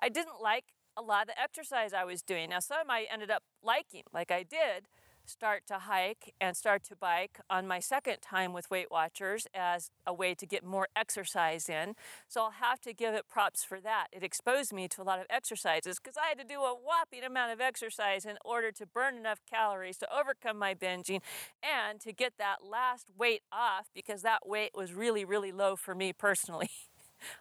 I 0.00 0.08
didn't 0.08 0.40
like 0.42 0.64
a 0.96 1.02
lot 1.02 1.22
of 1.22 1.28
the 1.28 1.40
exercise 1.40 1.92
I 1.92 2.04
was 2.04 2.22
doing. 2.22 2.50
Now, 2.50 2.60
some 2.60 2.90
I 2.90 3.06
ended 3.12 3.30
up 3.30 3.42
liking, 3.62 4.02
like 4.12 4.30
I 4.30 4.42
did 4.42 4.88
start 5.28 5.66
to 5.66 5.78
hike 5.80 6.32
and 6.40 6.56
start 6.56 6.84
to 6.84 6.96
bike 6.96 7.40
on 7.50 7.66
my 7.66 7.80
second 7.80 8.18
time 8.20 8.52
with 8.52 8.70
Weight 8.70 8.90
Watchers 8.90 9.46
as 9.54 9.90
a 10.06 10.14
way 10.14 10.34
to 10.34 10.46
get 10.46 10.64
more 10.64 10.88
exercise 10.96 11.68
in. 11.68 11.94
So 12.28 12.42
I'll 12.42 12.50
have 12.52 12.80
to 12.82 12.94
give 12.94 13.14
it 13.14 13.28
props 13.28 13.64
for 13.64 13.80
that. 13.80 14.06
It 14.12 14.22
exposed 14.22 14.72
me 14.72 14.88
to 14.88 15.02
a 15.02 15.04
lot 15.04 15.18
of 15.18 15.26
exercises 15.28 15.98
because 15.98 16.16
I 16.16 16.28
had 16.28 16.38
to 16.38 16.44
do 16.44 16.60
a 16.60 16.74
whopping 16.74 17.24
amount 17.24 17.52
of 17.52 17.60
exercise 17.60 18.24
in 18.24 18.36
order 18.44 18.70
to 18.72 18.86
burn 18.86 19.16
enough 19.16 19.40
calories 19.50 19.96
to 19.98 20.08
overcome 20.16 20.58
my 20.58 20.74
binging 20.74 21.20
and 21.62 22.00
to 22.00 22.12
get 22.12 22.34
that 22.38 22.64
last 22.64 23.06
weight 23.16 23.42
off 23.52 23.88
because 23.94 24.22
that 24.22 24.46
weight 24.46 24.70
was 24.74 24.92
really, 24.92 25.24
really 25.24 25.52
low 25.52 25.76
for 25.76 25.94
me 25.94 26.12
personally. 26.12 26.70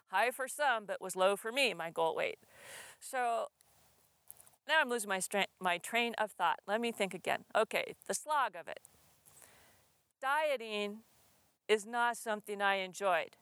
High 0.08 0.32
for 0.32 0.48
some, 0.48 0.86
but 0.86 1.02
was 1.02 1.16
low 1.16 1.36
for 1.36 1.52
me, 1.52 1.74
my 1.74 1.90
goal 1.90 2.16
weight. 2.16 2.40
So 3.00 3.48
now 4.68 4.82
I'm 4.82 4.90
losing 4.90 5.10
my, 5.10 5.22
my 5.60 5.78
train 5.78 6.14
of 6.18 6.32
thought. 6.32 6.60
Let 6.68 6.82
me 6.82 6.92
think 6.92 7.14
again. 7.14 7.46
Okay, 7.56 7.96
the 8.08 8.14
slog 8.14 8.56
of 8.56 8.68
it. 8.68 8.80
Dieting 10.22 11.00
is 11.68 11.86
not 11.86 12.18
something 12.18 12.62
I 12.62 12.76
enjoyed. 12.76 13.38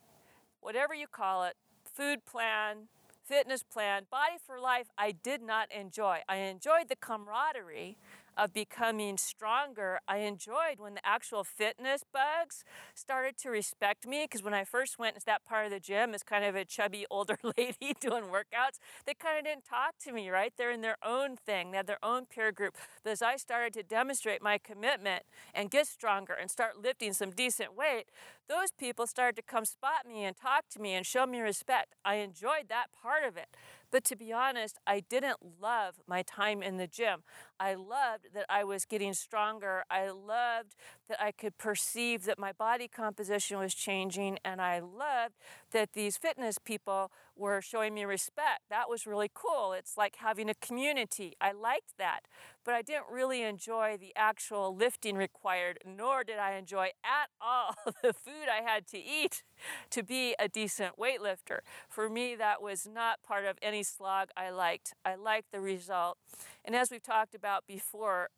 Whatever 0.59 0.93
you 0.93 1.07
call 1.07 1.43
it, 1.43 1.55
food 1.83 2.25
plan, 2.25 2.87
fitness 3.23 3.63
plan, 3.63 4.03
body 4.09 4.35
for 4.45 4.59
life, 4.59 4.87
I 4.97 5.11
did 5.11 5.41
not 5.41 5.71
enjoy. 5.71 6.19
I 6.27 6.37
enjoyed 6.37 6.89
the 6.89 6.95
camaraderie 6.95 7.97
of 8.37 8.53
becoming 8.53 9.17
stronger, 9.17 9.99
I 10.07 10.17
enjoyed 10.19 10.79
when 10.79 10.95
the 10.95 11.05
actual 11.05 11.43
fitness 11.43 12.03
bugs 12.11 12.63
started 12.93 13.37
to 13.39 13.49
respect 13.49 14.07
me. 14.07 14.23
Because 14.23 14.43
when 14.43 14.53
I 14.53 14.63
first 14.63 14.99
went 14.99 15.15
to 15.15 15.25
that 15.25 15.45
part 15.45 15.65
of 15.65 15.71
the 15.71 15.79
gym 15.79 16.13
as 16.13 16.23
kind 16.23 16.43
of 16.45 16.55
a 16.55 16.65
chubby 16.65 17.05
older 17.11 17.37
lady 17.57 17.95
doing 17.99 18.25
workouts, 18.25 18.79
they 19.05 19.13
kind 19.13 19.37
of 19.37 19.45
didn't 19.45 19.65
talk 19.65 19.97
to 20.03 20.11
me, 20.11 20.29
right? 20.29 20.53
They're 20.57 20.71
in 20.71 20.81
their 20.81 20.97
own 21.05 21.37
thing, 21.37 21.71
they 21.71 21.77
had 21.77 21.87
their 21.87 22.03
own 22.03 22.25
peer 22.25 22.51
group. 22.51 22.75
But 23.03 23.11
as 23.11 23.21
I 23.21 23.35
started 23.37 23.73
to 23.73 23.83
demonstrate 23.83 24.41
my 24.41 24.57
commitment 24.57 25.23
and 25.53 25.69
get 25.69 25.87
stronger 25.87 26.33
and 26.33 26.49
start 26.49 26.81
lifting 26.81 27.13
some 27.13 27.31
decent 27.31 27.75
weight, 27.75 28.05
those 28.49 28.71
people 28.71 29.07
started 29.07 29.35
to 29.37 29.41
come 29.41 29.65
spot 29.65 30.05
me 30.07 30.23
and 30.25 30.35
talk 30.35 30.65
to 30.71 30.79
me 30.79 30.93
and 30.93 31.05
show 31.05 31.25
me 31.25 31.39
respect. 31.39 31.95
I 32.03 32.15
enjoyed 32.15 32.67
that 32.69 32.87
part 33.01 33.23
of 33.23 33.37
it. 33.37 33.47
But 33.93 34.03
to 34.05 34.15
be 34.15 34.33
honest, 34.33 34.79
I 34.87 35.01
didn't 35.01 35.37
love 35.61 36.01
my 36.07 36.23
time 36.23 36.63
in 36.63 36.77
the 36.77 36.87
gym. 36.87 37.21
I 37.59 37.75
loved 37.75 38.33
that 38.33 38.47
I 38.49 38.63
was 38.63 38.85
getting 38.85 39.13
stronger. 39.13 39.83
I 39.87 40.09
loved 40.09 40.73
that 41.07 41.21
I 41.21 41.31
could 41.31 41.59
perceive 41.59 42.25
that 42.25 42.39
my 42.39 42.53
body 42.53 42.87
composition 42.87 43.59
was 43.59 43.75
changing. 43.75 44.39
And 44.43 44.59
I 44.59 44.79
loved 44.79 45.35
that 45.73 45.93
these 45.93 46.17
fitness 46.17 46.57
people 46.57 47.11
were 47.35 47.61
showing 47.61 47.93
me 47.93 48.05
respect. 48.05 48.61
That 48.69 48.89
was 48.89 49.07
really 49.07 49.29
cool. 49.33 49.73
It's 49.73 49.97
like 49.97 50.17
having 50.17 50.49
a 50.49 50.53
community. 50.55 51.33
I 51.41 51.51
liked 51.51 51.97
that. 51.97 52.21
But 52.63 52.75
I 52.75 52.81
didn't 52.81 53.05
really 53.11 53.43
enjoy 53.43 53.97
the 53.99 54.13
actual 54.15 54.75
lifting 54.75 55.15
required, 55.15 55.79
nor 55.85 56.23
did 56.23 56.37
I 56.37 56.53
enjoy 56.53 56.91
at 57.03 57.29
all 57.41 57.75
the 58.01 58.13
food 58.13 58.47
I 58.49 58.61
had 58.63 58.87
to 58.87 58.97
eat 58.97 59.43
to 59.89 60.03
be 60.03 60.35
a 60.39 60.47
decent 60.47 60.97
weightlifter. 60.97 61.59
For 61.89 62.09
me, 62.09 62.35
that 62.35 62.61
was 62.61 62.87
not 62.91 63.23
part 63.23 63.45
of 63.45 63.57
any 63.61 63.83
slog 63.83 64.29
I 64.37 64.49
liked. 64.49 64.93
I 65.03 65.15
liked 65.15 65.51
the 65.51 65.61
result. 65.61 66.17
And 66.63 66.75
as 66.75 66.91
we've 66.91 67.03
talked 67.03 67.35
about 67.35 67.65
before, 67.67 68.29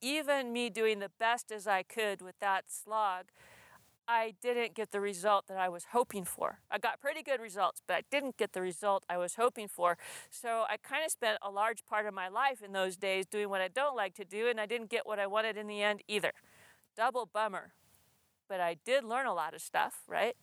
even 0.00 0.52
me 0.52 0.70
doing 0.70 0.98
the 0.98 1.10
best 1.18 1.50
as 1.50 1.66
I 1.66 1.82
could 1.82 2.20
with 2.20 2.38
that 2.40 2.64
slog, 2.68 3.26
I 4.08 4.34
didn't 4.40 4.74
get 4.74 4.92
the 4.92 5.00
result 5.00 5.48
that 5.48 5.58
I 5.58 5.68
was 5.68 5.86
hoping 5.92 6.24
for. 6.24 6.60
I 6.70 6.78
got 6.78 7.00
pretty 7.00 7.22
good 7.22 7.40
results, 7.40 7.82
but 7.86 7.94
I 7.94 8.02
didn't 8.08 8.36
get 8.36 8.52
the 8.52 8.62
result 8.62 9.04
I 9.08 9.16
was 9.16 9.34
hoping 9.34 9.66
for. 9.66 9.98
So 10.30 10.64
I 10.68 10.76
kind 10.76 11.04
of 11.04 11.10
spent 11.10 11.38
a 11.42 11.50
large 11.50 11.84
part 11.84 12.06
of 12.06 12.14
my 12.14 12.28
life 12.28 12.62
in 12.62 12.72
those 12.72 12.96
days 12.96 13.26
doing 13.26 13.48
what 13.48 13.60
I 13.60 13.68
don't 13.68 13.96
like 13.96 14.14
to 14.14 14.24
do, 14.24 14.46
and 14.46 14.60
I 14.60 14.66
didn't 14.66 14.90
get 14.90 15.06
what 15.06 15.18
I 15.18 15.26
wanted 15.26 15.56
in 15.56 15.66
the 15.66 15.82
end 15.82 16.02
either. 16.06 16.32
Double 16.96 17.26
bummer. 17.26 17.72
But 18.48 18.60
I 18.60 18.76
did 18.84 19.02
learn 19.02 19.26
a 19.26 19.34
lot 19.34 19.54
of 19.54 19.60
stuff, 19.60 20.02
right? 20.06 20.36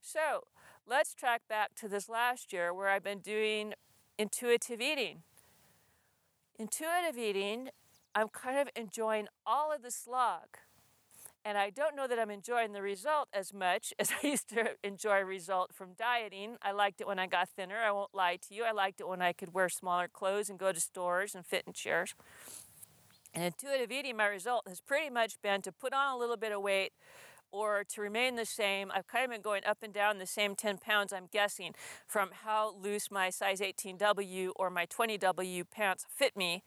So 0.00 0.44
let's 0.86 1.14
track 1.14 1.42
back 1.46 1.74
to 1.76 1.88
this 1.88 2.08
last 2.08 2.54
year 2.54 2.72
where 2.72 2.88
I've 2.88 3.04
been 3.04 3.20
doing 3.20 3.74
intuitive 4.18 4.80
eating. 4.80 5.24
Intuitive 6.58 7.18
eating, 7.18 7.68
I'm 8.14 8.28
kind 8.28 8.58
of 8.58 8.68
enjoying 8.74 9.28
all 9.44 9.70
of 9.70 9.82
the 9.82 9.90
slog 9.90 10.56
and 11.48 11.56
I 11.56 11.70
don't 11.70 11.96
know 11.96 12.06
that 12.06 12.18
I'm 12.18 12.30
enjoying 12.30 12.72
the 12.72 12.82
result 12.82 13.28
as 13.32 13.54
much 13.54 13.94
as 13.98 14.12
I 14.22 14.26
used 14.26 14.50
to 14.50 14.72
enjoy 14.84 15.20
a 15.20 15.24
result 15.24 15.72
from 15.72 15.94
dieting. 15.94 16.58
I 16.60 16.72
liked 16.72 17.00
it 17.00 17.06
when 17.06 17.18
I 17.18 17.26
got 17.26 17.48
thinner. 17.48 17.78
I 17.78 17.90
won't 17.90 18.14
lie 18.14 18.36
to 18.48 18.54
you. 18.54 18.64
I 18.64 18.72
liked 18.72 19.00
it 19.00 19.08
when 19.08 19.22
I 19.22 19.32
could 19.32 19.54
wear 19.54 19.70
smaller 19.70 20.08
clothes 20.08 20.50
and 20.50 20.58
go 20.58 20.72
to 20.72 20.80
stores 20.80 21.34
and 21.34 21.46
fit 21.46 21.64
in 21.66 21.72
chairs. 21.72 22.14
And 23.32 23.44
intuitive 23.44 23.90
eating, 23.90 24.18
my 24.18 24.26
result 24.26 24.68
has 24.68 24.82
pretty 24.82 25.08
much 25.08 25.40
been 25.40 25.62
to 25.62 25.72
put 25.72 25.94
on 25.94 26.14
a 26.14 26.18
little 26.18 26.36
bit 26.36 26.52
of 26.52 26.60
weight 26.60 26.92
or 27.50 27.82
to 27.94 28.02
remain 28.02 28.36
the 28.36 28.44
same. 28.44 28.92
I've 28.94 29.06
kind 29.06 29.24
of 29.24 29.30
been 29.30 29.40
going 29.40 29.64
up 29.64 29.78
and 29.82 29.92
down 29.92 30.18
the 30.18 30.26
same 30.26 30.54
10 30.54 30.76
pounds, 30.76 31.14
I'm 31.14 31.28
guessing, 31.32 31.72
from 32.06 32.28
how 32.44 32.74
loose 32.78 33.10
my 33.10 33.30
size 33.30 33.60
18W 33.60 34.50
or 34.56 34.68
my 34.68 34.84
20W 34.84 35.64
pants 35.70 36.04
fit 36.10 36.36
me 36.36 36.62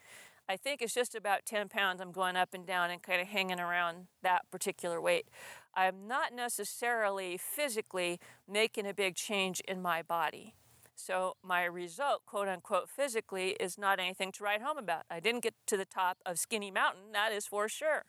I 0.51 0.57
think 0.57 0.81
it's 0.81 0.93
just 0.93 1.15
about 1.15 1.45
10 1.45 1.69
pounds. 1.69 2.01
I'm 2.01 2.11
going 2.11 2.35
up 2.35 2.53
and 2.53 2.65
down 2.65 2.91
and 2.91 3.01
kind 3.01 3.21
of 3.21 3.29
hanging 3.29 3.61
around 3.61 4.07
that 4.21 4.51
particular 4.51 4.99
weight. 4.99 5.29
I'm 5.73 6.09
not 6.09 6.33
necessarily 6.33 7.37
physically 7.37 8.19
making 8.49 8.85
a 8.85 8.93
big 8.93 9.15
change 9.15 9.61
in 9.61 9.81
my 9.81 10.01
body. 10.01 10.55
So 10.93 11.37
my 11.41 11.63
result, 11.63 12.25
quote 12.25 12.49
unquote, 12.49 12.89
physically 12.89 13.51
is 13.61 13.77
not 13.77 13.97
anything 13.97 14.33
to 14.33 14.43
write 14.43 14.61
home 14.61 14.77
about. 14.77 15.03
I 15.09 15.21
didn't 15.21 15.43
get 15.43 15.53
to 15.67 15.77
the 15.77 15.85
top 15.85 16.17
of 16.25 16.37
Skinny 16.37 16.69
Mountain, 16.69 17.13
that 17.13 17.31
is 17.31 17.47
for 17.47 17.69
sure. 17.69 18.03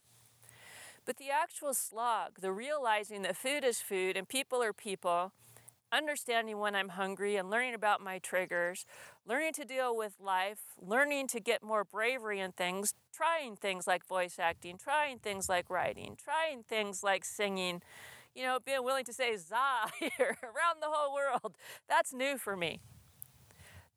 But 1.04 1.18
the 1.18 1.30
actual 1.30 1.74
slog, 1.74 2.40
the 2.40 2.50
realizing 2.50 3.22
that 3.22 3.36
food 3.36 3.62
is 3.62 3.80
food 3.80 4.16
and 4.16 4.28
people 4.28 4.60
are 4.64 4.72
people, 4.72 5.30
understanding 5.92 6.58
when 6.58 6.74
I'm 6.74 6.88
hungry 6.88 7.36
and 7.36 7.50
learning 7.50 7.74
about 7.74 8.00
my 8.00 8.18
triggers, 8.18 8.84
learning 9.26 9.52
to 9.54 9.64
deal 9.64 9.96
with 9.96 10.14
life, 10.20 10.60
learning 10.80 11.28
to 11.28 11.40
get 11.40 11.62
more 11.62 11.84
bravery 11.84 12.40
in 12.40 12.52
things, 12.52 12.94
trying 13.12 13.56
things 13.56 13.86
like 13.86 14.06
voice 14.06 14.38
acting, 14.38 14.76
trying 14.78 15.18
things 15.18 15.48
like 15.48 15.70
writing, 15.70 16.16
trying 16.22 16.62
things 16.64 17.02
like 17.02 17.24
singing, 17.24 17.82
you 18.34 18.42
know, 18.42 18.58
being 18.64 18.82
willing 18.82 19.04
to 19.04 19.12
say 19.12 19.36
za 19.36 19.90
here 19.98 20.36
around 20.42 20.80
the 20.80 20.88
whole 20.88 21.14
world. 21.14 21.56
That's 21.88 22.12
new 22.12 22.36
for 22.36 22.56
me. 22.56 22.80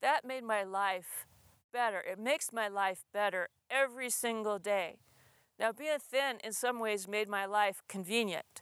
That 0.02 0.26
made 0.26 0.44
my 0.44 0.64
life 0.64 1.26
better. 1.74 2.00
It 2.00 2.20
makes 2.20 2.54
my 2.54 2.68
life 2.68 3.06
better 3.12 3.50
every 3.70 4.10
single 4.10 4.60
day. 4.60 4.98
Now, 5.58 5.72
being 5.72 6.00
thin 6.00 6.38
in 6.44 6.52
some 6.52 6.80
ways 6.80 7.08
made 7.08 7.30
my 7.30 7.46
life 7.46 7.82
convenient. 7.88 8.62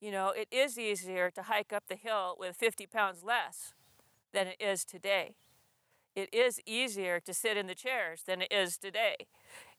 You 0.00 0.10
know, 0.10 0.28
it 0.28 0.48
is 0.50 0.78
easier 0.78 1.30
to 1.30 1.42
hike 1.42 1.72
up 1.72 1.84
the 1.88 1.96
hill 1.96 2.36
with 2.38 2.56
50 2.56 2.86
pounds 2.86 3.22
less 3.24 3.74
than 4.32 4.48
it 4.48 4.60
is 4.60 4.84
today. 4.84 5.36
It 6.16 6.32
is 6.32 6.60
easier 6.64 7.20
to 7.20 7.34
sit 7.34 7.58
in 7.58 7.66
the 7.66 7.74
chairs 7.74 8.22
than 8.26 8.40
it 8.40 8.50
is 8.50 8.78
today. 8.78 9.16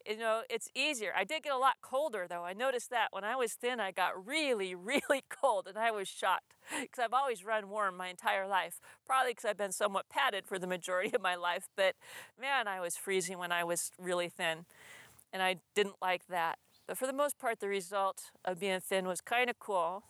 you 0.08 0.17
know, 0.17 0.43
it's 0.52 0.69
easier. 0.76 1.12
I 1.17 1.23
did 1.23 1.41
get 1.41 1.52
a 1.52 1.58
lot 1.58 1.78
colder 1.82 2.28
though. 2.30 2.45
I 2.45 2.54
noticed 2.54 2.91
that 2.91 3.08
when 3.12 3.23
I 3.23 3.36
was 3.36 3.54
thin, 3.54 3.80
I 3.80 3.91
got 3.91 4.28
really, 4.28 4.76
really 4.91 5.23
cold 5.30 5.65
and 5.67 5.80
I 5.80 5.89
was 5.89 6.08
shocked 6.08 6.54
because 6.80 7.04
I've 7.04 7.13
always 7.13 7.43
run 7.43 7.69
warm 7.69 7.97
my 7.97 8.10
entire 8.10 8.47
life. 8.47 8.80
Probably 9.04 9.32
because 9.32 9.45
I've 9.45 9.58
been 9.58 9.71
somewhat 9.71 10.10
padded 10.10 10.45
for 10.45 10.60
the 10.60 10.67
majority 10.67 11.12
of 11.15 11.23
my 11.23 11.34
life, 11.34 11.69
but 11.76 11.95
man, 12.39 12.67
I 12.67 12.80
was 12.82 12.95
freezing 12.95 13.39
when 13.39 13.52
I 13.52 13.63
was 13.63 13.91
really 13.97 14.30
thin 14.30 14.65
and 15.34 15.41
I 15.41 15.56
didn't 15.73 15.95
like 16.04 16.28
that. 16.28 16.60
But 16.86 17.00
for 17.00 17.08
the 17.08 17.13
most 17.13 17.39
part, 17.39 17.60
the 17.60 17.67
result 17.67 18.32
of 18.45 18.60
being 18.60 18.80
thin 18.80 19.08
was 19.08 19.21
kind 19.21 19.50
of 19.50 19.58
cool. 19.58 20.04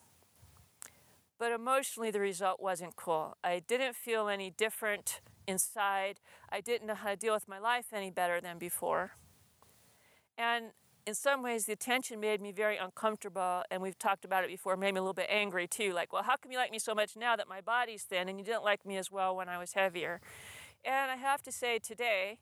But 1.39 1.53
emotionally, 1.53 2.11
the 2.11 2.19
result 2.19 2.61
wasn't 2.61 2.97
cool. 2.97 3.37
I 3.45 3.59
didn't 3.65 3.95
feel 3.95 4.27
any 4.27 4.49
different 4.49 5.21
inside. 5.47 6.19
I 6.49 6.61
didn't 6.61 6.87
know 6.87 6.95
how 6.95 7.09
to 7.09 7.15
deal 7.15 7.33
with 7.33 7.47
my 7.47 7.59
life 7.59 7.87
any 7.93 8.11
better 8.11 8.41
than 8.41 8.57
before. 8.57 9.11
And 10.37 10.71
in 11.07 11.15
some 11.15 11.41
ways, 11.41 11.65
the 11.65 11.73
attention 11.73 12.19
made 12.19 12.41
me 12.41 12.51
very 12.51 12.75
uncomfortable, 12.75 13.63
and 13.71 13.81
we've 13.81 13.97
talked 13.97 14.25
about 14.25 14.43
it 14.43 14.49
before, 14.49 14.75
made 14.75 14.93
me 14.93 14.99
a 14.99 15.01
little 15.01 15.13
bit 15.13 15.27
angry 15.29 15.65
too. 15.65 15.93
Like, 15.93 16.11
well, 16.11 16.23
how 16.23 16.35
come 16.35 16.51
you 16.51 16.57
like 16.57 16.69
me 16.69 16.79
so 16.79 16.93
much 16.93 17.15
now 17.15 17.37
that 17.37 17.47
my 17.47 17.61
body's 17.61 18.03
thin, 18.03 18.27
and 18.27 18.37
you 18.37 18.45
didn't 18.45 18.63
like 18.63 18.85
me 18.85 18.97
as 18.97 19.09
well 19.09 19.35
when 19.35 19.47
I 19.47 19.57
was 19.57 19.73
heavier? 19.73 20.19
And 20.83 21.09
I 21.09 21.15
have 21.15 21.41
to 21.43 21.51
say 21.51 21.79
today, 21.79 22.39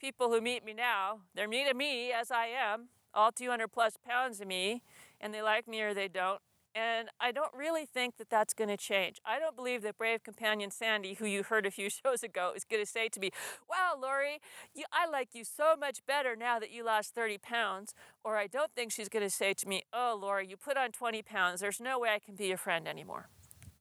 people 0.00 0.30
who 0.30 0.40
meet 0.40 0.64
me 0.64 0.72
now, 0.72 1.20
they're 1.34 1.46
meeting 1.46 1.76
me 1.76 2.10
as 2.10 2.30
I 2.30 2.46
am, 2.46 2.88
all 3.12 3.32
200 3.32 3.68
plus 3.68 3.98
pounds 4.02 4.40
of 4.40 4.48
me, 4.48 4.82
and 5.20 5.34
they 5.34 5.42
like 5.42 5.68
me 5.68 5.82
or 5.82 5.92
they 5.92 6.08
don't. 6.08 6.40
And 6.76 7.08
I 7.18 7.32
don't 7.32 7.54
really 7.54 7.86
think 7.86 8.18
that 8.18 8.28
that's 8.28 8.52
going 8.52 8.68
to 8.68 8.76
change. 8.76 9.18
I 9.24 9.38
don't 9.38 9.56
believe 9.56 9.80
that 9.80 9.96
brave 9.96 10.22
companion 10.22 10.70
Sandy, 10.70 11.14
who 11.14 11.24
you 11.24 11.42
heard 11.42 11.64
a 11.64 11.70
few 11.70 11.88
shows 12.04 12.22
ago, 12.22 12.52
is 12.54 12.64
going 12.64 12.82
to 12.82 12.90
say 12.90 13.08
to 13.08 13.18
me, 13.18 13.30
Wow, 13.68 13.94
Lori, 14.00 14.40
you, 14.74 14.84
I 14.92 15.08
like 15.08 15.30
you 15.32 15.42
so 15.42 15.74
much 15.74 16.04
better 16.06 16.36
now 16.36 16.58
that 16.58 16.70
you 16.70 16.84
lost 16.84 17.14
30 17.14 17.38
pounds. 17.38 17.94
Or 18.22 18.36
I 18.36 18.46
don't 18.46 18.70
think 18.74 18.92
she's 18.92 19.08
going 19.08 19.24
to 19.24 19.30
say 19.30 19.54
to 19.54 19.66
me, 19.66 19.84
Oh, 19.90 20.18
Lori, 20.20 20.46
you 20.46 20.58
put 20.58 20.76
on 20.76 20.92
20 20.92 21.22
pounds. 21.22 21.60
There's 21.60 21.80
no 21.80 21.98
way 21.98 22.10
I 22.10 22.18
can 22.18 22.34
be 22.34 22.48
your 22.48 22.58
friend 22.58 22.86
anymore. 22.86 23.30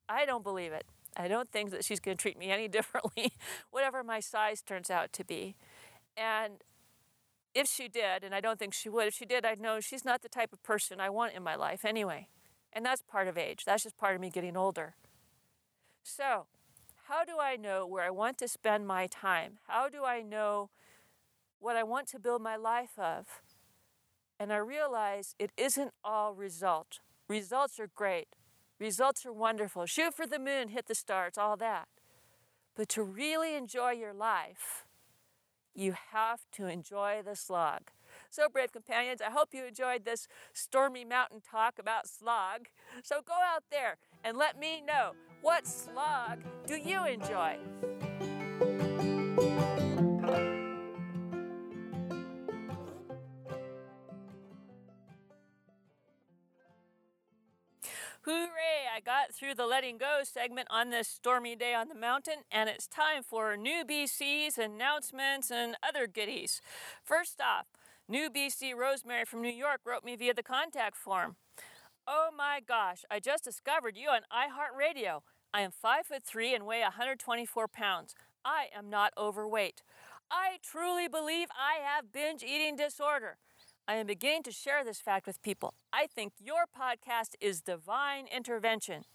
I 0.07 0.25
don't 0.25 0.43
believe 0.43 0.71
it. 0.71 0.85
I 1.17 1.27
don't 1.27 1.51
think 1.51 1.71
that 1.71 1.83
she's 1.83 1.99
going 1.99 2.15
to 2.15 2.21
treat 2.21 2.39
me 2.39 2.49
any 2.49 2.67
differently, 2.69 3.33
whatever 3.71 4.05
my 4.05 4.21
size 4.21 4.61
turns 4.61 4.89
out 4.89 5.11
to 5.13 5.25
be. 5.25 5.57
And 6.15 6.63
if 7.53 7.67
she 7.67 7.89
did, 7.89 8.23
and 8.23 8.33
I 8.33 8.39
don't 8.39 8.57
think 8.57 8.73
she 8.73 8.87
would, 8.87 9.07
if 9.07 9.13
she 9.13 9.25
did, 9.25 9.43
I'd 9.43 9.59
know 9.59 9.81
she's 9.81 10.05
not 10.05 10.21
the 10.21 10.29
type 10.29 10.53
of 10.53 10.63
person 10.63 11.01
I 11.01 11.09
want 11.09 11.33
in 11.33 11.43
my 11.43 11.55
life 11.55 11.83
anyway. 11.83 12.29
And 12.75 12.85
that's 12.85 13.01
part 13.01 13.29
of 13.29 13.37
age. 13.37 13.63
That's 13.65 13.83
just 13.83 13.97
part 13.97 14.15
of 14.15 14.21
me 14.21 14.29
getting 14.29 14.57
older. 14.57 14.95
So, 16.03 16.45
how 17.07 17.23
do 17.23 17.39
I 17.39 17.55
know 17.55 17.87
where 17.87 18.03
I 18.03 18.09
want 18.09 18.37
to 18.39 18.47
spend 18.47 18.85
my 18.85 19.07
time? 19.07 19.59
How 19.67 19.87
do 19.87 20.03
I 20.03 20.21
know 20.21 20.69
what 21.59 21.77
I 21.77 21.83
want 21.83 22.07
to 22.09 22.19
build 22.19 22.41
my 22.41 22.57
life 22.57 22.99
of? 22.99 23.41
And 24.39 24.51
I 24.51 24.57
realize 24.57 25.35
it 25.39 25.51
isn't 25.55 25.91
all 26.03 26.33
result. 26.33 26.99
Results 27.29 27.79
are 27.79 27.89
great. 27.95 28.35
Results 28.79 29.25
are 29.25 29.31
wonderful. 29.31 29.85
Shoot 29.85 30.13
for 30.13 30.27
the 30.27 30.37
moon, 30.39 30.67
hit 30.67 30.87
the 30.87 30.95
stars, 30.95 31.37
all 31.37 31.55
that. 31.57 31.87
But 32.75 32.89
to 32.89 33.03
really 33.03 33.55
enjoy 33.55 33.91
your 33.91 34.13
life, 34.13 34.85
you 35.73 35.93
have 36.11 36.41
to 36.53 36.67
enjoy 36.67 37.21
the 37.23 37.35
slog. 37.35 37.91
So, 38.29 38.49
brave 38.49 38.71
companions, 38.71 39.21
I 39.21 39.31
hope 39.31 39.49
you 39.53 39.65
enjoyed 39.65 40.05
this 40.05 40.27
stormy 40.53 41.05
mountain 41.05 41.41
talk 41.41 41.79
about 41.79 42.07
slog. 42.07 42.67
So, 43.03 43.21
go 43.25 43.33
out 43.33 43.63
there 43.71 43.97
and 44.23 44.37
let 44.37 44.59
me 44.59 44.81
know 44.81 45.11
what 45.41 45.67
slog 45.67 46.43
do 46.65 46.75
you 46.75 47.05
enjoy? 47.05 47.57
Hooray! 58.25 58.87
I 58.91 59.01
got 59.01 59.35
through 59.35 59.53
the 59.53 59.67
letting 59.67 59.99
go 59.99 60.21
segment 60.23 60.67
on 60.71 60.89
this 60.89 61.07
stormy 61.07 61.55
day 61.55 61.75
on 61.75 61.89
the 61.89 61.95
mountain, 61.95 62.39
and 62.51 62.67
it's 62.67 62.87
time 62.87 63.21
for 63.21 63.55
new 63.55 63.83
BCs, 63.85 64.57
announcements, 64.57 65.51
and 65.51 65.77
other 65.87 66.07
goodies. 66.07 66.59
First 67.03 67.39
off, 67.39 67.67
New 68.07 68.29
BC 68.29 68.75
Rosemary 68.75 69.25
from 69.25 69.41
New 69.41 69.49
York 69.49 69.81
wrote 69.83 70.03
me 70.03 70.15
via 70.15 70.31
the 70.31 70.43
contact 70.43 70.95
form. 70.95 71.37
Oh 72.05 72.29
my 72.37 72.61
gosh, 72.65 72.99
I 73.09 73.19
just 73.19 73.43
discovered 73.43 73.97
you 73.97 74.09
on 74.09 74.21
iHeartRadio. 74.31 75.21
I 75.51 75.61
am 75.61 75.71
5 75.71 76.05
foot 76.05 76.23
3 76.23 76.53
and 76.53 76.67
weigh 76.67 76.81
124 76.81 77.67
pounds. 77.67 78.13
I 78.43 78.67
am 78.77 78.91
not 78.91 79.11
overweight. 79.17 79.81
I 80.29 80.57
truly 80.61 81.07
believe 81.07 81.47
I 81.57 81.83
have 81.83 82.11
binge 82.11 82.43
eating 82.43 82.75
disorder. 82.75 83.37
I 83.87 83.95
am 83.95 84.05
beginning 84.05 84.43
to 84.43 84.51
share 84.51 84.83
this 84.83 85.01
fact 85.01 85.25
with 85.25 85.41
people. 85.41 85.73
I 85.91 86.05
think 86.05 86.33
your 86.39 86.65
podcast 86.65 87.33
is 87.41 87.61
divine 87.61 88.27
intervention. 88.27 89.05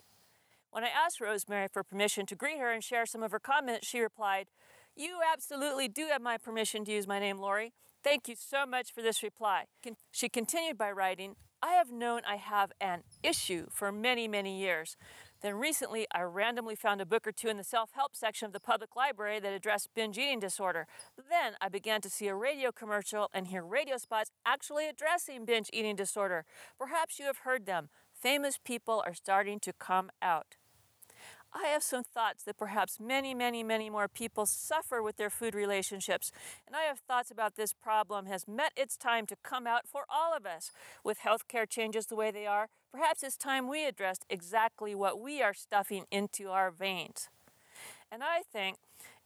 When 0.72 0.83
I 0.83 0.88
asked 0.88 1.20
Rosemary 1.20 1.68
for 1.72 1.85
permission 1.85 2.26
to 2.26 2.35
greet 2.35 2.59
her 2.59 2.72
and 2.72 2.83
share 2.83 3.07
some 3.07 3.22
of 3.22 3.31
her 3.31 3.38
comments, 3.38 3.87
she 3.87 4.00
replied, 4.00 4.48
You 4.96 5.20
absolutely 5.33 5.87
do 5.87 6.09
have 6.11 6.22
my 6.22 6.38
permission 6.38 6.85
to 6.87 6.92
use 6.92 7.07
my 7.07 7.20
name, 7.20 7.38
Lori. 7.38 7.72
Thank 8.03 8.29
you 8.29 8.35
so 8.39 8.65
much 8.65 8.93
for 8.93 9.03
this 9.03 9.23
reply. 9.23 9.65
She 10.11 10.29
continued 10.29 10.79
by 10.79 10.91
writing, 10.91 11.37
I 11.63 11.73
have 11.73 11.93
known 11.93 12.23
I 12.27 12.37
have 12.37 12.73
an 12.81 13.03
issue 13.23 13.67
for 13.71 13.93
many, 13.93 14.27
many 14.27 14.59
years. 14.59 14.97
Then 15.43 15.57
recently, 15.57 16.07
I 16.11 16.23
randomly 16.23 16.75
found 16.75 17.03
a 17.03 17.07
book 17.07 17.27
or 17.27 17.33
two 17.33 17.49
in 17.49 17.59
the 17.59 17.65
self 17.65 17.91
help 17.93 18.17
section 18.17 18.47
of 18.47 18.53
the 18.53 18.61
public 18.61 18.97
library 18.97 19.41
that 19.41 19.53
addressed 19.53 19.89
binge 19.95 20.17
eating 20.17 20.41
disorder. 20.41 20.87
Then 21.17 21.55
I 21.61 21.69
began 21.69 22.01
to 22.01 22.11
see 22.11 22.29
a 22.29 22.35
radio 22.35 22.73
commercial 22.73 23.29
and 23.35 23.49
hear 23.49 23.63
radio 23.63 23.99
spots 23.99 24.31
actually 24.47 24.89
addressing 24.89 25.45
binge 25.45 25.69
eating 25.73 25.97
disorder. 25.97 26.47
Perhaps 26.79 27.19
you 27.19 27.27
have 27.27 27.39
heard 27.39 27.67
them. 27.67 27.91
Famous 28.15 28.59
people 28.63 29.03
are 29.07 29.15
starting 29.15 29.61
to 29.61 29.73
come 29.75 30.11
out. 30.23 30.57
I 31.53 31.67
have 31.69 31.83
some 31.83 32.05
thoughts 32.05 32.45
that 32.45 32.57
perhaps 32.57 33.01
many, 33.01 33.35
many, 33.35 33.63
many 33.63 33.91
more 33.91 34.09
people 34.09 34.47
suffer 34.47 35.03
with 35.03 35.17
their 35.17 35.31
food 35.31 35.55
relationships. 35.55 36.31
And 36.67 36.77
I 36.77 36.83
have 36.83 37.01
thoughts 37.01 37.31
about 37.31 37.57
this 37.57 37.73
problem 37.73 38.27
has 38.27 38.47
met 38.47 38.73
its 38.77 38.97
time 38.97 39.27
to 39.27 39.37
come 39.43 39.67
out 39.67 39.87
for 39.87 40.05
all 40.09 40.37
of 40.37 40.47
us. 40.47 40.71
With 41.03 41.21
healthcare 41.21 41.69
changes 41.69 42.07
the 42.07 42.15
way 42.15 42.31
they 42.31 42.47
are, 42.47 42.69
perhaps 42.93 43.23
it's 43.23 43.37
time 43.37 43.69
we 43.69 43.85
addressed 43.85 44.25
exactly 44.31 44.95
what 44.95 45.21
we 45.21 45.43
are 45.43 45.55
stuffing 45.55 46.05
into 46.11 46.51
our 46.51 46.71
veins. 46.71 47.29
And 48.13 48.23
I 48.23 48.43
think 48.53 48.77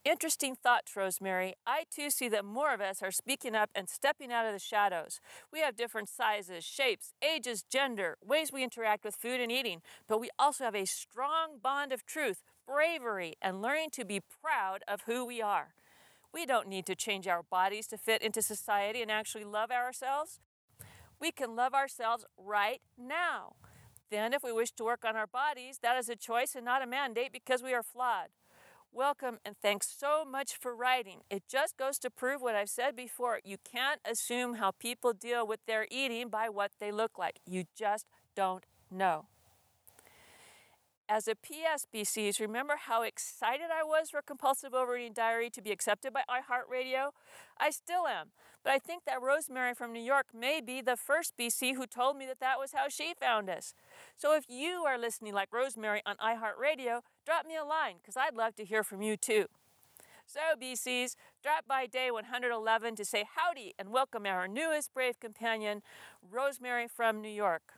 Interesting 0.05 0.55
thoughts, 0.55 0.95
Rosemary. 0.95 1.55
I 1.65 1.85
too 1.89 2.11
see 2.11 2.29
that 2.29 2.45
more 2.45 2.75
of 2.75 2.79
us 2.79 3.01
are 3.01 3.09
speaking 3.09 3.55
up 3.55 3.71
and 3.73 3.89
stepping 3.89 4.31
out 4.31 4.45
of 4.45 4.53
the 4.53 4.59
shadows. 4.59 5.19
We 5.51 5.61
have 5.61 5.75
different 5.75 6.09
sizes, 6.09 6.63
shapes, 6.63 7.13
ages, 7.27 7.63
gender, 7.63 8.15
ways 8.23 8.51
we 8.53 8.63
interact 8.63 9.03
with 9.03 9.15
food 9.15 9.41
and 9.41 9.51
eating, 9.51 9.81
but 10.07 10.21
we 10.21 10.29
also 10.37 10.63
have 10.63 10.75
a 10.75 10.85
strong 10.85 11.57
bond 11.59 11.91
of 11.91 12.05
truth, 12.05 12.43
bravery, 12.67 13.33
and 13.41 13.63
learning 13.63 13.89
to 13.93 14.05
be 14.05 14.21
proud 14.43 14.83
of 14.87 15.01
who 15.07 15.25
we 15.25 15.41
are. 15.41 15.73
We 16.31 16.45
don't 16.45 16.67
need 16.67 16.85
to 16.85 16.95
change 16.95 17.27
our 17.27 17.41
bodies 17.41 17.87
to 17.87 17.97
fit 17.97 18.21
into 18.21 18.43
society 18.43 19.01
and 19.01 19.09
actually 19.09 19.45
love 19.45 19.71
ourselves. 19.71 20.39
We 21.19 21.31
can 21.31 21.55
love 21.55 21.73
ourselves 21.73 22.25
right 22.37 22.81
now. 22.95 23.55
Then, 24.11 24.33
if 24.33 24.43
we 24.43 24.51
wish 24.51 24.71
to 24.73 24.83
work 24.83 25.03
on 25.03 25.15
our 25.15 25.25
bodies, 25.25 25.79
that 25.81 25.97
is 25.97 26.09
a 26.09 26.15
choice 26.15 26.53
and 26.53 26.63
not 26.63 26.83
a 26.83 26.87
mandate 26.87 27.31
because 27.33 27.63
we 27.63 27.73
are 27.73 27.81
flawed. 27.81 28.27
Welcome 28.95 29.39
and 29.43 29.57
thanks 29.61 29.93
so 29.99 30.23
much 30.23 30.55
for 30.57 30.73
writing. 30.73 31.19
It 31.29 31.43
just 31.49 31.75
goes 31.75 31.99
to 31.99 32.09
prove 32.09 32.41
what 32.41 32.55
I've 32.55 32.69
said 32.69 32.95
before. 32.95 33.41
You 33.43 33.57
can't 33.69 33.99
assume 34.09 34.53
how 34.53 34.71
people 34.71 35.11
deal 35.11 35.45
with 35.45 35.59
their 35.67 35.85
eating 35.91 36.29
by 36.29 36.47
what 36.47 36.71
they 36.79 36.93
look 36.93 37.17
like. 37.17 37.41
You 37.45 37.65
just 37.77 38.05
don't 38.37 38.63
know. 38.89 39.25
As 41.07 41.27
a 41.27 41.35
PSBCs, 41.35 42.39
remember 42.39 42.77
how 42.87 43.03
excited 43.03 43.67
I 43.71 43.83
was 43.83 44.09
for 44.09 44.23
Compulsive 44.23 44.73
Overeating 44.73 45.13
Diary 45.13 45.51
to 45.51 45.61
be 45.61 45.71
accepted 45.71 46.11
by 46.11 46.23
iHeartRadio? 46.27 47.11
I 47.59 47.69
still 47.69 48.07
am, 48.07 48.29
but 48.63 48.73
I 48.73 48.79
think 48.79 49.05
that 49.05 49.21
Rosemary 49.21 49.75
from 49.75 49.93
New 49.93 50.01
York 50.01 50.25
may 50.33 50.61
be 50.61 50.81
the 50.81 50.97
first 50.97 51.37
BC 51.37 51.75
who 51.75 51.85
told 51.85 52.17
me 52.17 52.25
that 52.25 52.39
that 52.39 52.57
was 52.57 52.71
how 52.71 52.89
she 52.89 53.13
found 53.19 53.51
us. 53.51 53.75
So 54.17 54.35
if 54.35 54.45
you 54.49 54.83
are 54.87 54.97
listening 54.97 55.35
like 55.35 55.53
Rosemary 55.53 56.01
on 56.07 56.15
iHeartRadio, 56.15 57.01
drop 57.23 57.45
me 57.45 57.55
a 57.55 57.63
line 57.63 57.97
because 58.01 58.17
I'd 58.17 58.35
love 58.35 58.55
to 58.55 58.65
hear 58.65 58.83
from 58.83 59.03
you 59.03 59.15
too. 59.15 59.45
So, 60.25 60.39
BCs, 60.59 61.15
drop 61.43 61.67
by 61.67 61.85
day 61.85 62.09
111 62.09 62.95
to 62.95 63.05
say 63.05 63.25
howdy 63.35 63.75
and 63.77 63.89
welcome 63.89 64.25
our 64.25 64.47
newest 64.47 64.91
brave 64.91 65.19
companion, 65.19 65.83
Rosemary 66.31 66.87
from 66.87 67.21
New 67.21 67.29
York. 67.29 67.73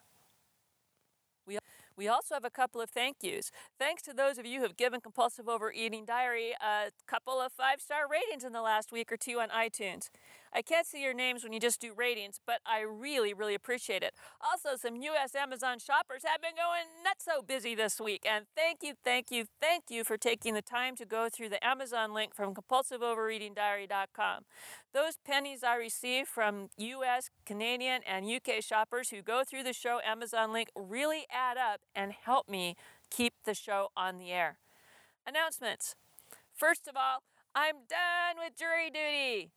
We 1.98 2.08
also 2.08 2.36
have 2.36 2.46
a 2.46 2.52
couple 2.52 2.80
of 2.80 2.92
thank 2.92 3.18
yous. 3.24 3.50
Thanks 3.80 4.04
to 4.04 4.14
those 4.14 4.38
of 4.38 4.46
you 4.46 4.60
who 4.60 4.64
have 4.64 4.78
given 4.78 5.02
Compulsive 5.02 5.50
Overeating 5.50 6.06
Diary 6.06 6.54
a 6.62 6.92
couple 7.08 7.42
of 7.42 7.52
five 7.52 7.82
star 7.82 8.08
ratings 8.08 8.44
in 8.44 8.54
the 8.54 8.62
last 8.62 8.92
week 8.92 9.12
or 9.12 9.18
two 9.18 9.40
on 9.40 9.50
iTunes. 9.50 10.10
I 10.54 10.62
can't 10.62 10.86
see 10.88 11.02
your 11.02 11.14
names 11.14 11.44
when 11.44 11.54
you 11.54 11.60
just 11.60 11.80
do 11.80 11.94
ratings, 11.96 12.40
but 12.46 12.60
I 12.66 12.82
really, 12.82 13.34
really 13.34 13.56
appreciate 13.56 14.04
it. 14.04 14.14
Also, 14.42 14.76
some 14.76 14.96
US 14.96 15.36
Amazon 15.36 15.80
shoppers 15.80 16.24
have 16.26 16.42
been 16.42 16.56
going 16.56 16.84
not 17.04 17.18
so 17.20 17.42
busy 17.42 17.76
this 17.76 18.00
week, 18.00 18.26
and 18.30 18.46
thank 18.56 18.80
you, 18.84 18.94
thank 19.04 19.32
you, 19.32 19.46
thank 19.62 19.86
you 19.90 20.04
for 20.04 20.18
taking 20.18 20.54
the 20.54 20.62
time 20.62 20.96
to 20.96 21.06
go 21.06 21.28
through 21.32 21.50
the 21.50 21.66
Amazon 21.66 22.14
link 22.14 22.36
from 22.36 22.54
compulsiveovereatingdiary.com. 22.54 24.44
Those 24.94 25.18
pennies 25.26 25.64
I 25.64 25.76
receive 25.76 26.28
from 26.28 26.70
US, 26.78 27.30
Canadian, 27.46 28.02
and 28.08 28.26
UK 28.26 28.64
shoppers 28.64 29.10
who 29.10 29.22
go 29.22 29.44
through 29.48 29.64
the 29.64 29.74
show 29.74 30.00
Amazon 30.06 30.54
link 30.54 30.70
really 30.76 31.26
add 31.32 31.58
up 31.58 31.82
and 31.96 32.12
help 32.12 32.50
me 32.50 32.76
keep 33.10 33.34
the 33.46 33.54
show 33.54 33.90
on 33.96 34.18
the 34.18 34.32
air. 34.32 34.60
Announcements. 35.26 35.96
First 36.54 36.88
of 36.88 36.96
all, 36.96 37.24
I'm 37.54 37.86
done 37.90 38.44
with 38.44 38.58
jury 38.58 38.90
duty. 38.90 39.52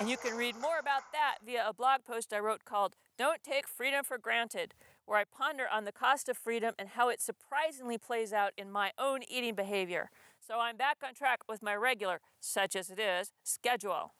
And 0.00 0.08
you 0.08 0.16
can 0.16 0.36
read 0.36 0.54
more 0.60 0.78
about 0.78 1.02
that 1.12 1.38
via 1.44 1.64
a 1.66 1.74
blog 1.74 2.04
post 2.04 2.32
I 2.32 2.38
wrote 2.38 2.64
called 2.64 2.94
Don't 3.18 3.42
Take 3.42 3.66
Freedom 3.66 4.04
for 4.04 4.16
Granted, 4.16 4.74
where 5.06 5.18
I 5.18 5.24
ponder 5.24 5.64
on 5.70 5.84
the 5.84 5.92
cost 5.92 6.28
of 6.28 6.38
freedom 6.38 6.72
and 6.78 6.90
how 6.90 7.08
it 7.08 7.20
surprisingly 7.20 7.98
plays 7.98 8.32
out 8.32 8.52
in 8.56 8.70
my 8.70 8.92
own 8.96 9.20
eating 9.28 9.56
behavior. 9.56 10.10
So 10.38 10.60
I'm 10.60 10.76
back 10.76 10.98
on 11.04 11.14
track 11.14 11.40
with 11.48 11.62
my 11.62 11.74
regular, 11.74 12.20
such 12.38 12.76
as 12.76 12.90
it 12.90 13.00
is, 13.00 13.32
schedule. 13.42 14.12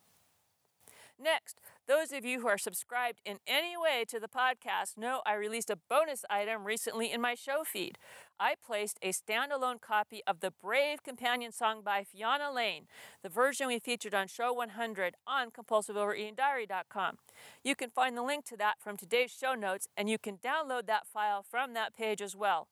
Next, 1.21 1.61
those 1.89 2.13
of 2.13 2.25
you 2.25 2.41
who 2.41 2.47
are 2.47 2.59
subscribed 2.59 3.21
in 3.25 3.39
any 3.45 3.77
way 3.77 4.05
to 4.07 4.21
the 4.21 4.29
podcast 4.29 4.97
know 4.97 5.21
I 5.27 5.35
released 5.35 5.69
a 5.69 5.79
bonus 5.91 6.25
item 6.31 6.65
recently 6.65 7.11
in 7.11 7.21
my 7.21 7.35
show 7.35 7.65
feed. 7.65 7.99
I 8.39 8.55
placed 8.65 9.01
a 9.03 9.13
standalone 9.13 9.81
copy 9.81 10.23
of 10.29 10.39
the 10.39 10.53
Brave 10.63 11.03
Companion 11.03 11.51
song 11.51 11.83
by 11.85 12.05
Fiona 12.05 12.53
Lane, 12.53 12.87
the 13.25 13.29
version 13.29 13.67
we 13.67 13.81
featured 13.81 14.15
on 14.15 14.29
Show 14.29 14.53
100 14.53 15.17
on 15.27 15.51
compulsiveovereatingdiary.com. 15.51 17.19
You 17.65 17.75
can 17.75 17.91
find 17.91 18.17
the 18.17 18.23
link 18.23 18.45
to 18.45 18.57
that 18.57 18.77
from 18.79 18.97
today's 18.97 19.33
show 19.33 19.55
notes, 19.55 19.89
and 19.97 20.09
you 20.09 20.19
can 20.19 20.37
download 20.37 20.87
that 20.87 21.07
file 21.07 21.43
from 21.43 21.75
that 21.75 21.97
page 21.97 22.23
as 22.23 22.37
well. 22.37 22.69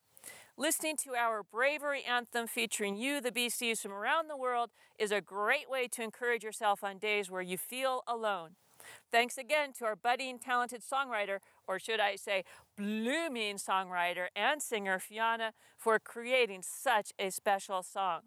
Listening 0.59 0.95
to 0.97 1.13
our 1.13 1.43
bravery 1.43 2.03
anthem 2.03 2.47
featuring 2.47 2.97
you, 2.97 3.21
the 3.21 3.29
BCs 3.29 3.79
from 3.79 3.91
around 3.91 4.27
the 4.27 4.35
world, 4.35 4.71
is 4.97 5.11
a 5.11 5.21
great 5.21 5.69
way 5.69 5.87
to 5.89 6.01
encourage 6.01 6.43
yourself 6.43 6.83
on 6.83 6.97
days 6.97 7.29
where 7.29 7.43
you 7.43 7.59
feel 7.59 8.01
alone. 8.07 8.55
Thanks 9.11 9.37
again 9.37 9.71
to 9.73 9.85
our 9.85 9.95
budding 9.95 10.39
talented 10.39 10.81
songwriter, 10.81 11.41
or 11.67 11.77
should 11.77 11.99
I 11.99 12.15
say, 12.15 12.43
blooming 12.75 13.57
songwriter 13.57 14.29
and 14.35 14.59
singer 14.59 14.97
Fiona, 14.97 15.53
for 15.77 15.99
creating 15.99 16.63
such 16.63 17.11
a 17.19 17.29
special 17.29 17.83
song. 17.83 18.21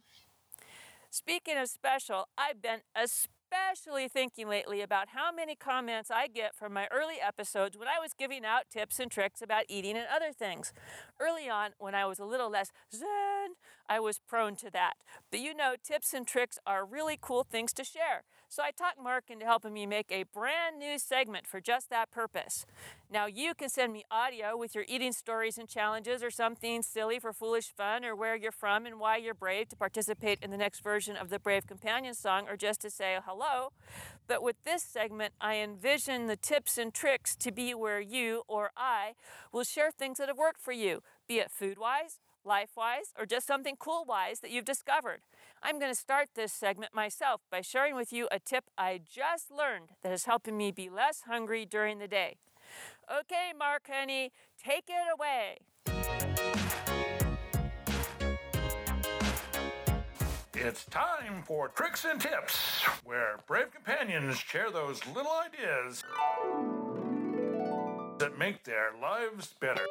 Speaking 1.11 1.59
of 1.59 1.69
special, 1.69 2.29
I've 2.39 2.63
been 2.63 2.83
especially 2.95 3.40
especially 3.51 4.09
thinking 4.09 4.49
lately 4.49 4.81
about 4.81 5.09
how 5.09 5.33
many 5.33 5.55
comments 5.55 6.11
I 6.11 6.27
get 6.29 6.55
from 6.55 6.73
my 6.73 6.87
early 6.91 7.17
episodes 7.21 7.77
when 7.77 7.89
I 7.89 7.99
was 8.01 8.13
giving 8.15 8.45
out 8.45 8.71
tips 8.71 8.99
and 9.01 9.11
tricks 9.11 9.43
about 9.43 9.65
eating 9.69 9.97
and 9.97 10.07
other 10.15 10.33
things. 10.33 10.73
Early 11.19 11.49
on, 11.49 11.71
when 11.79 11.95
I 11.95 12.07
was 12.07 12.19
a 12.19 12.25
little 12.25 12.51
less 12.51 12.71
zen, 12.95 13.55
I 13.89 14.01
was 14.01 14.19
prone 14.19 14.57
to 14.57 14.71
that. 14.73 14.95
But 15.31 15.41
you 15.41 15.55
know, 15.55 15.75
tips 15.83 16.13
and 16.13 16.27
tricks 16.27 16.59
are 16.67 16.85
really 16.85 17.19
cool 17.21 17.45
things 17.45 17.73
to 17.75 17.85
share. 17.85 18.25
So 18.53 18.65
I 18.65 18.73
talked 18.73 19.01
Mark 19.01 19.31
into 19.31 19.45
helping 19.47 19.73
me 19.73 19.87
make 19.87 20.11
a 20.11 20.25
brand 20.25 20.77
new 20.77 20.99
segment 20.99 21.47
for 21.47 21.61
just 21.61 21.89
that 21.91 22.11
purpose. 22.11 22.67
Now 23.09 23.27
you 23.27 23.55
can 23.55 23.69
send 23.69 23.93
me 23.93 24.05
audio 24.11 24.57
with 24.57 24.75
your 24.75 24.85
eating 24.89 25.13
stories 25.13 25.57
and 25.57 25.69
challenges 25.69 26.21
or 26.21 26.33
something 26.33 26.83
silly 26.83 27.21
for 27.21 27.33
foolish 27.33 27.69
fun 27.69 28.05
or 28.05 28.17
where 28.17 28.35
you're 28.35 28.51
from 28.51 28.87
and 28.87 28.99
why 28.99 29.19
you're 29.19 29.35
brave 29.35 29.69
to 29.69 29.77
participate 29.77 30.41
in 30.43 30.51
the 30.51 30.57
next 30.57 30.81
version 30.83 31.15
of 31.17 31.31
the 31.31 31.39
Brave 31.39 31.69
Companion 31.69 32.13
song 32.13 32.49
or 32.49 32.57
just 32.57 32.81
to 32.81 32.91
say 32.91 33.17
hello. 33.25 33.71
But 34.27 34.43
with 34.43 34.57
this 34.65 34.83
segment, 34.83 35.33
I 35.41 35.59
envision 35.59 36.27
the 36.27 36.35
tips 36.35 36.77
and 36.77 36.93
tricks 36.93 37.37
to 37.37 37.53
be 37.53 37.73
where 37.73 38.01
you 38.01 38.43
or 38.49 38.73
I 38.77 39.13
will 39.53 39.63
share 39.63 39.93
things 39.93 40.19
that 40.19 40.27
have 40.27 40.39
worked 40.39 40.61
for 40.61 40.73
you, 40.73 41.05
be 41.29 41.39
it 41.39 41.53
food 41.53 41.79
wise, 41.79 42.19
life 42.45 42.71
wise, 42.77 43.13
or 43.17 43.27
just 43.27 43.47
something 43.47 43.77
cool 43.79 44.05
wise 44.05 44.41
that 44.41 44.51
you've 44.51 44.65
discovered. 44.65 45.21
I'm 45.63 45.79
going 45.79 45.93
to 45.93 45.99
start 45.99 46.29
this 46.35 46.53
segment 46.53 46.95
myself 46.95 47.43
by 47.51 47.61
sharing 47.61 47.95
with 47.95 48.13
you 48.13 48.29
a 48.31 48.39
tip 48.39 48.65
I 48.79 48.99
just 48.99 49.51
learned 49.51 49.91
that 50.03 50.11
is 50.11 50.25
helping 50.25 50.57
me 50.57 50.73
be 50.73 50.89
less 50.89 51.23
hungry 51.27 51.67
during 51.67 51.99
the 51.99 52.09
day. 52.09 52.39
Okay, 53.11 53.53
Mark 53.59 53.83
Honey, 53.93 54.33
take 54.63 54.89
it 54.89 54.95
away. 55.13 55.59
It's 60.55 60.85
time 60.87 61.43
for 61.47 61.69
Tricks 61.69 62.07
and 62.07 62.21
Tips, 62.21 62.83
where 63.05 63.39
brave 63.47 63.71
companions 63.71 64.39
share 64.39 64.71
those 64.71 65.01
little 65.15 65.33
ideas 65.33 66.03
that 68.19 68.39
make 68.39 68.65
their 68.65 68.93
lives 69.01 69.55
better. 69.61 69.87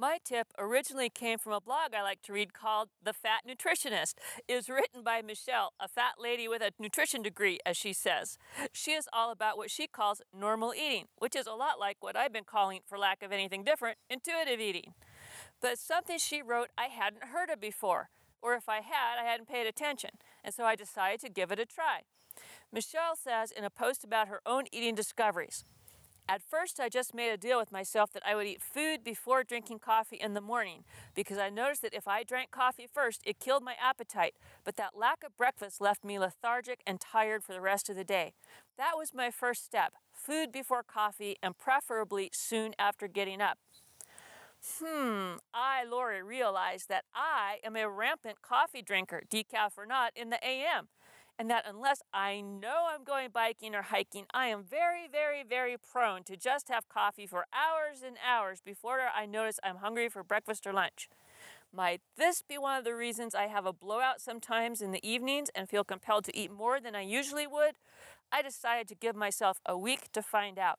My 0.00 0.18
tip 0.24 0.52
originally 0.56 1.10
came 1.10 1.38
from 1.38 1.52
a 1.52 1.60
blog 1.60 1.92
I 1.92 2.04
like 2.04 2.22
to 2.22 2.32
read 2.32 2.54
called 2.54 2.90
The 3.02 3.12
Fat 3.12 3.40
Nutritionist. 3.48 4.14
It 4.46 4.54
was 4.54 4.68
written 4.68 5.02
by 5.02 5.22
Michelle, 5.22 5.72
a 5.80 5.88
fat 5.88 6.12
lady 6.20 6.46
with 6.46 6.62
a 6.62 6.70
nutrition 6.78 7.20
degree, 7.20 7.58
as 7.66 7.76
she 7.76 7.92
says. 7.92 8.38
She 8.72 8.92
is 8.92 9.08
all 9.12 9.32
about 9.32 9.56
what 9.56 9.72
she 9.72 9.88
calls 9.88 10.22
normal 10.32 10.72
eating, 10.72 11.06
which 11.18 11.34
is 11.34 11.48
a 11.48 11.52
lot 11.52 11.80
like 11.80 11.96
what 11.98 12.16
I've 12.16 12.32
been 12.32 12.44
calling, 12.44 12.78
for 12.86 12.96
lack 12.96 13.24
of 13.24 13.32
anything 13.32 13.64
different, 13.64 13.98
intuitive 14.08 14.60
eating. 14.60 14.94
But 15.60 15.80
something 15.80 16.18
she 16.18 16.42
wrote 16.42 16.68
I 16.78 16.86
hadn't 16.86 17.24
heard 17.24 17.50
of 17.50 17.60
before, 17.60 18.10
or 18.40 18.54
if 18.54 18.68
I 18.68 18.76
had, 18.76 19.20
I 19.20 19.24
hadn't 19.24 19.48
paid 19.48 19.66
attention, 19.66 20.10
and 20.44 20.54
so 20.54 20.62
I 20.62 20.76
decided 20.76 21.18
to 21.22 21.28
give 21.28 21.50
it 21.50 21.58
a 21.58 21.66
try. 21.66 22.02
Michelle 22.72 23.16
says 23.16 23.50
in 23.50 23.64
a 23.64 23.70
post 23.70 24.04
about 24.04 24.28
her 24.28 24.42
own 24.46 24.66
eating 24.70 24.94
discoveries 24.94 25.64
at 26.28 26.42
first, 26.42 26.78
I 26.78 26.90
just 26.90 27.14
made 27.14 27.30
a 27.30 27.38
deal 27.38 27.58
with 27.58 27.72
myself 27.72 28.12
that 28.12 28.26
I 28.26 28.34
would 28.34 28.46
eat 28.46 28.60
food 28.60 29.02
before 29.02 29.42
drinking 29.42 29.78
coffee 29.78 30.16
in 30.16 30.34
the 30.34 30.42
morning 30.42 30.84
because 31.14 31.38
I 31.38 31.48
noticed 31.48 31.80
that 31.82 31.94
if 31.94 32.06
I 32.06 32.22
drank 32.22 32.50
coffee 32.50 32.86
first, 32.92 33.22
it 33.24 33.40
killed 33.40 33.62
my 33.64 33.74
appetite, 33.82 34.34
but 34.62 34.76
that 34.76 34.96
lack 34.96 35.24
of 35.24 35.36
breakfast 35.38 35.80
left 35.80 36.04
me 36.04 36.18
lethargic 36.18 36.80
and 36.86 37.00
tired 37.00 37.42
for 37.42 37.52
the 37.52 37.62
rest 37.62 37.88
of 37.88 37.96
the 37.96 38.04
day. 38.04 38.34
That 38.76 38.92
was 38.96 39.14
my 39.14 39.30
first 39.30 39.64
step 39.64 39.94
food 40.12 40.52
before 40.52 40.82
coffee 40.82 41.36
and 41.42 41.56
preferably 41.56 42.28
soon 42.34 42.74
after 42.78 43.08
getting 43.08 43.40
up. 43.40 43.58
Hmm, 44.78 45.36
I, 45.54 45.84
Lori, 45.84 46.22
realized 46.22 46.88
that 46.88 47.04
I 47.14 47.58
am 47.64 47.76
a 47.76 47.88
rampant 47.88 48.42
coffee 48.42 48.82
drinker, 48.82 49.22
decaf 49.30 49.78
or 49.78 49.86
not, 49.86 50.12
in 50.14 50.30
the 50.30 50.44
AM 50.46 50.88
and 51.38 51.48
that 51.48 51.64
unless 51.68 52.02
I 52.12 52.40
know 52.40 52.88
I'm 52.92 53.04
going 53.04 53.28
biking 53.32 53.74
or 53.74 53.82
hiking, 53.82 54.26
I 54.34 54.48
am 54.48 54.64
very, 54.64 55.06
very, 55.10 55.44
very 55.48 55.76
prone 55.78 56.24
to 56.24 56.36
just 56.36 56.68
have 56.68 56.88
coffee 56.88 57.26
for 57.26 57.46
hours 57.52 58.02
and 58.04 58.16
hours 58.26 58.60
before 58.60 59.00
I 59.14 59.24
notice 59.26 59.60
I'm 59.62 59.76
hungry 59.76 60.08
for 60.08 60.24
breakfast 60.24 60.66
or 60.66 60.72
lunch. 60.72 61.08
Might 61.72 62.00
this 62.16 62.42
be 62.42 62.58
one 62.58 62.78
of 62.78 62.84
the 62.84 62.94
reasons 62.94 63.34
I 63.34 63.46
have 63.46 63.66
a 63.66 63.72
blowout 63.72 64.20
sometimes 64.20 64.80
in 64.80 64.90
the 64.90 65.06
evenings 65.08 65.50
and 65.54 65.68
feel 65.68 65.84
compelled 65.84 66.24
to 66.24 66.36
eat 66.36 66.50
more 66.50 66.80
than 66.80 66.96
I 66.96 67.02
usually 67.02 67.46
would? 67.46 67.74
I 68.32 68.42
decided 68.42 68.88
to 68.88 68.94
give 68.94 69.14
myself 69.14 69.60
a 69.64 69.78
week 69.78 70.10
to 70.12 70.22
find 70.22 70.58
out. 70.58 70.78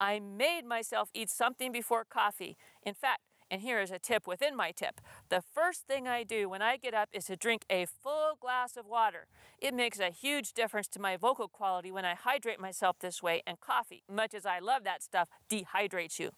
I 0.00 0.18
made 0.18 0.64
myself 0.64 1.10
eat 1.14 1.30
something 1.30 1.72
before 1.72 2.04
coffee. 2.04 2.56
In 2.82 2.94
fact, 2.94 3.20
and 3.50 3.62
here 3.62 3.80
is 3.80 3.90
a 3.90 3.98
tip 3.98 4.26
within 4.26 4.56
my 4.56 4.72
tip. 4.72 5.00
The 5.28 5.40
first 5.40 5.86
thing 5.86 6.08
I 6.08 6.22
do 6.22 6.48
when 6.48 6.62
I 6.62 6.76
get 6.76 6.94
up 6.94 7.08
is 7.12 7.26
to 7.26 7.36
drink 7.36 7.64
a 7.70 7.86
full 7.86 8.36
glass 8.40 8.76
of 8.76 8.86
water. 8.86 9.26
It 9.58 9.74
makes 9.74 9.98
a 9.98 10.10
huge 10.10 10.52
difference 10.52 10.88
to 10.88 11.00
my 11.00 11.16
vocal 11.16 11.48
quality 11.48 11.90
when 11.90 12.04
I 12.04 12.14
hydrate 12.14 12.60
myself 12.60 12.98
this 12.98 13.22
way, 13.22 13.42
and 13.46 13.60
coffee, 13.60 14.02
much 14.12 14.34
as 14.34 14.46
I 14.46 14.58
love 14.58 14.84
that 14.84 15.02
stuff, 15.02 15.28
dehydrates 15.48 16.18
you. 16.18 16.30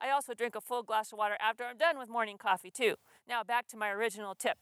I 0.00 0.10
also 0.10 0.34
drink 0.34 0.54
a 0.54 0.60
full 0.60 0.82
glass 0.82 1.12
of 1.12 1.18
water 1.18 1.36
after 1.40 1.64
I'm 1.64 1.76
done 1.76 1.98
with 1.98 2.08
morning 2.08 2.38
coffee, 2.38 2.70
too. 2.70 2.94
Now, 3.28 3.42
back 3.42 3.66
to 3.68 3.76
my 3.76 3.90
original 3.90 4.34
tip. 4.34 4.58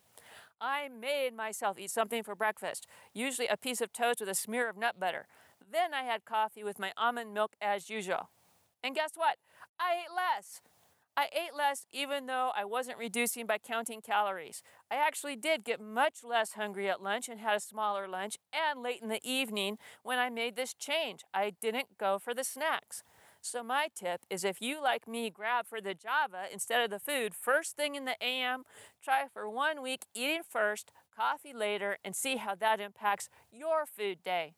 I 0.61 0.89
made 0.89 1.35
myself 1.35 1.79
eat 1.79 1.91
something 1.91 2.23
for 2.23 2.35
breakfast, 2.35 2.87
usually 3.13 3.49
a 3.49 3.57
piece 3.57 3.81
of 3.81 3.93
toast 3.93 4.21
with 4.21 4.29
a 4.29 4.35
smear 4.35 4.69
of 4.69 4.77
nut 4.77 4.99
butter. 4.99 5.27
Then 5.71 5.93
I 5.93 6.03
had 6.03 6.25
coffee 6.25 6.65
with 6.65 6.79
my 6.79 6.93
almond 6.97 7.35
milk 7.35 7.57
as 7.61 7.91
usual. 7.91 8.31
And 8.83 8.95
guess 8.95 9.13
what? 9.15 9.37
I 9.79 10.05
ate 10.05 10.15
less. 10.15 10.61
I 11.17 11.29
ate 11.33 11.55
less 11.55 11.87
even 11.93 12.27
though 12.27 12.53
I 12.57 12.65
wasn't 12.65 12.99
reducing 12.99 13.47
by 13.47 13.59
counting 13.59 14.01
calories. 14.01 14.63
I 14.91 14.97
actually 14.97 15.37
did 15.37 15.65
get 15.65 15.81
much 15.81 16.25
less 16.25 16.53
hungry 16.53 16.89
at 16.89 17.03
lunch 17.03 17.29
and 17.29 17.39
had 17.39 17.57
a 17.57 17.61
smaller 17.61 18.09
lunch, 18.09 18.39
and 18.53 18.83
late 18.83 19.03
in 19.03 19.09
the 19.09 19.21
evening 19.23 19.79
when 20.03 20.19
I 20.19 20.31
made 20.31 20.57
this 20.57 20.73
change, 20.73 21.23
I 21.35 21.53
didn't 21.61 21.99
go 21.99 22.19
for 22.19 22.33
the 22.33 22.45
snacks. 22.45 23.03
So, 23.45 23.63
my 23.63 23.89
tip 23.95 24.21
is 24.31 24.45
if 24.45 24.63
you, 24.63 24.81
like 24.81 25.09
me, 25.09 25.29
grab 25.29 25.67
for 25.67 25.81
the 25.81 25.95
Java 25.95 26.45
instead 26.53 26.81
of 26.81 26.91
the 26.91 27.01
food 27.01 27.35
first 27.35 27.77
thing 27.77 27.97
in 27.97 28.05
the 28.05 28.17
AM, 28.23 28.63
try 29.03 29.27
for 29.27 29.51
one 29.51 29.83
week 29.83 30.07
eating 30.15 30.43
first, 30.49 30.93
coffee 31.15 31.53
later, 31.53 31.99
and 32.05 32.15
see 32.15 32.37
how 32.37 32.55
that 32.55 32.81
impacts 32.81 33.29
your 33.51 33.85
food 33.85 34.23
day. 34.25 34.55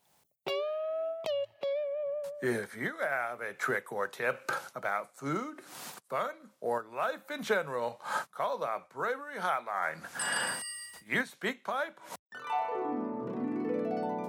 If 2.47 2.77
you 2.77 2.93
have 3.01 3.41
a 3.41 3.55
trick 3.55 3.91
or 3.91 4.07
tip 4.07 4.53
about 4.75 5.17
food, 5.17 5.63
fun, 6.11 6.35
or 6.61 6.85
life 6.95 7.31
in 7.35 7.43
general, 7.43 8.03
call 8.33 8.59
the 8.59 8.83
Bravery 8.93 9.39
Hotline. 9.39 10.01
You 11.09 11.23
SpeakPipe? 11.23 11.95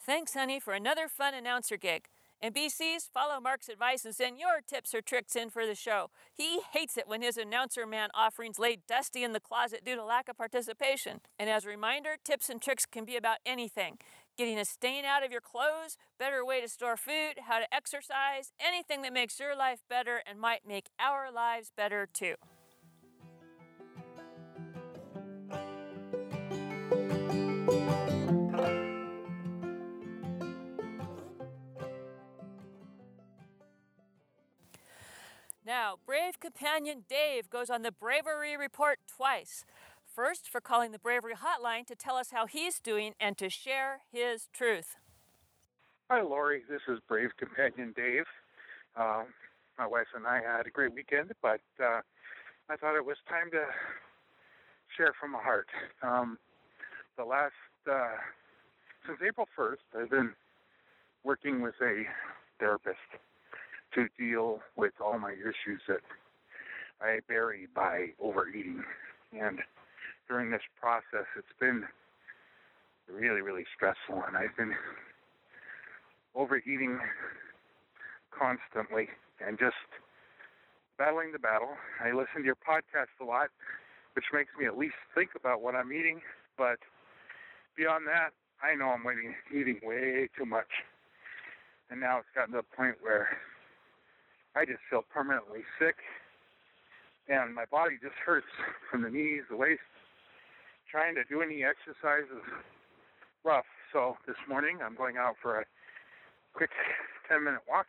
Thanks, 0.00 0.32
honey, 0.32 0.58
for 0.58 0.72
another 0.72 1.06
fun 1.06 1.34
announcer 1.34 1.76
gig. 1.76 2.08
And 2.42 2.54
BCs, 2.54 3.08
follow 3.12 3.40
Mark's 3.40 3.68
advice 3.68 4.04
and 4.04 4.14
send 4.14 4.38
your 4.38 4.60
tips 4.66 4.94
or 4.94 5.00
tricks 5.00 5.34
in 5.36 5.50
for 5.50 5.66
the 5.66 5.74
show. 5.74 6.10
He 6.32 6.60
hates 6.72 6.96
it 6.96 7.08
when 7.08 7.22
his 7.22 7.36
announcer 7.36 7.86
man 7.86 8.10
offerings 8.14 8.58
lay 8.58 8.78
dusty 8.86 9.24
in 9.24 9.32
the 9.32 9.40
closet 9.40 9.84
due 9.84 9.96
to 9.96 10.04
lack 10.04 10.28
of 10.28 10.36
participation. 10.36 11.20
And 11.38 11.48
as 11.48 11.64
a 11.64 11.68
reminder, 11.68 12.16
tips 12.22 12.50
and 12.50 12.60
tricks 12.60 12.86
can 12.86 13.04
be 13.04 13.16
about 13.16 13.38
anything 13.46 13.98
getting 14.36 14.58
a 14.58 14.64
stain 14.64 15.04
out 15.04 15.24
of 15.24 15.32
your 15.32 15.40
clothes, 15.40 15.96
better 16.18 16.44
way 16.44 16.60
to 16.60 16.68
store 16.68 16.96
food, 16.96 17.34
how 17.48 17.58
to 17.58 17.74
exercise, 17.74 18.52
anything 18.60 19.02
that 19.02 19.12
makes 19.12 19.40
your 19.40 19.56
life 19.56 19.80
better 19.88 20.22
and 20.26 20.38
might 20.38 20.66
make 20.66 20.90
our 20.98 21.32
lives 21.32 21.72
better 21.74 22.06
too. 22.12 22.34
Now, 35.76 35.96
brave 36.06 36.40
companion 36.40 37.04
Dave 37.06 37.50
goes 37.50 37.68
on 37.68 37.82
the 37.82 37.92
Bravery 37.92 38.56
Report 38.56 38.98
twice. 39.06 39.66
First, 40.06 40.48
for 40.48 40.58
calling 40.58 40.90
the 40.90 40.98
Bravery 40.98 41.34
Hotline 41.34 41.86
to 41.88 41.94
tell 41.94 42.16
us 42.16 42.30
how 42.30 42.46
he's 42.46 42.80
doing 42.80 43.12
and 43.20 43.36
to 43.36 43.50
share 43.50 44.00
his 44.10 44.48
truth. 44.54 44.96
Hi, 46.10 46.22
Lori. 46.22 46.62
This 46.66 46.80
is 46.88 46.98
Brave 47.06 47.28
Companion 47.38 47.92
Dave. 47.94 48.24
Uh, 48.96 49.24
my 49.76 49.86
wife 49.86 50.06
and 50.16 50.26
I 50.26 50.40
had 50.40 50.66
a 50.66 50.70
great 50.70 50.94
weekend, 50.94 51.32
but 51.42 51.60
uh, 51.78 52.00
I 52.70 52.76
thought 52.76 52.96
it 52.96 53.04
was 53.04 53.18
time 53.28 53.50
to 53.50 53.66
share 54.96 55.12
from 55.20 55.32
the 55.32 55.38
heart. 55.38 55.68
Um, 56.02 56.38
the 57.18 57.24
last, 57.24 57.52
uh, 57.86 58.16
since 59.06 59.18
April 59.22 59.46
1st, 59.54 60.00
I've 60.00 60.10
been 60.10 60.32
working 61.22 61.60
with 61.60 61.74
a 61.82 62.04
therapist 62.58 62.96
to 63.96 64.06
deal 64.18 64.60
with 64.76 64.92
all 65.04 65.18
my 65.18 65.32
issues 65.32 65.80
that 65.88 66.00
I 67.00 67.20
bury 67.26 67.66
by 67.74 68.08
overeating. 68.22 68.84
And 69.32 69.58
during 70.28 70.50
this 70.50 70.62
process, 70.80 71.26
it's 71.36 71.46
been 71.58 71.84
really, 73.10 73.40
really 73.40 73.64
stressful, 73.74 74.22
and 74.26 74.36
I've 74.36 74.56
been 74.56 74.74
overeating 76.34 76.98
constantly 78.30 79.08
and 79.44 79.58
just 79.58 79.76
battling 80.98 81.32
the 81.32 81.38
battle. 81.38 81.76
I 82.02 82.12
listen 82.12 82.40
to 82.40 82.44
your 82.44 82.56
podcast 82.56 83.12
a 83.20 83.24
lot, 83.24 83.48
which 84.14 84.26
makes 84.32 84.50
me 84.58 84.66
at 84.66 84.76
least 84.76 84.96
think 85.14 85.30
about 85.36 85.62
what 85.62 85.74
I'm 85.74 85.92
eating, 85.92 86.20
but 86.58 86.78
beyond 87.76 88.06
that, 88.06 88.30
I 88.62 88.74
know 88.74 88.88
I'm 88.88 89.04
eating, 89.06 89.34
eating 89.54 89.80
way 89.82 90.28
too 90.36 90.46
much. 90.46 90.68
And 91.90 92.00
now 92.00 92.18
it's 92.18 92.28
gotten 92.34 92.52
to 92.52 92.60
a 92.60 92.76
point 92.76 92.96
where 93.00 93.28
I 94.56 94.64
just 94.64 94.80
feel 94.88 95.04
permanently 95.12 95.60
sick, 95.78 95.96
and 97.28 97.54
my 97.54 97.66
body 97.68 98.00
just 98.00 98.16
hurts 98.24 98.48
from 98.90 99.02
the 99.02 99.10
knees, 99.10 99.44
the 99.50 99.56
waist. 99.56 99.84
Trying 100.90 101.14
to 101.16 101.24
do 101.28 101.42
any 101.42 101.60
exercise 101.60 102.24
is 102.32 102.46
rough. 103.44 103.68
So 103.92 104.16
this 104.26 104.40
morning 104.48 104.78
I'm 104.80 104.96
going 104.96 105.18
out 105.18 105.36
for 105.42 105.60
a 105.60 105.64
quick 106.54 106.70
10 107.28 107.44
minute 107.44 107.60
walk, 107.68 107.86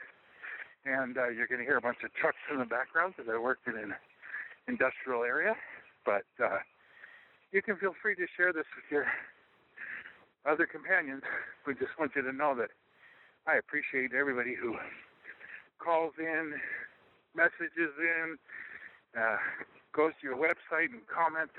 and 0.83 1.17
uh, 1.17 1.29
you're 1.29 1.47
going 1.47 1.63
to 1.63 1.65
hear 1.65 1.77
a 1.77 1.81
bunch 1.81 2.03
of 2.03 2.13
trucks 2.19 2.43
in 2.51 2.59
the 2.59 2.65
background 2.65 3.13
because 3.15 3.31
I 3.31 3.39
work 3.39 3.59
in 3.65 3.79
an 3.79 3.95
industrial 4.67 5.23
area. 5.23 5.55
But 6.05 6.27
uh, 6.43 6.59
you 7.53 7.61
can 7.61 7.77
feel 7.77 7.95
free 8.01 8.15
to 8.15 8.27
share 8.35 8.51
this 8.51 8.67
with 8.75 8.91
your 8.91 9.07
other 10.43 10.67
companions. 10.67 11.23
We 11.65 11.75
just 11.75 11.95
want 11.97 12.11
you 12.13 12.23
to 12.23 12.33
know 12.33 12.55
that 12.59 12.75
I 13.47 13.55
appreciate 13.55 14.11
everybody 14.11 14.53
who 14.53 14.75
calls 15.79 16.13
in, 16.19 16.53
messages 17.35 17.93
in, 17.99 18.37
uh, 19.17 19.37
goes 19.93 20.11
to 20.21 20.27
your 20.27 20.37
website 20.37 20.91
and 20.91 21.01
comment. 21.07 21.49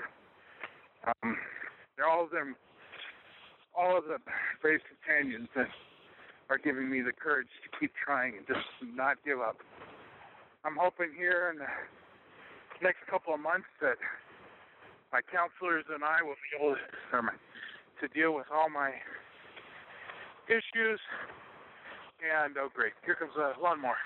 Um, 1.07 1.37
they're 1.95 2.07
all 2.07 2.25
of 2.25 2.31
them, 2.31 2.55
all 3.77 3.97
of 3.97 4.05
the 4.05 4.17
brave 4.61 4.79
companions 4.87 5.47
that 5.55 5.67
are 6.49 6.57
giving 6.57 6.89
me 6.89 7.01
the 7.01 7.11
courage 7.11 7.47
to 7.63 7.79
keep 7.79 7.91
trying 7.95 8.37
and 8.37 8.47
just 8.47 8.65
not 8.95 9.17
give 9.25 9.39
up. 9.39 9.57
I'm 10.65 10.75
hoping 10.79 11.11
here 11.15 11.51
in 11.53 11.59
the 11.59 11.71
next 12.81 12.99
couple 13.09 13.33
of 13.33 13.39
months 13.39 13.67
that 13.81 13.97
my 15.11 15.21
counselors 15.21 15.85
and 15.93 16.03
I 16.03 16.21
will 16.21 16.35
be 16.37 16.51
able 16.59 16.75
to, 16.75 17.17
um, 17.17 17.29
to 18.01 18.07
deal 18.09 18.33
with 18.33 18.47
all 18.53 18.69
my 18.69 18.91
issues. 20.47 20.99
And 22.19 22.57
oh, 22.59 22.67
great, 22.73 22.93
here 23.05 23.15
comes 23.15 23.31
a 23.39 23.55
lawnmower. 23.61 23.99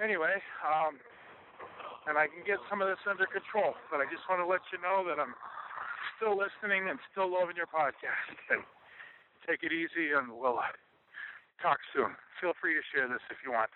Anyway, 0.00 0.40
um, 0.64 0.96
and 2.08 2.16
I 2.16 2.26
can 2.26 2.40
get 2.46 2.56
some 2.72 2.80
of 2.80 2.88
this 2.88 3.00
under 3.04 3.28
control. 3.28 3.76
But 3.92 4.00
I 4.00 4.08
just 4.08 4.24
want 4.24 4.40
to 4.40 4.48
let 4.48 4.64
you 4.72 4.80
know 4.80 5.04
that 5.04 5.20
I'm 5.20 5.36
still 6.16 6.32
listening 6.32 6.88
and 6.88 6.98
still 7.12 7.28
loving 7.28 7.56
your 7.56 7.68
podcast. 7.68 8.36
And 8.50 8.64
take 9.46 9.62
it 9.62 9.72
easy, 9.72 10.12
and 10.12 10.32
we'll 10.32 10.58
uh, 10.58 10.74
talk 11.62 11.78
soon. 11.94 12.12
Feel 12.40 12.52
free 12.60 12.74
to 12.74 12.80
share 12.92 13.08
this 13.08 13.20
if 13.30 13.38
you 13.44 13.52
want. 13.52 13.70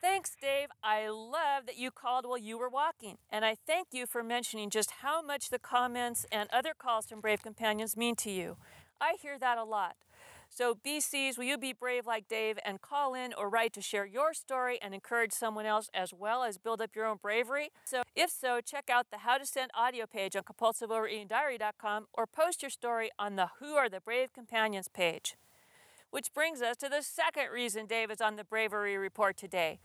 Thanks, 0.00 0.36
Dave. 0.40 0.68
I 0.82 1.08
love 1.08 1.64
that 1.64 1.78
you 1.78 1.90
called 1.90 2.26
while 2.26 2.36
you 2.36 2.58
were 2.58 2.68
walking. 2.68 3.16
And 3.30 3.44
I 3.44 3.56
thank 3.66 3.88
you 3.92 4.06
for 4.06 4.22
mentioning 4.22 4.68
just 4.68 4.90
how 5.02 5.22
much 5.22 5.48
the 5.48 5.58
comments 5.58 6.26
and 6.30 6.48
other 6.52 6.74
calls 6.76 7.06
from 7.06 7.20
Brave 7.20 7.42
Companions 7.42 7.96
mean 7.96 8.14
to 8.16 8.30
you. 8.30 8.56
I 9.00 9.16
hear 9.22 9.38
that 9.38 9.56
a 9.56 9.64
lot. 9.64 9.96
So, 10.56 10.76
BCs, 10.86 11.36
will 11.36 11.46
you 11.46 11.58
be 11.58 11.72
brave 11.72 12.06
like 12.06 12.28
Dave 12.28 12.60
and 12.64 12.80
call 12.80 13.12
in 13.12 13.34
or 13.36 13.48
write 13.48 13.72
to 13.72 13.82
share 13.82 14.06
your 14.06 14.32
story 14.32 14.78
and 14.80 14.94
encourage 14.94 15.32
someone 15.32 15.66
else 15.66 15.90
as 15.92 16.14
well 16.14 16.44
as 16.44 16.58
build 16.58 16.80
up 16.80 16.94
your 16.94 17.06
own 17.06 17.16
bravery? 17.20 17.70
So, 17.84 18.04
if 18.14 18.30
so, 18.30 18.60
check 18.60 18.88
out 18.88 19.06
the 19.10 19.18
How 19.18 19.36
to 19.36 19.44
Send 19.44 19.72
audio 19.74 20.06
page 20.06 20.36
on 20.36 20.44
compulsiveovereatingdiary.com 20.44 22.06
or 22.12 22.28
post 22.28 22.62
your 22.62 22.70
story 22.70 23.10
on 23.18 23.34
the 23.34 23.48
Who 23.58 23.74
Are 23.74 23.88
the 23.88 24.00
Brave 24.00 24.32
Companions 24.32 24.86
page. 24.86 25.34
Which 26.10 26.32
brings 26.32 26.62
us 26.62 26.76
to 26.76 26.88
the 26.88 27.02
second 27.02 27.50
reason 27.52 27.86
Dave 27.86 28.12
is 28.12 28.20
on 28.20 28.36
the 28.36 28.44
Bravery 28.44 28.96
Report 28.96 29.36
today. 29.36 29.80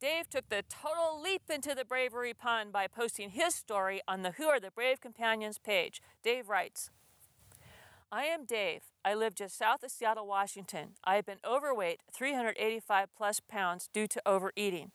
Dave 0.00 0.30
took 0.30 0.48
the 0.48 0.64
total 0.66 1.20
leap 1.20 1.42
into 1.50 1.74
the 1.74 1.84
bravery 1.84 2.32
pond 2.32 2.72
by 2.72 2.86
posting 2.86 3.28
his 3.28 3.54
story 3.54 4.00
on 4.08 4.22
the 4.22 4.30
Who 4.32 4.44
Are 4.44 4.60
the 4.60 4.70
Brave 4.70 5.02
Companions 5.02 5.58
page. 5.58 6.00
Dave 6.24 6.48
writes, 6.48 6.90
I 8.12 8.26
am 8.26 8.44
Dave. 8.44 8.82
I 9.04 9.14
live 9.14 9.34
just 9.34 9.58
south 9.58 9.82
of 9.82 9.90
Seattle, 9.90 10.28
Washington. 10.28 10.90
I 11.02 11.16
have 11.16 11.26
been 11.26 11.40
overweight, 11.44 11.98
385 12.12 13.08
plus 13.16 13.40
pounds, 13.40 13.90
due 13.92 14.06
to 14.06 14.22
overeating. 14.24 14.92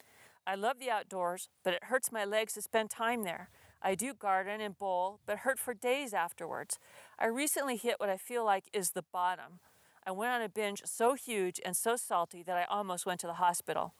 I 0.47 0.55
love 0.55 0.79
the 0.79 0.89
outdoors, 0.89 1.49
but 1.61 1.73
it 1.73 1.83
hurts 1.85 2.13
my 2.13 2.23
legs 2.23 2.53
to 2.53 2.61
spend 2.61 2.89
time 2.89 3.23
there. 3.23 3.49
I 3.81 3.95
do 3.95 4.13
garden 4.13 4.61
and 4.61 4.77
bowl, 4.77 5.19
but 5.25 5.39
hurt 5.39 5.59
for 5.59 5.73
days 5.73 6.13
afterwards. 6.13 6.79
I 7.19 7.25
recently 7.25 7.75
hit 7.75 7.99
what 7.99 8.09
I 8.09 8.15
feel 8.15 8.45
like 8.45 8.69
is 8.71 8.91
the 8.91 9.03
bottom. 9.11 9.59
I 10.07 10.11
went 10.11 10.31
on 10.31 10.41
a 10.41 10.47
binge 10.47 10.81
so 10.85 11.15
huge 11.15 11.59
and 11.65 11.75
so 11.75 11.97
salty 11.97 12.43
that 12.43 12.57
I 12.57 12.63
almost 12.73 13.05
went 13.05 13.19
to 13.21 13.27
the 13.27 13.33
hospital. 13.33 13.93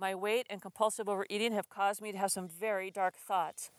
My 0.00 0.16
weight 0.16 0.48
and 0.50 0.60
compulsive 0.60 1.08
overeating 1.08 1.52
have 1.52 1.68
caused 1.68 2.02
me 2.02 2.10
to 2.10 2.18
have 2.18 2.32
some 2.32 2.48
very 2.48 2.90
dark 2.90 3.14
thoughts. 3.14 3.70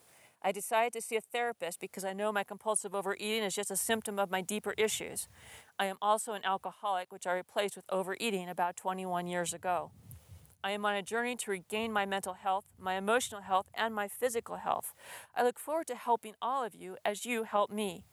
I 0.46 0.52
decided 0.52 0.92
to 0.94 1.02
see 1.02 1.16
a 1.16 1.22
therapist 1.22 1.80
because 1.80 2.04
I 2.04 2.12
know 2.12 2.32
my 2.32 2.44
compulsive 2.44 2.94
overeating 2.94 3.44
is 3.44 3.56
just 3.56 3.72
a 3.72 3.78
symptom 3.78 4.20
of 4.20 4.30
my 4.30 4.42
deeper 4.42 4.74
issues. 4.78 5.30
I 5.80 5.86
am 5.86 5.96
also 6.02 6.34
an 6.34 6.44
alcoholic, 6.44 7.14
which 7.14 7.26
I 7.26 7.34
replaced 7.34 7.78
with 7.78 7.86
overeating 7.90 8.50
about 8.50 8.76
21 8.76 9.28
years 9.28 9.54
ago. 9.54 9.92
I 10.62 10.72
am 10.72 10.86
on 10.86 10.96
a 10.96 11.02
journey 11.02 11.38
to 11.38 11.52
regain 11.52 11.94
my 11.94 12.06
mental 12.06 12.34
health, 12.34 12.66
my 12.78 12.96
emotional 12.96 13.42
health, 13.42 13.68
and 13.74 13.96
my 13.96 14.10
physical 14.10 14.58
health. 14.58 14.94
I 15.34 15.44
look 15.44 15.60
forward 15.60 15.88
to 15.88 15.96
helping 15.96 16.36
all 16.42 16.64
of 16.66 16.76
you 16.76 16.98
as 17.06 17.26
you 17.26 17.44
help 17.44 17.70
me. 17.72 18.04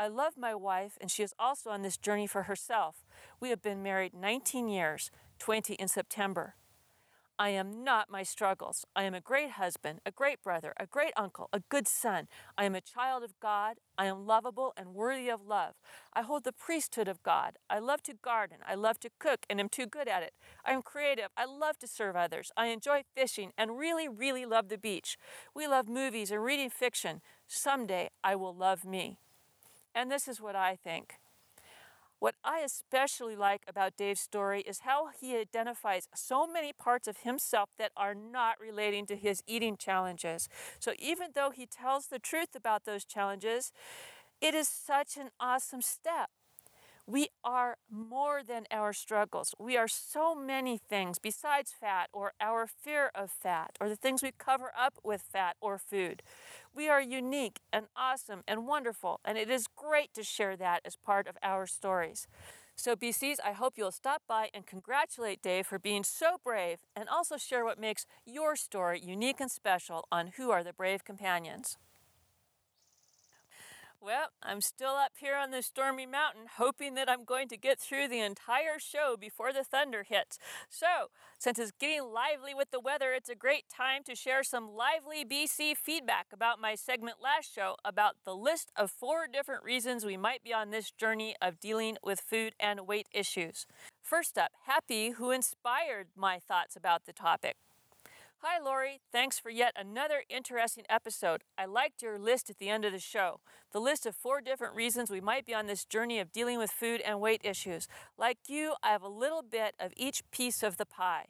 I 0.00 0.08
love 0.08 0.34
my 0.38 0.54
wife, 0.54 0.96
and 1.00 1.10
she 1.10 1.22
is 1.22 1.34
also 1.38 1.70
on 1.70 1.82
this 1.82 1.96
journey 1.96 2.26
for 2.26 2.44
herself. 2.44 3.04
We 3.40 3.50
have 3.50 3.60
been 3.60 3.82
married 3.82 4.14
19 4.14 4.68
years, 4.68 5.10
20 5.38 5.74
in 5.74 5.88
September. 5.88 6.54
I 7.40 7.50
am 7.50 7.84
not 7.84 8.10
my 8.10 8.24
struggles. 8.24 8.84
I 8.96 9.04
am 9.04 9.14
a 9.14 9.20
great 9.20 9.52
husband, 9.52 10.00
a 10.04 10.10
great 10.10 10.42
brother, 10.42 10.72
a 10.78 10.86
great 10.86 11.12
uncle, 11.16 11.48
a 11.52 11.60
good 11.68 11.86
son. 11.86 12.26
I 12.56 12.64
am 12.64 12.74
a 12.74 12.80
child 12.80 13.22
of 13.22 13.38
God. 13.38 13.76
I 13.96 14.06
am 14.06 14.26
lovable 14.26 14.72
and 14.76 14.92
worthy 14.92 15.28
of 15.28 15.46
love. 15.46 15.74
I 16.12 16.22
hold 16.22 16.42
the 16.42 16.52
priesthood 16.52 17.06
of 17.06 17.22
God. 17.22 17.58
I 17.70 17.78
love 17.78 18.02
to 18.04 18.14
garden. 18.14 18.58
I 18.66 18.74
love 18.74 18.98
to 19.00 19.10
cook 19.20 19.46
and 19.48 19.60
am 19.60 19.68
too 19.68 19.86
good 19.86 20.08
at 20.08 20.24
it. 20.24 20.32
I 20.64 20.72
am 20.72 20.82
creative. 20.82 21.28
I 21.36 21.44
love 21.44 21.78
to 21.78 21.86
serve 21.86 22.16
others. 22.16 22.50
I 22.56 22.66
enjoy 22.68 23.02
fishing 23.14 23.52
and 23.56 23.78
really, 23.78 24.08
really 24.08 24.44
love 24.44 24.68
the 24.68 24.78
beach. 24.78 25.16
We 25.54 25.68
love 25.68 25.88
movies 25.88 26.32
and 26.32 26.42
reading 26.42 26.70
fiction. 26.70 27.20
Someday 27.46 28.10
I 28.24 28.34
will 28.34 28.54
love 28.54 28.84
me. 28.84 29.20
And 29.94 30.10
this 30.10 30.26
is 30.26 30.40
what 30.40 30.56
I 30.56 30.76
think. 30.76 31.14
What 32.20 32.34
I 32.44 32.60
especially 32.60 33.36
like 33.36 33.62
about 33.68 33.96
Dave's 33.96 34.20
story 34.20 34.62
is 34.62 34.80
how 34.80 35.08
he 35.20 35.36
identifies 35.36 36.08
so 36.14 36.46
many 36.46 36.72
parts 36.72 37.06
of 37.06 37.18
himself 37.18 37.70
that 37.78 37.92
are 37.96 38.14
not 38.14 38.56
relating 38.60 39.06
to 39.06 39.16
his 39.16 39.42
eating 39.46 39.76
challenges. 39.76 40.48
So 40.80 40.92
even 40.98 41.28
though 41.34 41.50
he 41.50 41.66
tells 41.66 42.06
the 42.06 42.18
truth 42.18 42.54
about 42.56 42.84
those 42.84 43.04
challenges, 43.04 43.72
it 44.40 44.54
is 44.54 44.68
such 44.68 45.16
an 45.16 45.30
awesome 45.40 45.82
step. 45.82 46.30
We 47.10 47.28
are 47.42 47.78
more 47.90 48.42
than 48.46 48.66
our 48.70 48.92
struggles. 48.92 49.54
We 49.58 49.78
are 49.78 49.88
so 49.88 50.34
many 50.34 50.76
things 50.76 51.18
besides 51.18 51.72
fat 51.72 52.10
or 52.12 52.34
our 52.38 52.66
fear 52.66 53.10
of 53.14 53.30
fat 53.30 53.78
or 53.80 53.88
the 53.88 53.96
things 53.96 54.22
we 54.22 54.30
cover 54.36 54.72
up 54.78 54.98
with 55.02 55.22
fat 55.22 55.56
or 55.62 55.78
food. 55.78 56.22
We 56.74 56.90
are 56.90 57.00
unique 57.00 57.60
and 57.72 57.86
awesome 57.96 58.42
and 58.46 58.66
wonderful, 58.66 59.20
and 59.24 59.38
it 59.38 59.48
is 59.48 59.68
great 59.74 60.12
to 60.14 60.22
share 60.22 60.54
that 60.58 60.82
as 60.84 60.96
part 60.96 61.26
of 61.26 61.38
our 61.42 61.66
stories. 61.66 62.26
So, 62.76 62.94
BCs, 62.94 63.38
I 63.42 63.52
hope 63.52 63.78
you'll 63.78 63.90
stop 63.90 64.20
by 64.28 64.50
and 64.52 64.66
congratulate 64.66 65.40
Dave 65.40 65.66
for 65.66 65.78
being 65.78 66.04
so 66.04 66.36
brave 66.44 66.80
and 66.94 67.08
also 67.08 67.38
share 67.38 67.64
what 67.64 67.80
makes 67.80 68.04
your 68.26 68.54
story 68.54 69.00
unique 69.02 69.40
and 69.40 69.50
special 69.50 70.06
on 70.12 70.32
Who 70.36 70.50
Are 70.50 70.62
the 70.62 70.74
Brave 70.74 71.06
Companions. 71.06 71.78
Well, 74.00 74.28
I'm 74.42 74.60
still 74.60 74.94
up 74.94 75.12
here 75.18 75.34
on 75.34 75.50
this 75.50 75.66
stormy 75.66 76.06
mountain, 76.06 76.44
hoping 76.56 76.94
that 76.94 77.10
I'm 77.10 77.24
going 77.24 77.48
to 77.48 77.56
get 77.56 77.80
through 77.80 78.06
the 78.06 78.20
entire 78.20 78.78
show 78.78 79.16
before 79.18 79.52
the 79.52 79.64
thunder 79.64 80.04
hits. 80.04 80.38
So, 80.70 81.10
since 81.38 81.58
it's 81.58 81.72
getting 81.72 82.04
lively 82.04 82.54
with 82.54 82.70
the 82.70 82.78
weather, 82.78 83.12
it's 83.12 83.28
a 83.28 83.34
great 83.34 83.64
time 83.68 84.04
to 84.04 84.14
share 84.14 84.44
some 84.44 84.70
lively 84.70 85.24
BC 85.24 85.76
feedback 85.76 86.26
about 86.32 86.60
my 86.60 86.76
segment 86.76 87.16
last 87.20 87.52
show 87.52 87.74
about 87.84 88.14
the 88.24 88.36
list 88.36 88.70
of 88.76 88.92
four 88.92 89.26
different 89.26 89.64
reasons 89.64 90.04
we 90.06 90.16
might 90.16 90.44
be 90.44 90.52
on 90.54 90.70
this 90.70 90.92
journey 90.92 91.34
of 91.42 91.58
dealing 91.58 91.96
with 92.02 92.20
food 92.20 92.54
and 92.60 92.86
weight 92.86 93.08
issues. 93.12 93.66
First 94.00 94.38
up, 94.38 94.52
Happy, 94.66 95.10
who 95.10 95.32
inspired 95.32 96.08
my 96.16 96.38
thoughts 96.38 96.76
about 96.76 97.04
the 97.04 97.12
topic. 97.12 97.56
Hi, 98.40 98.60
Lori. 98.62 99.00
Thanks 99.10 99.36
for 99.40 99.50
yet 99.50 99.72
another 99.76 100.22
interesting 100.28 100.84
episode. 100.88 101.42
I 101.58 101.64
liked 101.64 102.02
your 102.02 102.20
list 102.20 102.48
at 102.48 102.58
the 102.58 102.68
end 102.68 102.84
of 102.84 102.92
the 102.92 103.00
show. 103.00 103.40
The 103.72 103.80
list 103.80 104.06
of 104.06 104.14
four 104.14 104.40
different 104.40 104.76
reasons 104.76 105.10
we 105.10 105.20
might 105.20 105.44
be 105.44 105.54
on 105.54 105.66
this 105.66 105.84
journey 105.84 106.20
of 106.20 106.30
dealing 106.30 106.56
with 106.56 106.70
food 106.70 107.00
and 107.00 107.20
weight 107.20 107.40
issues. 107.42 107.88
Like 108.16 108.38
you, 108.46 108.74
I 108.80 108.90
have 108.90 109.02
a 109.02 109.08
little 109.08 109.42
bit 109.42 109.74
of 109.80 109.92
each 109.96 110.22
piece 110.30 110.62
of 110.62 110.76
the 110.76 110.86
pie. 110.86 111.24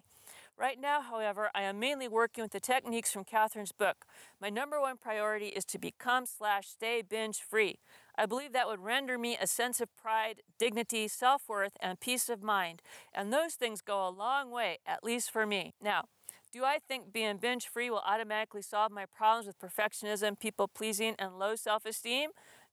Right 0.58 0.78
now, 0.78 1.00
however, 1.00 1.48
I 1.54 1.62
am 1.62 1.78
mainly 1.78 2.08
working 2.08 2.44
with 2.44 2.52
the 2.52 2.60
techniques 2.60 3.10
from 3.10 3.24
Catherine's 3.24 3.72
book. 3.72 4.04
My 4.38 4.50
number 4.50 4.78
one 4.78 4.98
priority 4.98 5.46
is 5.46 5.64
to 5.66 5.78
become 5.78 6.26
slash 6.26 6.68
stay 6.68 7.00
binge 7.00 7.38
free. 7.38 7.78
I 8.18 8.26
believe 8.26 8.52
that 8.52 8.68
would 8.68 8.80
render 8.80 9.16
me 9.16 9.38
a 9.40 9.46
sense 9.46 9.80
of 9.80 9.88
pride, 9.96 10.42
dignity, 10.58 11.08
self 11.08 11.48
worth, 11.48 11.78
and 11.80 12.00
peace 12.00 12.28
of 12.28 12.42
mind. 12.42 12.82
And 13.14 13.32
those 13.32 13.54
things 13.54 13.80
go 13.80 14.06
a 14.06 14.10
long 14.10 14.50
way, 14.50 14.76
at 14.84 15.02
least 15.02 15.30
for 15.30 15.46
me. 15.46 15.72
Now, 15.80 16.04
do 16.52 16.64
I 16.64 16.78
think 16.78 17.12
being 17.12 17.36
binge 17.36 17.66
free 17.66 17.90
will 17.90 18.02
automatically 18.04 18.62
solve 18.62 18.90
my 18.90 19.06
problems 19.06 19.46
with 19.46 19.58
perfectionism, 19.58 20.38
people 20.38 20.68
pleasing, 20.68 21.14
and 21.18 21.38
low 21.38 21.56
self 21.56 21.84
esteem? 21.84 22.30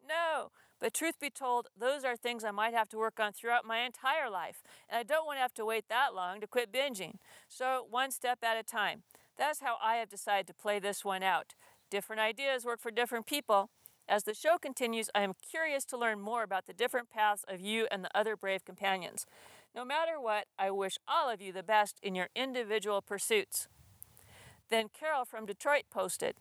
No. 0.08 0.52
But 0.80 0.94
truth 0.94 1.16
be 1.20 1.30
told, 1.30 1.68
those 1.78 2.04
are 2.04 2.18
things 2.18 2.44
I 2.44 2.52
might 2.52 2.74
have 2.74 2.90
to 2.90 2.98
work 2.98 3.20
on 3.20 3.32
throughout 3.32 3.66
my 3.66 3.80
entire 3.80 4.30
life, 4.30 4.62
and 4.90 5.00
I 5.00 5.04
don't 5.04 5.26
want 5.26 5.38
to 5.38 5.42
have 5.42 5.54
to 5.56 5.66
wait 5.66 5.86
that 5.90 6.14
long 6.14 6.42
to 6.42 6.48
quit 6.48 6.72
binging. 6.72 7.16
So, 7.48 7.86
one 7.90 8.12
step 8.12 8.40
at 8.44 8.58
a 8.58 8.64
time. 8.64 9.04
That's 9.38 9.62
how 9.62 9.78
I 9.82 9.96
have 9.96 10.10
decided 10.10 10.48
to 10.48 10.54
play 10.54 10.80
this 10.80 11.04
one 11.04 11.24
out. 11.24 11.56
Different 11.90 12.22
ideas 12.22 12.66
work 12.66 12.82
for 12.82 12.92
different 12.92 13.26
people. 13.26 13.70
As 14.08 14.24
the 14.24 14.36
show 14.36 14.58
continues, 14.58 15.10
I 15.16 15.22
am 15.22 15.34
curious 15.34 15.84
to 15.86 15.98
learn 15.98 16.20
more 16.22 16.44
about 16.44 16.68
the 16.68 16.74
different 16.74 17.10
paths 17.10 17.44
of 17.48 17.60
you 17.60 17.88
and 17.90 18.04
the 18.04 18.16
other 18.18 18.36
brave 18.36 18.64
companions. 18.64 19.26
No 19.76 19.84
matter 19.84 20.22
what, 20.22 20.46
I 20.58 20.72
wish 20.72 20.98
all 21.06 21.30
of 21.30 21.42
you 21.42 21.52
the 21.52 21.62
best 21.62 22.00
in 22.02 22.16
your 22.16 22.30
individual 22.34 23.02
pursuits. 23.02 23.68
Then 24.70 24.88
Carol 24.88 25.26
from 25.26 25.46
Detroit 25.46 25.84
posted, 25.92 26.36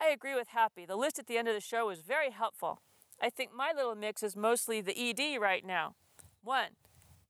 I 0.00 0.08
agree 0.08 0.34
with 0.34 0.48
Happy. 0.48 0.84
The 0.84 0.96
list 0.96 1.20
at 1.20 1.28
the 1.28 1.38
end 1.38 1.46
of 1.46 1.54
the 1.54 1.60
show 1.60 1.86
was 1.86 2.00
very 2.00 2.30
helpful. 2.30 2.80
I 3.22 3.30
think 3.30 3.54
my 3.54 3.72
little 3.74 3.94
mix 3.94 4.24
is 4.24 4.36
mostly 4.36 4.80
the 4.80 4.96
ED 4.98 5.40
right 5.40 5.64
now. 5.64 5.94
1. 6.42 6.70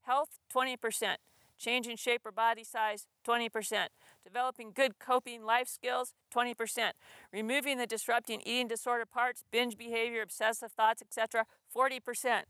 Health, 0.01 0.39
20%. 0.53 1.15
Changing 1.59 1.97
shape 1.97 2.25
or 2.25 2.31
body 2.31 2.63
size, 2.63 3.05
20%. 3.27 3.87
Developing 4.23 4.71
good 4.73 4.97
coping 4.97 5.43
life 5.43 5.67
skills, 5.67 6.13
20%. 6.33 6.91
Removing 7.31 7.77
the 7.77 7.85
disrupting 7.85 8.41
eating 8.45 8.67
disorder 8.67 9.05
parts, 9.05 9.43
binge 9.51 9.77
behavior, 9.77 10.21
obsessive 10.21 10.71
thoughts, 10.71 11.01
etc., 11.01 11.45
40%. 11.75 12.43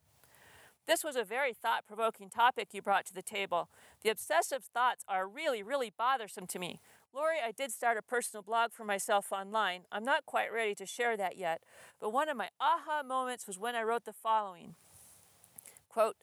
This 0.89 1.03
was 1.03 1.15
a 1.15 1.23
very 1.23 1.53
thought 1.53 1.85
provoking 1.85 2.31
topic 2.31 2.69
you 2.71 2.81
brought 2.81 3.05
to 3.05 3.13
the 3.13 3.21
table. 3.21 3.69
The 4.01 4.09
obsessive 4.09 4.63
thoughts 4.63 5.05
are 5.07 5.27
really, 5.27 5.61
really 5.61 5.93
bothersome 5.95 6.47
to 6.47 6.57
me. 6.57 6.79
Lori, 7.13 7.35
I 7.45 7.51
did 7.51 7.71
start 7.71 7.97
a 7.97 8.01
personal 8.01 8.41
blog 8.41 8.71
for 8.71 8.83
myself 8.83 9.31
online. 9.31 9.81
I'm 9.91 10.03
not 10.03 10.25
quite 10.25 10.51
ready 10.51 10.73
to 10.73 10.87
share 10.87 11.15
that 11.15 11.37
yet, 11.37 11.61
but 12.01 12.11
one 12.11 12.27
of 12.27 12.37
my 12.37 12.49
aha 12.59 13.03
moments 13.03 13.45
was 13.45 13.59
when 13.59 13.75
I 13.75 13.83
wrote 13.83 14.05
the 14.05 14.13
following 14.13 14.73
Quote, 15.89 16.15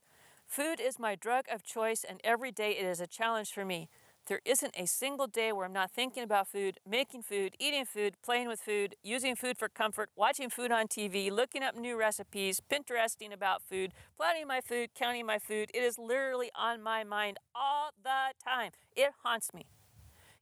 Food 0.49 0.81
is 0.81 0.99
my 0.99 1.15
drug 1.15 1.45
of 1.49 1.63
choice, 1.63 2.03
and 2.03 2.21
every 2.25 2.51
day 2.51 2.73
it 2.73 2.85
is 2.85 2.99
a 2.99 3.07
challenge 3.07 3.53
for 3.53 3.65
me. 3.65 3.89
There 4.27 4.41
isn't 4.45 4.75
a 4.77 4.87
single 4.87 5.29
day 5.29 5.53
where 5.53 5.65
I'm 5.65 5.73
not 5.73 5.93
thinking 5.93 6.25
about 6.25 6.49
food, 6.49 6.81
making 6.85 7.23
food, 7.23 7.55
eating 7.61 7.85
food, 7.85 8.17
playing 8.25 8.49
with 8.49 8.61
food, 8.61 8.97
using 9.05 9.37
food 9.37 9.57
for 9.57 9.69
comfort, 9.69 10.11
watching 10.17 10.51
food 10.51 10.73
on 10.73 10.89
TV, 10.89 11.31
looking 11.31 11.63
up 11.63 11.77
new 11.77 11.97
recipes, 11.97 12.61
Pinteresting 12.69 13.33
about 13.33 13.63
food, 13.63 13.93
planning 14.17 14.49
my 14.49 14.61
food, 14.61 14.91
counting 14.97 15.27
my 15.27 15.39
food. 15.39 15.71
It 15.73 15.85
is 15.85 15.97
literally 15.97 16.51
on 16.57 16.83
my 16.83 17.05
mind 17.05 17.39
all 17.55 17.91
the 18.03 18.35
time. 18.43 18.73
It 18.97 19.13
haunts 19.23 19.55
me. 19.55 19.67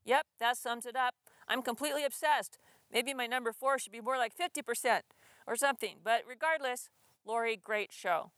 Yep, 0.06 0.26
that 0.40 0.56
sums 0.56 0.86
it 0.86 0.96
up. 0.96 1.14
I'm 1.46 1.60
completely 1.60 2.04
obsessed. 2.04 2.56
Maybe 2.90 3.12
my 3.12 3.26
number 3.26 3.52
four 3.52 3.78
should 3.78 3.92
be 3.92 4.00
more 4.00 4.16
like 4.16 4.32
50% 4.34 5.00
or 5.46 5.56
something. 5.56 5.96
But 6.02 6.22
regardless, 6.26 6.88
Lori, 7.26 7.58
great 7.58 7.92
show. 7.92 8.30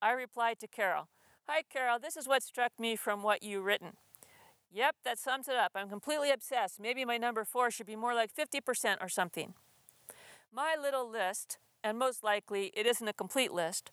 I 0.00 0.12
replied 0.12 0.60
to 0.60 0.66
Carol 0.66 1.08
Hi, 1.46 1.62
Carol, 1.70 1.98
this 1.98 2.16
is 2.16 2.26
what 2.26 2.42
struck 2.42 2.72
me 2.78 2.96
from 2.96 3.22
what 3.22 3.42
you 3.42 3.60
written. 3.60 3.98
Yep, 4.72 4.96
that 5.04 5.18
sums 5.18 5.48
it 5.48 5.56
up. 5.56 5.72
I'm 5.74 5.88
completely 5.88 6.30
obsessed. 6.30 6.80
Maybe 6.80 7.04
my 7.04 7.16
number 7.16 7.44
four 7.44 7.70
should 7.70 7.86
be 7.86 7.96
more 7.96 8.14
like 8.14 8.30
50% 8.34 8.96
or 9.00 9.08
something. 9.08 9.54
My 10.52 10.76
little 10.80 11.08
list, 11.08 11.58
and 11.82 11.98
most 11.98 12.22
likely 12.22 12.72
it 12.74 12.86
isn't 12.86 13.08
a 13.08 13.12
complete 13.12 13.52
list, 13.52 13.90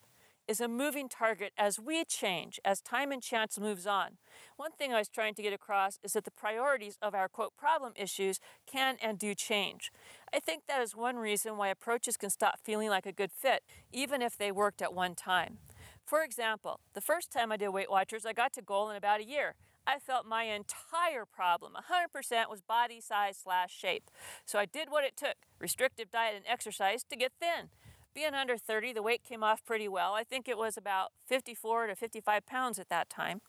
is 0.48 0.60
a 0.60 0.68
moving 0.68 1.08
target 1.08 1.54
as 1.58 1.80
we 1.80 2.04
change, 2.04 2.60
as 2.66 2.82
time 2.82 3.12
and 3.12 3.22
chance 3.22 3.58
moves 3.58 3.88
on. 3.88 4.18
One 4.58 4.72
thing 4.72 4.94
I 4.94 5.00
was 5.00 5.08
trying 5.08 5.36
to 5.36 5.42
get 5.42 5.54
across 5.54 6.00
is 6.04 6.14
that 6.14 6.26
the 6.26 6.32
priorities 6.32 6.98
of 7.02 7.16
our 7.16 7.30
quote 7.30 7.56
problem 7.56 7.94
issues 7.96 8.40
can 8.66 8.98
and 9.02 9.18
do 9.18 9.34
change. 9.36 9.92
I 10.34 10.40
think 10.40 10.64
that 10.68 10.82
is 10.82 10.96
one 10.96 11.16
reason 11.16 11.56
why 11.56 11.70
approaches 11.70 12.18
can 12.18 12.30
stop 12.30 12.60
feeling 12.62 12.90
like 12.90 13.06
a 13.06 13.14
good 13.14 13.32
fit, 13.32 13.64
even 13.92 14.22
if 14.22 14.38
they 14.38 14.52
worked 14.52 14.82
at 14.82 14.94
one 14.94 15.16
time. 15.16 15.60
For 16.06 16.24
example, 16.24 16.82
the 16.94 17.02
first 17.02 17.32
time 17.32 17.52
I 17.52 17.58
did 17.58 17.70
Weight 17.70 17.90
Watchers, 17.90 18.26
I 18.26 18.34
got 18.34 18.52
to 18.54 18.62
goal 18.62 18.90
in 18.90 18.98
about 18.98 19.22
a 19.22 19.26
year. 19.26 19.56
I 19.86 20.00
felt 20.00 20.26
my 20.26 20.44
entire 20.44 21.26
problem, 21.26 21.74
100%, 21.74 22.50
was 22.50 22.62
body 22.62 23.02
size 23.02 23.38
slash 23.42 23.78
shape. 23.78 24.10
So 24.46 24.58
I 24.60 24.66
did 24.66 24.90
what 24.90 25.04
it 25.04 25.18
took 25.18 25.36
restrictive 25.60 26.10
diet 26.10 26.36
and 26.36 26.46
exercise 26.48 27.04
to 27.10 27.16
get 27.16 27.34
thin. 27.40 27.70
Being 28.14 28.34
under 28.34 28.58
30, 28.58 28.94
the 28.94 29.02
weight 29.02 29.24
came 29.24 29.44
off 29.44 29.66
pretty 29.66 29.88
well. 29.88 30.14
I 30.14 30.24
think 30.24 30.48
it 30.48 30.58
was 30.58 30.78
about 30.78 31.12
54 31.28 31.88
to 31.88 31.96
55 31.96 32.46
pounds 32.46 32.80
at 32.80 32.90
that 32.90 33.10
time. 33.10 33.42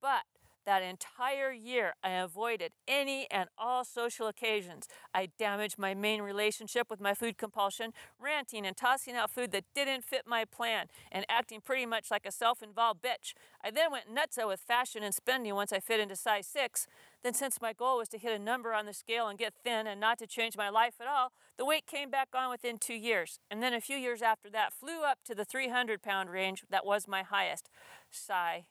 But 0.00 0.22
that 0.64 0.82
entire 0.82 1.52
year, 1.52 1.94
I 2.02 2.10
avoided 2.10 2.72
any 2.86 3.26
and 3.30 3.48
all 3.58 3.84
social 3.84 4.26
occasions. 4.26 4.88
I 5.14 5.28
damaged 5.38 5.78
my 5.78 5.94
main 5.94 6.22
relationship 6.22 6.88
with 6.90 7.00
my 7.00 7.14
food 7.14 7.36
compulsion, 7.38 7.92
ranting 8.18 8.66
and 8.66 8.76
tossing 8.76 9.14
out 9.14 9.30
food 9.30 9.52
that 9.52 9.64
didn't 9.74 10.04
fit 10.04 10.22
my 10.26 10.44
plan, 10.44 10.86
and 11.12 11.24
acting 11.28 11.60
pretty 11.60 11.86
much 11.86 12.10
like 12.10 12.26
a 12.26 12.32
self 12.32 12.62
involved 12.62 13.02
bitch. 13.02 13.34
I 13.62 13.70
then 13.70 13.92
went 13.92 14.14
nutso 14.14 14.48
with 14.48 14.60
fashion 14.60 15.02
and 15.02 15.14
spending 15.14 15.54
once 15.54 15.72
I 15.72 15.80
fit 15.80 16.00
into 16.00 16.16
size 16.16 16.46
6. 16.46 16.86
Then, 17.22 17.34
since 17.34 17.60
my 17.60 17.72
goal 17.72 17.98
was 17.98 18.08
to 18.10 18.18
hit 18.18 18.38
a 18.38 18.42
number 18.42 18.74
on 18.74 18.84
the 18.84 18.92
scale 18.92 19.28
and 19.28 19.38
get 19.38 19.54
thin 19.64 19.86
and 19.86 19.98
not 19.98 20.18
to 20.18 20.26
change 20.26 20.56
my 20.56 20.68
life 20.68 20.94
at 21.00 21.06
all, 21.06 21.32
the 21.56 21.64
weight 21.64 21.86
came 21.86 22.10
back 22.10 22.28
on 22.34 22.50
within 22.50 22.76
two 22.76 22.94
years. 22.94 23.38
And 23.50 23.62
then 23.62 23.72
a 23.72 23.80
few 23.80 23.96
years 23.96 24.20
after 24.20 24.50
that, 24.50 24.72
flew 24.72 25.02
up 25.02 25.18
to 25.24 25.34
the 25.34 25.44
300 25.44 26.02
pound 26.02 26.28
range 26.28 26.64
that 26.70 26.84
was 26.84 27.08
my 27.08 27.22
highest. 27.22 27.70
Sigh. 28.10 28.64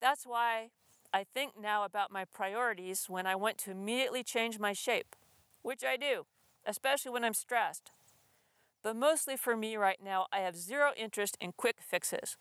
That's 0.00 0.26
why 0.26 0.70
I 1.12 1.24
think 1.24 1.52
now 1.60 1.84
about 1.84 2.12
my 2.12 2.24
priorities 2.24 3.06
when 3.08 3.26
I 3.26 3.34
want 3.34 3.58
to 3.58 3.70
immediately 3.70 4.22
change 4.22 4.58
my 4.58 4.72
shape, 4.72 5.16
which 5.62 5.84
I 5.84 5.96
do, 5.96 6.26
especially 6.66 7.12
when 7.12 7.24
I'm 7.24 7.34
stressed. 7.34 7.92
But 8.82 8.96
mostly 8.96 9.36
for 9.36 9.56
me 9.56 9.76
right 9.76 9.98
now, 10.02 10.26
I 10.32 10.40
have 10.40 10.56
zero 10.56 10.92
interest 10.96 11.36
in 11.40 11.52
quick 11.56 11.76
fixes. 11.80 12.36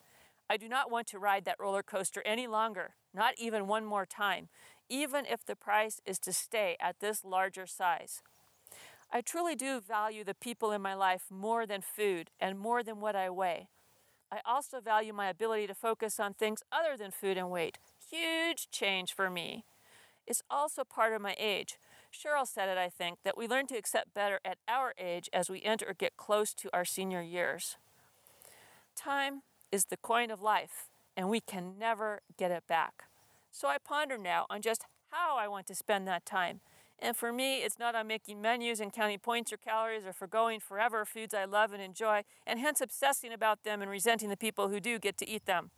I 0.50 0.58
do 0.58 0.68
not 0.70 0.92
want 0.92 1.08
to 1.08 1.20
ride 1.20 1.46
that 1.46 1.60
roller 1.60 1.82
coaster 1.82 2.22
any 2.26 2.46
longer, 2.46 2.96
not 3.14 3.34
even 3.38 3.68
one 3.68 3.86
more 3.86 4.06
time, 4.06 4.50
even 4.90 5.26
if 5.26 5.44
the 5.44 5.56
price 5.56 6.00
is 6.06 6.20
to 6.20 6.34
stay 6.34 6.78
at 6.80 7.00
this 7.00 7.24
larger 7.24 7.66
size. 7.66 8.22
I 9.12 9.22
truly 9.22 9.56
do 9.56 9.80
value 9.80 10.24
the 10.24 10.36
people 10.36 10.72
in 10.72 10.82
my 10.82 10.94
life 10.94 11.24
more 11.30 11.66
than 11.66 11.82
food 11.82 12.30
and 12.40 12.60
more 12.60 12.84
than 12.84 13.00
what 13.00 13.16
I 13.16 13.30
weigh. 13.30 13.70
I 14.32 14.40
also 14.46 14.82
value 14.82 15.14
my 15.14 15.30
ability 15.30 15.68
to 15.68 15.74
focus 15.74 16.20
on 16.20 16.34
things 16.34 16.64
other 16.72 16.98
than 16.98 17.12
food 17.12 17.38
and 17.38 17.50
weight. 17.50 17.78
Huge 18.10 18.70
change 18.72 19.14
for 19.14 19.30
me. 19.30 19.66
It's 20.28 20.42
also 20.50 20.84
part 20.84 21.14
of 21.14 21.22
my 21.22 21.36
age. 21.38 21.78
Cheryl 22.12 22.48
said 22.48 22.70
it, 22.70 22.78
I 22.78 22.90
think, 22.90 23.20
that 23.24 23.38
we 23.38 23.48
learn 23.48 23.68
to 23.68 23.78
accept 23.78 24.14
better 24.14 24.40
at 24.44 24.58
our 24.68 24.94
age 24.98 25.30
as 25.34 25.50
we 25.50 25.62
enter 25.62 25.86
or 25.88 25.94
get 25.94 26.18
close 26.18 26.54
to 26.56 26.70
our 26.74 26.86
senior 26.86 27.22
years. 27.22 27.78
Time 28.96 29.42
is 29.72 29.86
the 29.86 29.98
coin 29.98 30.32
of 30.32 30.42
life, 30.42 30.88
and 31.18 31.30
we 31.30 31.42
can 31.42 31.74
never 31.78 32.22
get 32.38 32.52
it 32.52 32.64
back. 32.68 33.04
So 33.52 33.68
I 33.68 33.78
ponder 33.78 34.18
now 34.18 34.46
on 34.50 34.62
just 34.62 34.86
how 35.12 35.38
I 35.38 35.48
want 35.48 35.68
to 35.68 35.76
spend 35.76 36.08
that 36.08 36.26
time. 36.26 36.62
And 37.00 37.16
for 37.16 37.34
me, 37.34 37.58
it's 37.58 37.78
not 37.78 37.94
on 37.94 38.08
making 38.08 38.42
menus 38.42 38.80
and 38.80 38.92
counting 38.92 39.20
points 39.20 39.52
or 39.52 39.58
calories 39.58 40.06
or 40.06 40.14
forgoing 40.14 40.60
forever 40.60 41.04
foods 41.06 41.34
I 41.34 41.46
love 41.46 41.74
and 41.74 41.82
enjoy, 41.82 42.24
and 42.48 42.60
hence 42.60 42.80
obsessing 42.80 43.34
about 43.34 43.64
them 43.64 43.82
and 43.82 43.92
resenting 43.92 44.30
the 44.30 44.38
people 44.38 44.70
who 44.70 44.80
do 44.80 44.98
get 44.98 45.18
to 45.18 45.30
eat 45.30 45.46
them. 45.46 45.72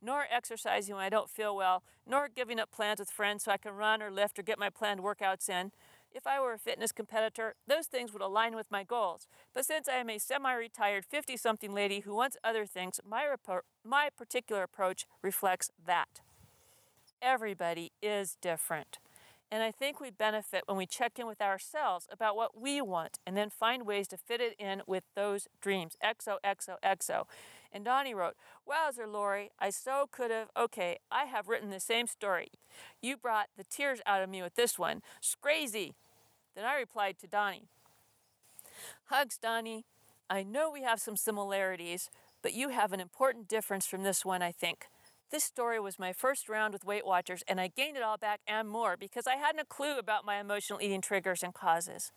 Nor 0.00 0.26
exercising 0.30 0.94
when 0.94 1.04
I 1.04 1.08
don't 1.08 1.28
feel 1.28 1.56
well, 1.56 1.82
nor 2.06 2.28
giving 2.28 2.60
up 2.60 2.70
plans 2.70 3.00
with 3.00 3.10
friends 3.10 3.44
so 3.44 3.50
I 3.50 3.56
can 3.56 3.74
run 3.74 4.00
or 4.00 4.12
lift 4.12 4.38
or 4.38 4.42
get 4.42 4.58
my 4.58 4.70
planned 4.70 5.00
workouts 5.00 5.48
in. 5.48 5.72
If 6.12 6.26
I 6.26 6.40
were 6.40 6.52
a 6.52 6.58
fitness 6.58 6.92
competitor, 6.92 7.54
those 7.66 7.86
things 7.86 8.12
would 8.12 8.22
align 8.22 8.54
with 8.54 8.70
my 8.70 8.84
goals. 8.84 9.26
But 9.52 9.66
since 9.66 9.88
I 9.88 9.96
am 9.96 10.08
a 10.08 10.18
semi 10.18 10.54
retired 10.54 11.04
50 11.04 11.36
something 11.36 11.74
lady 11.74 12.00
who 12.00 12.14
wants 12.14 12.36
other 12.44 12.64
things, 12.64 13.00
my, 13.06 13.26
my 13.84 14.08
particular 14.16 14.62
approach 14.62 15.04
reflects 15.20 15.70
that. 15.84 16.20
Everybody 17.20 17.90
is 18.00 18.36
different. 18.40 18.98
And 19.50 19.62
I 19.62 19.70
think 19.70 19.98
we 19.98 20.10
benefit 20.10 20.64
when 20.66 20.76
we 20.76 20.84
check 20.86 21.18
in 21.18 21.26
with 21.26 21.40
ourselves 21.40 22.06
about 22.12 22.36
what 22.36 22.60
we 22.60 22.82
want 22.82 23.18
and 23.26 23.34
then 23.34 23.48
find 23.48 23.86
ways 23.86 24.06
to 24.08 24.18
fit 24.18 24.42
it 24.42 24.54
in 24.58 24.82
with 24.86 25.04
those 25.14 25.48
dreams. 25.62 25.96
XO, 26.04 26.36
XO, 26.44 26.76
XO. 26.84 27.24
And 27.72 27.84
Donnie 27.84 28.14
wrote, 28.14 28.34
Wowzer, 28.66 29.06
Lori, 29.06 29.50
I 29.58 29.70
so 29.70 30.06
could 30.10 30.30
have. 30.30 30.48
Okay, 30.56 30.98
I 31.10 31.24
have 31.24 31.48
written 31.48 31.70
the 31.70 31.80
same 31.80 32.06
story. 32.06 32.48
You 33.00 33.16
brought 33.16 33.48
the 33.56 33.64
tears 33.64 34.00
out 34.04 34.22
of 34.22 34.28
me 34.28 34.42
with 34.42 34.54
this 34.54 34.78
one. 34.78 35.02
Scrazy. 35.20 35.94
Then 36.54 36.66
I 36.66 36.76
replied 36.76 37.18
to 37.20 37.26
Donnie, 37.26 37.68
Hugs, 39.06 39.38
Donnie. 39.38 39.84
I 40.28 40.42
know 40.42 40.70
we 40.70 40.82
have 40.82 41.00
some 41.00 41.16
similarities, 41.16 42.10
but 42.42 42.52
you 42.52 42.68
have 42.68 42.92
an 42.92 43.00
important 43.00 43.48
difference 43.48 43.86
from 43.86 44.02
this 44.02 44.24
one, 44.24 44.42
I 44.42 44.52
think. 44.52 44.86
This 45.30 45.44
story 45.44 45.78
was 45.78 45.98
my 45.98 46.14
first 46.14 46.48
round 46.48 46.72
with 46.72 46.86
Weight 46.86 47.04
Watchers, 47.04 47.42
and 47.46 47.60
I 47.60 47.68
gained 47.68 47.98
it 47.98 48.02
all 48.02 48.16
back 48.16 48.40
and 48.46 48.66
more 48.66 48.96
because 48.96 49.26
I 49.26 49.36
hadn't 49.36 49.60
a 49.60 49.66
clue 49.66 49.98
about 49.98 50.24
my 50.24 50.40
emotional 50.40 50.80
eating 50.80 51.02
triggers 51.02 51.42
and 51.42 51.52
causes. 51.52 52.12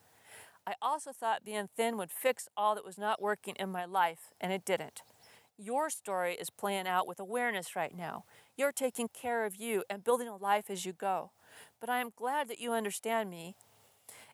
I 0.65 0.75
also 0.81 1.11
thought 1.11 1.43
being 1.43 1.67
thin 1.75 1.97
would 1.97 2.09
fix 2.09 2.47
all 2.55 2.73
that 2.73 2.85
was 2.85 2.97
not 2.97 3.21
working 3.21 3.55
in 3.57 3.69
my 3.69 3.83
life, 3.83 4.31
and 4.39 4.53
it 4.53 4.63
didn't. 4.63 5.01
Your 5.57 5.89
story 5.89 6.35
is 6.35 6.49
playing 6.49 6.87
out 6.87 7.05
with 7.05 7.19
awareness 7.19 7.75
right 7.75 7.93
now. 7.93 8.23
You're 8.55 8.71
taking 8.71 9.09
care 9.09 9.45
of 9.45 9.57
you 9.57 9.83
and 9.89 10.05
building 10.05 10.29
a 10.29 10.37
life 10.37 10.69
as 10.69 10.85
you 10.85 10.93
go. 10.93 11.31
But 11.81 11.89
I 11.89 11.99
am 11.99 12.13
glad 12.15 12.47
that 12.47 12.61
you 12.61 12.71
understand 12.71 13.29
me, 13.29 13.55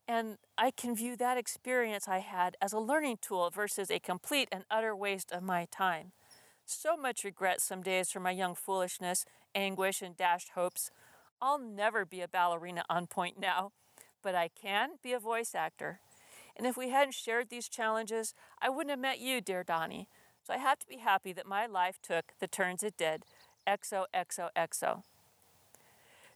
and 0.08 0.38
I 0.56 0.70
can 0.70 0.96
view 0.96 1.16
that 1.16 1.38
experience 1.38 2.08
I 2.08 2.20
had 2.20 2.56
as 2.62 2.74
a 2.74 2.80
learning 2.80 3.18
tool 3.22 3.50
versus 3.50 3.90
a 3.90 3.98
complete 3.98 4.50
and 4.52 4.66
utter 4.70 4.96
waste 4.96 5.32
of 5.32 5.42
my 5.42 5.66
time. 5.72 6.12
So 6.70 6.98
much 6.98 7.24
regret 7.24 7.62
some 7.62 7.82
days 7.82 8.12
for 8.12 8.20
my 8.20 8.32
young 8.32 8.54
foolishness, 8.54 9.24
anguish, 9.56 10.02
and 10.02 10.18
dashed 10.18 10.50
hopes. 10.50 10.92
I'll 11.42 11.58
never 11.58 12.04
be 12.06 12.20
a 12.20 12.28
ballerina 12.28 12.84
on 12.90 13.08
pointe 13.08 13.40
now, 13.40 13.72
but 14.22 14.36
I 14.36 14.50
can 14.50 14.98
be 15.02 15.14
a 15.14 15.20
voice 15.20 15.56
actor. 15.56 16.02
And 16.58 16.68
if 16.68 16.76
we 16.76 16.90
hadn't 16.90 17.14
shared 17.14 17.50
these 17.50 17.70
challenges, 17.70 18.34
I 18.62 18.68
wouldn't 18.68 18.90
have 18.90 19.00
met 19.00 19.22
you, 19.22 19.40
dear 19.40 19.64
Donnie. 19.64 20.10
So 20.44 20.54
I 20.54 20.58
have 20.58 20.78
to 20.80 20.88
be 20.88 20.98
happy 20.98 21.32
that 21.32 21.46
my 21.46 21.68
life 21.68 22.00
took 22.04 22.34
the 22.42 22.48
turns 22.48 22.84
it 22.84 22.98
did. 22.98 23.24
XOXOXO. 23.66 25.04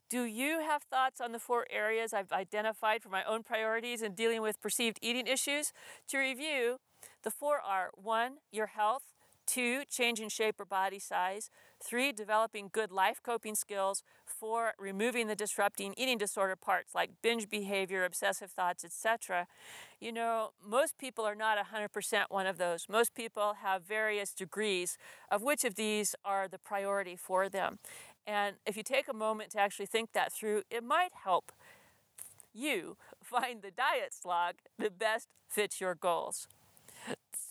Do 0.07 0.23
you 0.23 0.61
have 0.61 0.84
thoughts 0.84 1.19
on 1.19 1.34
the 1.34 1.39
four 1.39 1.67
areas 1.69 2.13
I've 2.13 2.32
identified 2.32 3.03
for 3.03 3.09
my 3.09 3.25
own 3.25 3.43
priorities 3.43 4.01
in 4.01 4.13
dealing 4.13 4.41
with 4.41 4.61
perceived 4.61 4.97
eating 5.01 5.27
issues? 5.27 5.73
To 6.07 6.17
review, 6.17 6.79
the 7.23 7.32
four 7.32 7.59
are 7.59 7.91
one, 7.95 8.36
your 8.49 8.67
health, 8.67 9.11
Two, 9.51 9.83
changing 9.89 10.29
shape 10.29 10.61
or 10.61 10.65
body 10.65 10.97
size. 10.97 11.49
Three, 11.83 12.13
developing 12.13 12.69
good 12.71 12.89
life 12.89 13.19
coping 13.21 13.53
skills. 13.53 14.01
Four, 14.23 14.71
removing 14.79 15.27
the 15.27 15.35
disrupting 15.35 15.93
eating 15.97 16.17
disorder 16.17 16.55
parts 16.55 16.95
like 16.95 17.21
binge 17.21 17.49
behavior, 17.49 18.05
obsessive 18.05 18.49
thoughts, 18.49 18.85
etc. 18.85 19.47
You 19.99 20.13
know, 20.13 20.51
most 20.65 20.97
people 20.97 21.25
are 21.25 21.35
not 21.35 21.57
100% 21.57 22.23
one 22.29 22.47
of 22.47 22.57
those. 22.57 22.85
Most 22.87 23.13
people 23.13 23.55
have 23.61 23.83
various 23.83 24.33
degrees 24.33 24.97
of 25.29 25.43
which 25.43 25.65
of 25.65 25.75
these 25.75 26.15
are 26.23 26.47
the 26.47 26.57
priority 26.57 27.17
for 27.17 27.49
them. 27.49 27.79
And 28.25 28.55
if 28.65 28.77
you 28.77 28.83
take 28.83 29.09
a 29.09 29.13
moment 29.13 29.51
to 29.51 29.59
actually 29.59 29.87
think 29.87 30.13
that 30.13 30.31
through, 30.31 30.63
it 30.71 30.81
might 30.81 31.11
help 31.25 31.51
you 32.53 32.95
find 33.21 33.61
the 33.61 33.71
diet 33.71 34.13
slog 34.13 34.53
that 34.79 34.97
best 34.97 35.27
fits 35.49 35.81
your 35.81 35.93
goals. 35.93 36.47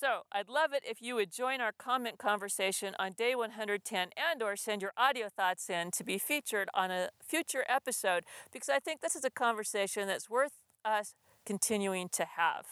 So 0.01 0.23
I'd 0.33 0.49
love 0.49 0.73
it 0.73 0.83
if 0.89 1.03
you 1.03 1.15
would 1.17 1.31
join 1.31 1.61
our 1.61 1.73
comment 1.73 2.17
conversation 2.17 2.95
on 2.99 3.13
day 3.13 3.35
110 3.35 4.09
and 4.17 4.43
or 4.43 4.57
send 4.57 4.81
your 4.81 4.95
audio 4.97 5.29
thoughts 5.29 5.69
in 5.69 5.91
to 5.91 6.03
be 6.03 6.17
featured 6.17 6.71
on 6.73 6.91
a 6.91 7.11
future 7.23 7.67
episode 7.69 8.25
because 8.51 8.71
I 8.71 8.79
think 8.79 9.03
this 9.03 9.15
is 9.15 9.27
a 9.27 9.31
conversation 9.31 10.09
that's 10.09 10.31
worth 10.31 10.53
us 10.87 11.15
continuing 11.45 12.09
to 12.13 12.25
have. 12.25 12.65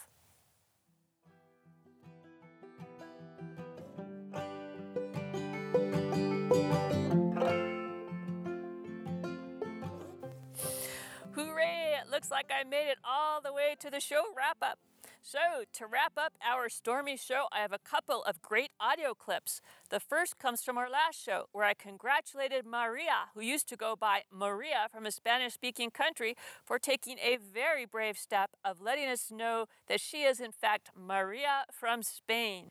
Hooray! 11.35 11.99
It 12.01 12.09
looks 12.09 12.31
like 12.31 12.49
I 12.49 12.63
made 12.67 12.89
it 12.89 12.97
all 13.07 13.39
the 13.39 13.53
way 13.53 13.75
to 13.81 13.91
the 13.91 13.99
show 13.99 14.23
wrap 14.35 14.57
up. 14.63 14.79
So, 15.21 15.63
to 15.73 15.85
wrap 15.85 16.13
up 16.17 16.33
our 16.43 16.69
stormy 16.69 17.17
show, 17.17 17.45
I 17.51 17.59
have 17.59 17.73
a 17.73 17.77
couple 17.77 18.23
of 18.23 18.41
great 18.41 18.71
audio 18.79 19.13
clips. 19.13 19.61
The 19.89 19.99
first 19.99 20.39
comes 20.39 20.63
from 20.63 20.77
our 20.77 20.89
last 20.89 21.23
show, 21.23 21.45
where 21.51 21.65
I 21.65 21.73
congratulated 21.73 22.65
Maria, 22.65 23.29
who 23.35 23.41
used 23.41 23.67
to 23.69 23.75
go 23.75 23.95
by 23.99 24.23
Maria 24.31 24.87
from 24.91 25.05
a 25.05 25.11
Spanish 25.11 25.53
speaking 25.53 25.91
country, 25.91 26.35
for 26.65 26.79
taking 26.79 27.17
a 27.19 27.37
very 27.37 27.85
brave 27.85 28.17
step 28.17 28.51
of 28.63 28.81
letting 28.81 29.07
us 29.07 29.29
know 29.29 29.65
that 29.87 30.01
she 30.01 30.23
is, 30.23 30.39
in 30.39 30.51
fact, 30.51 30.89
Maria 30.95 31.65
from 31.71 32.01
Spain. 32.01 32.69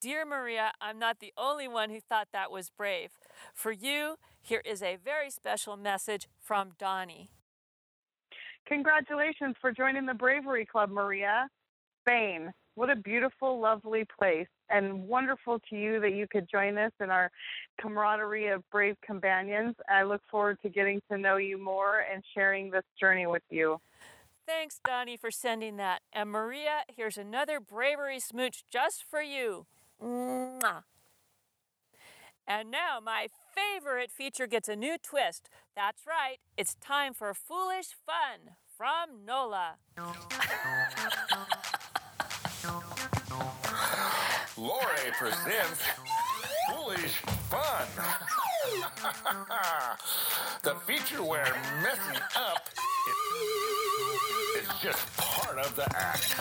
Dear 0.00 0.26
Maria, 0.26 0.72
I'm 0.80 0.98
not 0.98 1.20
the 1.20 1.32
only 1.38 1.68
one 1.68 1.90
who 1.90 2.00
thought 2.00 2.28
that 2.32 2.50
was 2.50 2.68
brave. 2.68 3.12
For 3.54 3.72
you, 3.72 4.16
here 4.42 4.62
is 4.64 4.82
a 4.82 4.96
very 5.02 5.30
special 5.30 5.76
message 5.76 6.28
from 6.40 6.72
Donnie. 6.78 7.30
Congratulations 8.66 9.54
for 9.60 9.70
joining 9.70 10.04
the 10.04 10.14
Bravery 10.14 10.66
Club, 10.66 10.90
Maria. 10.90 11.48
Spain. 12.06 12.52
What 12.74 12.90
a 12.90 12.96
beautiful, 12.96 13.58
lovely 13.58 14.04
place, 14.18 14.48
and 14.68 15.08
wonderful 15.08 15.60
to 15.70 15.76
you 15.76 15.98
that 16.00 16.12
you 16.12 16.26
could 16.30 16.46
join 16.48 16.76
us 16.76 16.92
in 17.00 17.10
our 17.10 17.30
camaraderie 17.80 18.48
of 18.48 18.68
brave 18.70 18.96
companions. 19.04 19.74
I 19.88 20.02
look 20.02 20.20
forward 20.30 20.58
to 20.62 20.68
getting 20.68 21.00
to 21.10 21.16
know 21.16 21.38
you 21.38 21.56
more 21.58 22.04
and 22.12 22.22
sharing 22.34 22.70
this 22.70 22.84
journey 23.00 23.26
with 23.26 23.42
you. 23.50 23.80
Thanks, 24.46 24.78
Donnie, 24.84 25.16
for 25.16 25.30
sending 25.30 25.76
that. 25.78 26.02
And 26.12 26.30
Maria, 26.30 26.82
here's 26.94 27.16
another 27.16 27.60
bravery 27.60 28.20
smooch 28.20 28.62
just 28.70 29.02
for 29.02 29.22
you. 29.22 29.66
Mwah. 30.00 30.82
And 32.46 32.70
now 32.70 33.00
my 33.02 33.26
favorite 33.54 34.10
feature 34.10 34.46
gets 34.46 34.68
a 34.68 34.76
new 34.76 34.98
twist. 35.02 35.48
That's 35.74 36.02
right, 36.06 36.36
it's 36.56 36.74
time 36.76 37.14
for 37.14 37.32
Foolish 37.34 37.96
Fun 38.04 38.54
from 38.76 39.24
Nola. 39.24 39.76
Lori 44.58 45.12
presents 45.18 45.82
Foolish 46.70 47.16
Fun. 47.50 47.86
the 50.62 50.74
feature 50.86 51.22
where 51.22 51.54
messing 51.82 52.22
up 52.34 52.66
is 54.56 54.66
just 54.80 55.14
part 55.18 55.58
of 55.58 55.76
the 55.76 55.84
act. 55.94 56.40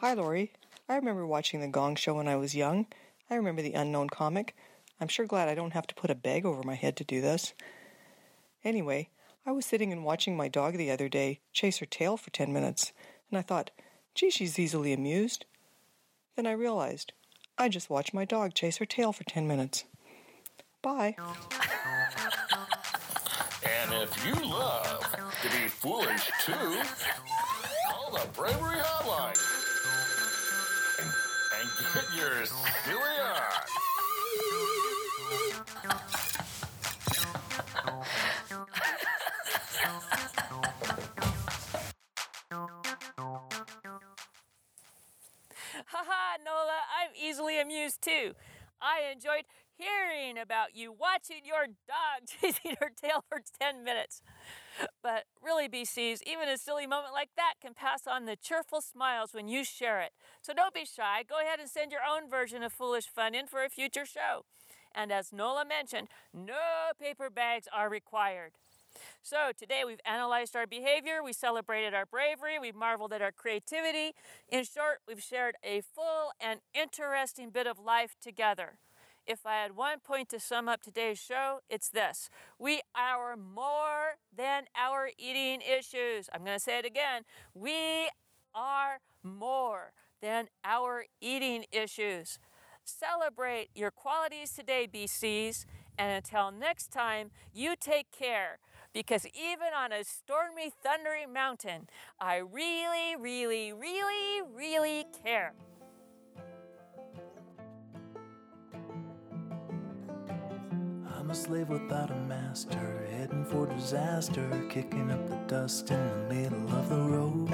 Hi, 0.00 0.12
Lori. 0.12 0.52
I 0.86 0.96
remember 0.96 1.26
watching 1.26 1.60
The 1.60 1.68
Gong 1.68 1.96
Show 1.96 2.12
when 2.14 2.28
I 2.28 2.36
was 2.36 2.54
young. 2.54 2.86
I 3.30 3.36
remember 3.36 3.62
the 3.62 3.72
unknown 3.72 4.10
comic. 4.10 4.54
I'm 5.00 5.08
sure 5.08 5.24
glad 5.24 5.48
I 5.48 5.54
don't 5.54 5.72
have 5.72 5.86
to 5.86 5.94
put 5.94 6.10
a 6.10 6.14
bag 6.14 6.44
over 6.44 6.62
my 6.62 6.74
head 6.74 6.94
to 6.98 7.04
do 7.04 7.22
this. 7.22 7.54
Anyway, 8.64 9.08
I 9.46 9.52
was 9.52 9.66
sitting 9.66 9.92
and 9.92 10.04
watching 10.04 10.36
my 10.36 10.48
dog 10.48 10.78
the 10.78 10.90
other 10.90 11.08
day 11.08 11.40
chase 11.52 11.76
her 11.78 11.86
tail 11.86 12.16
for 12.16 12.30
10 12.30 12.50
minutes, 12.52 12.92
and 13.30 13.38
I 13.38 13.42
thought, 13.42 13.70
gee, 14.14 14.30
she's 14.30 14.58
easily 14.58 14.94
amused. 14.94 15.44
Then 16.34 16.46
I 16.46 16.52
realized, 16.52 17.12
I 17.58 17.68
just 17.68 17.90
watched 17.90 18.14
my 18.14 18.24
dog 18.24 18.54
chase 18.54 18.78
her 18.78 18.86
tail 18.86 19.12
for 19.12 19.24
10 19.24 19.46
minutes. 19.46 19.84
Bye. 20.80 21.14
And 23.82 23.94
if 24.02 24.26
you 24.26 24.34
love 24.50 25.00
to 25.42 25.48
be 25.48 25.68
foolish 25.68 26.30
too, 26.44 26.52
call 27.90 28.12
the 28.12 28.26
Bravery 28.34 28.78
Hotline 28.78 29.38
and, 31.00 31.10
get 31.94 32.04
your 32.16 32.46
silly 32.46 33.20
on. 33.20 33.73
I 48.80 49.10
enjoyed 49.12 49.44
hearing 49.76 50.38
about 50.38 50.74
you 50.74 50.92
watching 50.92 51.44
your 51.44 51.66
dog 51.66 52.26
chasing 52.40 52.76
her 52.80 52.90
tail 52.94 53.24
for 53.28 53.40
10 53.60 53.84
minutes. 53.84 54.22
But 55.02 55.24
really, 55.42 55.68
BCs, 55.68 56.20
even 56.26 56.48
a 56.48 56.58
silly 56.58 56.86
moment 56.86 57.12
like 57.12 57.30
that 57.36 57.54
can 57.60 57.74
pass 57.74 58.06
on 58.06 58.24
the 58.24 58.36
cheerful 58.36 58.80
smiles 58.80 59.32
when 59.32 59.48
you 59.48 59.64
share 59.64 60.00
it. 60.00 60.12
So 60.42 60.52
don't 60.52 60.74
be 60.74 60.84
shy. 60.84 61.22
Go 61.28 61.40
ahead 61.40 61.60
and 61.60 61.68
send 61.68 61.92
your 61.92 62.00
own 62.08 62.28
version 62.28 62.62
of 62.62 62.72
Foolish 62.72 63.06
Fun 63.06 63.34
in 63.34 63.46
for 63.46 63.64
a 63.64 63.68
future 63.68 64.06
show. 64.06 64.44
And 64.94 65.10
as 65.10 65.32
Nola 65.32 65.64
mentioned, 65.64 66.08
no 66.32 66.92
paper 67.00 67.30
bags 67.30 67.66
are 67.72 67.88
required. 67.88 68.52
So 69.22 69.52
today 69.56 69.82
we've 69.86 70.00
analyzed 70.04 70.54
our 70.54 70.66
behavior, 70.66 71.22
we 71.22 71.32
celebrated 71.32 71.94
our 71.94 72.06
bravery, 72.06 72.58
we've 72.60 72.74
marveled 72.74 73.12
at 73.12 73.22
our 73.22 73.32
creativity. 73.32 74.12
In 74.48 74.64
short, 74.64 74.98
we've 75.08 75.22
shared 75.22 75.54
a 75.64 75.80
full 75.80 76.32
and 76.40 76.60
interesting 76.74 77.50
bit 77.50 77.66
of 77.66 77.78
life 77.78 78.16
together. 78.20 78.78
If 79.26 79.46
I 79.46 79.54
had 79.54 79.74
one 79.74 80.00
point 80.00 80.28
to 80.30 80.40
sum 80.40 80.68
up 80.68 80.82
today's 80.82 81.18
show, 81.18 81.60
it's 81.70 81.88
this. 81.88 82.28
We 82.58 82.82
are 82.94 83.36
more 83.36 84.16
than 84.36 84.64
our 84.76 85.08
eating 85.16 85.62
issues. 85.62 86.28
I'm 86.32 86.44
going 86.44 86.58
to 86.58 86.62
say 86.62 86.78
it 86.78 86.84
again. 86.84 87.22
We 87.54 88.10
are 88.54 88.98
more 89.22 89.92
than 90.20 90.48
our 90.62 91.06
eating 91.22 91.64
issues. 91.72 92.38
Celebrate 92.84 93.70
your 93.74 93.90
qualities 93.90 94.52
today, 94.52 94.86
BCs, 94.92 95.64
and 95.96 96.12
until 96.12 96.50
next 96.50 96.92
time, 96.92 97.30
you 97.52 97.74
take 97.80 98.10
care 98.10 98.58
because 98.94 99.26
even 99.34 99.74
on 99.76 99.92
a 99.92 100.04
stormy, 100.04 100.72
thundery 100.82 101.26
mountain, 101.30 101.88
I 102.20 102.36
really, 102.36 103.16
really, 103.18 103.72
really, 103.72 104.42
really 104.54 105.04
care. 105.24 105.52
I'm 111.18 111.30
a 111.30 111.34
slave 111.34 111.68
without 111.70 112.10
a 112.10 112.14
master, 112.14 113.06
heading 113.10 113.44
for 113.44 113.66
disaster, 113.66 114.48
kicking 114.70 115.10
up 115.10 115.28
the 115.28 115.36
dust 115.48 115.90
in 115.90 116.28
the 116.28 116.34
middle 116.34 116.68
of 116.76 116.88
the 116.88 117.00
road. 117.00 117.50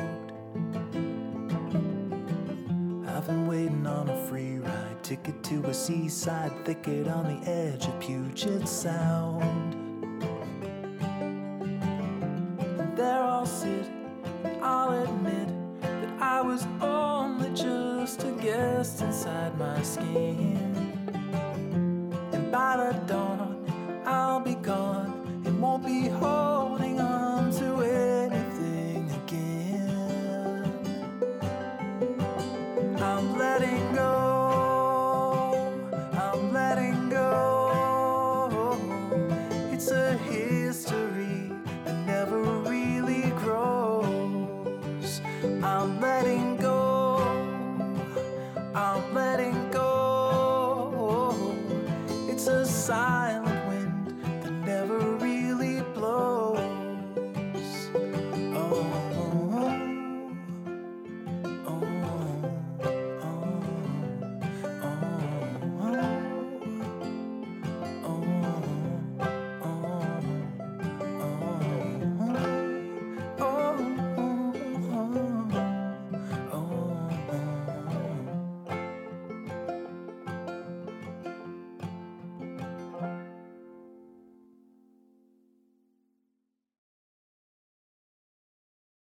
I've 3.09 3.27
been 3.27 3.47
waiting 3.47 3.87
on 3.87 4.09
a 4.11 4.27
free 4.27 4.59
ride, 4.59 5.03
ticket 5.03 5.43
to 5.45 5.65
a 5.67 5.75
seaside 5.75 6.53
thicket 6.67 7.09
on 7.09 7.25
the 7.25 7.49
edge 7.51 7.87
of 7.87 7.99
Puget 8.01 8.69
Sound. 8.69 9.90